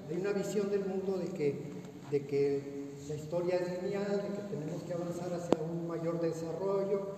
hay 0.08 0.16
una 0.16 0.32
visión 0.32 0.70
del 0.70 0.84
mundo 0.84 1.18
de 1.18 1.26
que, 1.26 1.72
de 2.10 2.26
que 2.26 2.90
la 3.08 3.14
historia 3.14 3.56
es 3.56 3.82
lineal, 3.82 4.22
de 4.22 4.28
que 4.28 4.56
tenemos 4.56 4.82
que 4.84 4.92
avanzar 4.92 5.32
hacia 5.32 5.60
un 5.62 5.88
mayor 5.88 6.20
desarrollo, 6.20 7.16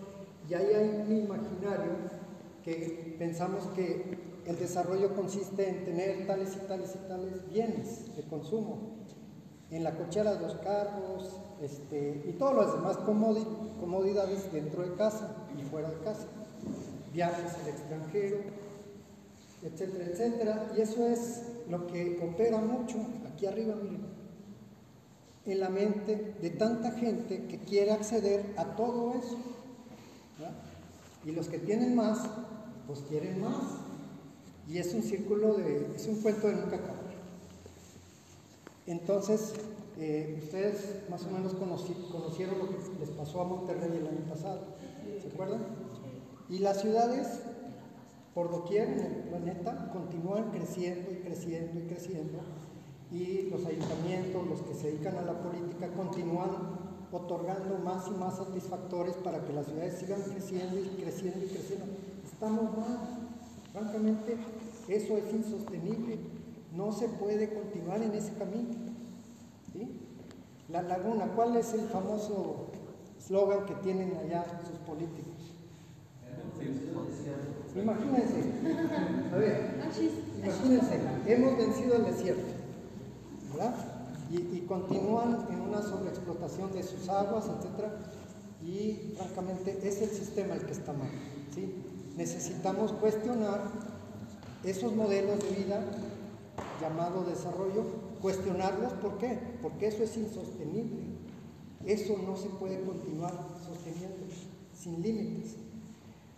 y 0.49 0.55
ahí 0.55 0.73
hay 0.75 0.89
un 1.07 1.17
imaginario 1.17 1.93
que 2.65 3.15
pensamos 3.19 3.67
que 3.75 4.19
el 4.47 4.59
desarrollo 4.59 5.15
consiste 5.15 5.69
en 5.69 5.85
tener 5.85 6.27
tales 6.27 6.57
y 6.57 6.67
tales 6.67 6.95
y 6.95 7.09
tales 7.09 7.49
bienes 7.51 8.17
de 8.17 8.23
consumo, 8.25 8.97
en 9.71 9.85
la 9.85 9.97
cochera 9.97 10.35
dos 10.35 10.55
carros, 10.65 11.41
este, 11.63 12.25
y 12.29 12.33
todas 12.33 12.57
las 12.57 12.75
demás 12.75 12.99
comodidades 13.81 14.53
dentro 14.53 14.83
de 14.83 14.95
casa 14.97 15.35
y 15.59 15.63
fuera 15.63 15.91
de 15.91 15.99
casa 15.99 16.27
viajes 17.13 17.53
al 17.55 17.69
extranjero, 17.69 18.39
etcétera, 19.63 20.05
etcétera. 20.07 20.73
Y 20.77 20.81
eso 20.81 21.07
es 21.07 21.43
lo 21.69 21.87
que 21.87 22.21
opera 22.23 22.59
mucho 22.59 22.97
aquí 23.33 23.47
arriba, 23.47 23.75
miren, 23.77 24.03
en 25.47 25.61
la 25.61 25.69
mente 25.71 26.35
de 26.41 26.51
tanta 26.51 26.93
gente 26.93 27.47
que 27.47 27.59
quiere 27.59 27.93
acceder 27.93 28.55
a 28.57 28.77
todo 28.77 29.15
eso. 29.15 29.39
Y 31.25 31.31
los 31.33 31.47
que 31.49 31.59
tienen 31.59 31.95
más, 31.95 32.19
pues 32.87 33.01
quieren 33.09 33.41
más. 33.41 33.57
Y 34.69 34.79
es 34.79 34.93
un 34.95 35.03
círculo 35.03 35.55
de, 35.55 35.93
es 35.95 36.07
un 36.07 36.21
cuento 36.21 36.47
de 36.49 36.55
nunca 36.55 36.77
acabar. 36.77 37.13
Entonces, 38.87 39.53
eh, 39.99 40.41
ustedes 40.43 41.09
más 41.09 41.25
o 41.25 41.31
menos 41.31 41.53
conoci- 41.55 42.11
conocieron 42.11 42.59
lo 42.59 42.69
que 42.69 42.77
les 43.01 43.11
pasó 43.11 43.41
a 43.43 43.45
Monterrey 43.45 43.91
el 43.97 44.07
año 44.07 44.25
pasado, 44.29 44.61
¿se 45.21 45.29
acuerdan? 45.29 45.61
Y 46.53 46.59
las 46.59 46.83
ciudades, 46.83 47.41
por 48.35 48.51
doquier 48.51 48.87
en 48.91 49.01
el 49.01 49.13
planeta, 49.31 49.91
continúan 49.91 50.51
creciendo 50.51 51.11
y 51.11 51.17
creciendo 51.17 51.81
y 51.81 51.85
creciendo. 51.85 52.41
Y 53.11 53.49
los 53.49 53.65
ayuntamientos, 53.65 54.47
los 54.47 54.61
que 54.61 54.75
se 54.75 54.89
dedican 54.89 55.17
a 55.17 55.23
la 55.23 55.43
política, 55.43 55.89
continúan 55.97 56.51
otorgando 57.11 57.79
más 57.79 58.07
y 58.09 58.11
más 58.11 58.37
satisfactores 58.37 59.15
para 59.15 59.43
que 59.43 59.55
las 59.55 59.65
ciudades 59.65 59.95
sigan 59.99 60.21
creciendo 60.21 60.79
y 60.79 61.03
creciendo 61.03 61.43
y 61.43 61.49
creciendo. 61.49 61.87
Estamos 62.23 62.65
mal. 62.77 62.99
Francamente, 63.73 64.37
eso 64.89 65.17
es 65.17 65.33
insostenible. 65.33 66.19
No 66.77 66.93
se 66.93 67.09
puede 67.09 67.49
continuar 67.49 68.03
en 68.03 68.13
ese 68.13 68.35
camino. 68.35 68.75
La 70.69 70.83
laguna, 70.83 71.29
¿cuál 71.35 71.57
es 71.57 71.73
el 71.73 71.89
famoso 71.89 72.67
eslogan 73.19 73.65
que 73.65 73.75
tienen 73.77 74.19
allá 74.23 74.45
sus 74.67 74.77
políticos? 74.81 75.32
Imagínense, 77.75 78.45
a 79.33 79.37
ver, 79.37 79.75
imagínense, 80.43 81.01
hemos 81.27 81.57
vencido 81.57 81.97
el 81.97 82.05
desierto, 82.05 82.53
¿verdad? 83.53 83.75
Y, 84.31 84.37
y 84.37 84.65
continúan 84.69 85.47
en 85.51 85.61
una 85.61 85.83
sobreexplotación 85.83 86.73
de 86.73 86.83
sus 86.83 87.09
aguas, 87.09 87.47
etcétera, 87.47 87.99
y 88.63 89.15
francamente 89.17 89.79
es 89.83 90.03
el 90.03 90.11
sistema 90.11 90.55
el 90.55 90.67
que 90.67 90.73
está 90.73 90.93
mal, 90.93 91.09
¿sí? 91.55 91.75
Necesitamos 92.17 92.93
cuestionar 92.93 93.63
esos 94.65 94.95
modelos 94.95 95.41
de 95.43 95.65
vida 95.65 95.83
llamado 96.81 97.25
desarrollo, 97.25 97.85
cuestionarlos, 98.21 98.93
¿por 98.95 99.19
qué? 99.19 99.39
Porque 99.63 99.87
eso 99.87 100.03
es 100.03 100.17
insostenible. 100.17 101.05
Eso 101.85 102.17
no 102.25 102.37
se 102.37 102.49
puede 102.49 102.81
continuar 102.83 103.33
sosteniendo 103.67 104.27
sin 104.75 105.03
límites. 105.03 105.57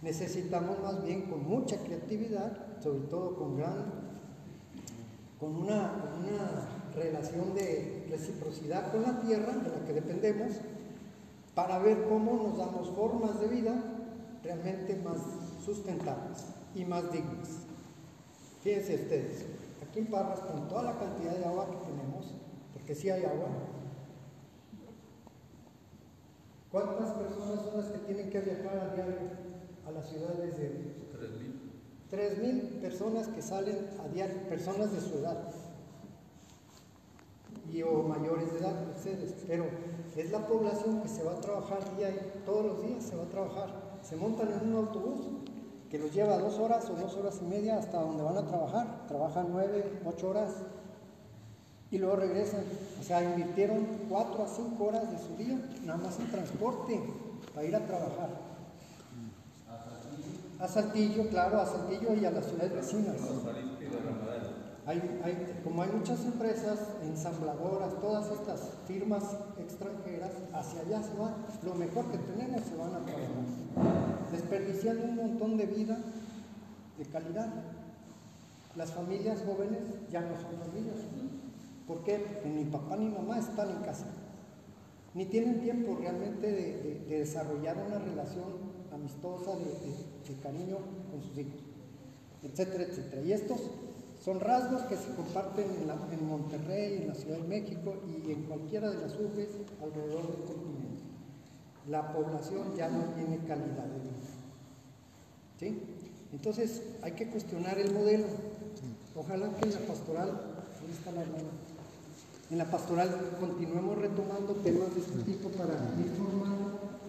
Necesitamos 0.05 0.81
más 0.81 1.03
bien 1.03 1.23
con 1.23 1.43
mucha 1.49 1.79
creatividad, 1.79 2.79
sobre 2.79 3.07
todo 3.09 3.35
con 3.37 3.57
gran, 3.57 3.87
con 5.41 5.57
una, 5.57 6.13
una 6.21 6.93
relación 6.95 7.55
de 7.55 8.07
reciprocidad 8.11 8.93
con 8.93 9.01
la 9.01 9.19
tierra 9.23 9.55
de 9.57 9.71
la 9.71 9.83
que 9.87 9.95
dependemos, 9.95 10.53
para 11.55 11.79
ver 11.79 12.05
cómo 12.07 12.35
nos 12.35 12.59
damos 12.59 12.91
formas 12.91 13.41
de 13.41 13.49
vida 13.49 13.83
realmente 14.43 14.95
más 14.97 15.17
sustentables 15.65 16.49
y 16.75 16.85
más 16.85 17.11
dignas. 17.11 17.61
Fíjense 18.63 18.97
ustedes, 18.97 19.47
aquí 19.89 20.01
en 20.01 20.09
Parras, 20.09 20.41
con 20.41 20.69
toda 20.69 20.83
la 20.83 20.99
cantidad 20.99 21.35
de 21.35 21.47
agua 21.47 21.71
que 21.71 21.77
tenemos, 21.77 22.27
porque 22.75 22.95
sí 22.95 23.09
hay 23.09 23.25
agua, 23.25 23.49
¿cuántas 26.71 27.11
personas 27.13 27.65
son 27.65 27.79
las 27.79 27.87
que 27.87 27.99
tienen 28.01 28.29
que 28.29 28.41
viajar 28.41 28.79
a 28.79 28.95
diario 28.95 29.54
a 29.87 29.91
las 29.91 30.09
ciudades 30.09 30.57
de... 30.57 30.95
3.000. 32.11 32.41
3.000 32.41 32.81
personas 32.81 33.29
que 33.29 33.43
salen 33.43 33.89
a 34.05 34.09
diario, 34.09 34.37
personas 34.49 34.93
de 34.93 35.01
su 35.01 35.19
edad, 35.19 35.53
y 37.73 37.83
o 37.83 38.03
mayores 38.03 38.53
de 38.53 38.59
edad, 38.61 38.75
ustedes, 38.95 39.35
pero 39.47 39.67
es 40.17 40.31
la 40.31 40.47
población 40.47 41.03
que 41.03 41.09
se 41.09 41.25
va 41.25 41.33
a 41.33 41.41
trabajar 41.41 41.97
día 41.97 42.11
y 42.11 42.43
todos 42.45 42.65
los 42.65 42.83
días 42.83 43.03
se 43.03 43.17
va 43.17 43.25
a 43.25 43.29
trabajar. 43.29 43.69
Se 44.03 44.17
montan 44.17 44.49
en 44.53 44.69
un 44.69 44.77
autobús 44.77 45.27
que 45.91 45.99
los 45.99 46.13
lleva 46.13 46.39
dos 46.39 46.59
horas 46.59 46.89
o 46.91 46.95
dos 46.95 47.15
horas 47.17 47.41
y 47.43 47.47
media 47.47 47.79
hasta 47.79 48.01
donde 48.01 48.23
van 48.23 48.37
a 48.37 48.47
trabajar. 48.47 49.07
Trabajan 49.09 49.49
nueve, 49.51 50.01
ocho 50.05 50.31
horas 50.31 50.51
y 51.91 51.99
luego 51.99 52.17
regresan. 52.17 52.63
O 53.01 53.03
sea, 53.03 53.25
invirtieron 53.25 53.87
cuatro 54.09 54.45
a 54.45 54.49
cinco 54.49 54.85
horas 54.85 55.11
de 55.11 55.19
su 55.19 55.37
día 55.37 55.59
nada 55.85 55.99
más 55.99 56.19
en 56.21 56.31
transporte 56.31 57.01
para 57.55 57.67
ir 57.67 57.75
a 57.75 57.87
trabajar. 57.87 58.54
A 60.65 60.67
Saltillo, 60.67 61.29
claro, 61.29 61.61
a 61.61 61.67
Saltillo 61.67 62.15
y 62.15 62.25
a 62.25 62.31
las 62.31 62.47
ciudades 62.47 62.73
vecinas. 62.73 63.17
Como 65.63 65.83
hay 65.83 65.91
muchas 65.91 66.25
empresas, 66.25 66.79
ensambladoras, 67.03 68.01
todas 68.01 68.31
estas 68.31 68.71
firmas 68.87 69.25
extranjeras, 69.59 70.31
hacia 70.55 70.81
allá 70.81 71.03
se 71.03 71.19
van, 71.19 71.35
lo 71.65 71.75
mejor 71.75 72.07
que 72.11 72.17
tenemos 72.17 72.63
se 72.63 72.77
van 72.77 72.95
a 72.95 73.05
trabajar, 73.05 73.45
desperdiciando 74.33 75.05
un 75.05 75.17
montón 75.17 75.59
de 75.59 75.67
vida 75.67 75.99
de 76.97 77.05
calidad. 77.13 77.51
Las 78.75 78.91
familias 78.91 79.43
jóvenes 79.45 79.83
ya 80.11 80.23
no 80.23 80.29
son 80.29 80.59
familias. 80.67 80.97
Porque 81.87 82.41
ni 82.47 82.65
papá 82.65 82.97
ni 82.97 83.11
mamá 83.11 83.39
están 83.39 83.69
en 83.69 83.83
casa, 83.83 84.07
ni 85.13 85.27
tienen 85.27 85.61
tiempo 85.61 85.99
realmente 86.01 86.51
de 86.51 87.19
desarrollar 87.19 87.77
una 87.87 87.99
relación 87.99 88.74
amistosa, 88.95 89.53
de, 89.57 90.35
cariño 90.43 90.79
con 91.11 91.23
sus 91.23 91.39
hijos, 91.39 91.61
etcétera, 92.43 92.85
etcétera. 92.85 93.23
Y 93.23 93.33
estos 93.33 93.61
son 94.25 94.41
rasgos 94.41 94.83
que 94.83 94.97
se 94.97 95.15
comparten 95.15 95.67
en, 95.67 96.27
Monterrey, 96.29 97.03
en 97.03 97.09
la 97.09 97.15
Ciudad 97.15 97.39
de 97.39 97.49
México 97.49 97.95
y 98.07 98.33
en 98.33 98.43
cualquiera 98.45 98.91
de 98.91 99.01
las 99.01 99.15
urbes 99.15 99.49
alrededor 99.83 100.27
del 100.29 100.47
continente. 100.47 101.03
La 101.91 102.13
población 102.13 102.75
ya 102.77 102.89
no 102.89 103.05
tiene 103.15 103.37
calidad 103.47 103.85
de 103.85 104.01
vida. 104.01 104.25
¿Sí? 105.61 105.83
Entonces 106.33 106.83
hay 107.03 107.13
que 107.13 107.29
cuestionar 107.29 107.79
el 107.79 107.93
modelo. 107.93 108.25
Ojalá 109.15 109.49
que 109.57 109.69
en 109.69 109.75
la 109.75 109.81
pastoral, 109.81 110.29
¿dónde 110.81 110.93
está 110.97 111.13
la 111.13 111.23
hermana? 111.23 111.51
En 112.51 112.59
la 112.59 112.71
pastoral 112.71 113.37
continuemos 113.41 113.99
retomando 113.99 114.55
temas 114.55 114.95
de 114.95 115.01
este 115.01 115.19
tipo 115.23 115.49
para 115.51 115.75
ir 115.75 116.13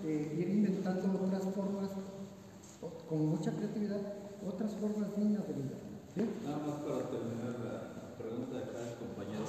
eh, 0.05 0.37
ir 0.37 0.49
inventando 0.49 1.17
otras 1.17 1.43
formas, 1.55 1.89
con 3.09 3.25
mucha 3.25 3.51
creatividad, 3.51 4.01
otras 4.45 4.73
formas 4.73 5.17
dignas 5.17 5.47
de 5.47 5.53
vida. 5.53 5.77
¿sí? 6.13 6.21
Nada 6.45 6.61
más 6.61 6.77
para 6.85 7.09
terminar 7.09 7.57
la 7.65 8.13
pregunta 8.13 8.53
de 8.53 8.65
cada 8.69 8.93
compañero. 9.01 9.45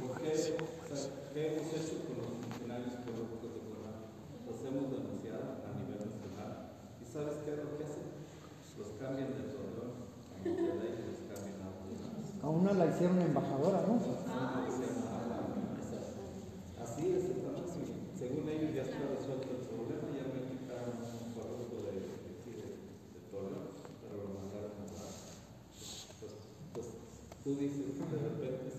¿Por 0.00 0.20
qué, 0.20 0.32
o 0.32 0.96
sea, 0.96 1.20
¿Qué 1.34 1.46
hemos 1.46 1.68
hecho 1.70 2.02
con 2.08 2.24
los 2.24 2.42
funcionarios 2.42 2.94
públicos 3.06 3.38
de 3.38 3.60
Torreón? 3.68 4.02
Los 4.48 4.58
hemos 4.66 4.90
denunciado 4.90 5.62
a 5.62 5.70
nivel 5.78 6.00
nacional. 6.00 6.74
¿Y 6.98 7.04
sabes 7.06 7.38
qué 7.44 7.52
es 7.52 7.60
lo 7.62 7.76
que 7.78 7.84
hacen? 7.84 8.08
Los 8.80 8.96
cambian 8.98 9.30
de 9.36 9.46
Torreón 9.54 9.94
a 9.94 10.42
Monterrey 10.42 10.90
y 10.90 11.06
los 11.06 11.20
cambian 11.28 11.62
a 11.62 11.70
otros 11.70 12.00
lados. 12.02 12.32
A 12.42 12.48
una 12.48 12.72
la 12.74 12.90
hicieron 12.90 13.20
embajadora, 13.20 13.84
¿no? 13.86 14.00
Así 16.82 17.12
es, 17.12 17.39
ellos 18.50 18.74
ya 18.74 18.84
resuelto 19.14 19.46
el 19.46 19.62
problema, 19.70 20.10
ya 20.10 20.26
me 20.26 20.40
quitaron 20.50 20.98
un 20.98 21.30
corrupto 21.34 21.76
de, 21.86 22.02
de, 22.02 22.34
de, 22.50 22.66
pero 24.02 24.14
lo 24.18 24.28
mandaron 24.34 24.74
a. 24.74 25.06
Pues, 26.18 26.34
pues 26.74 26.86
repente 28.18 28.69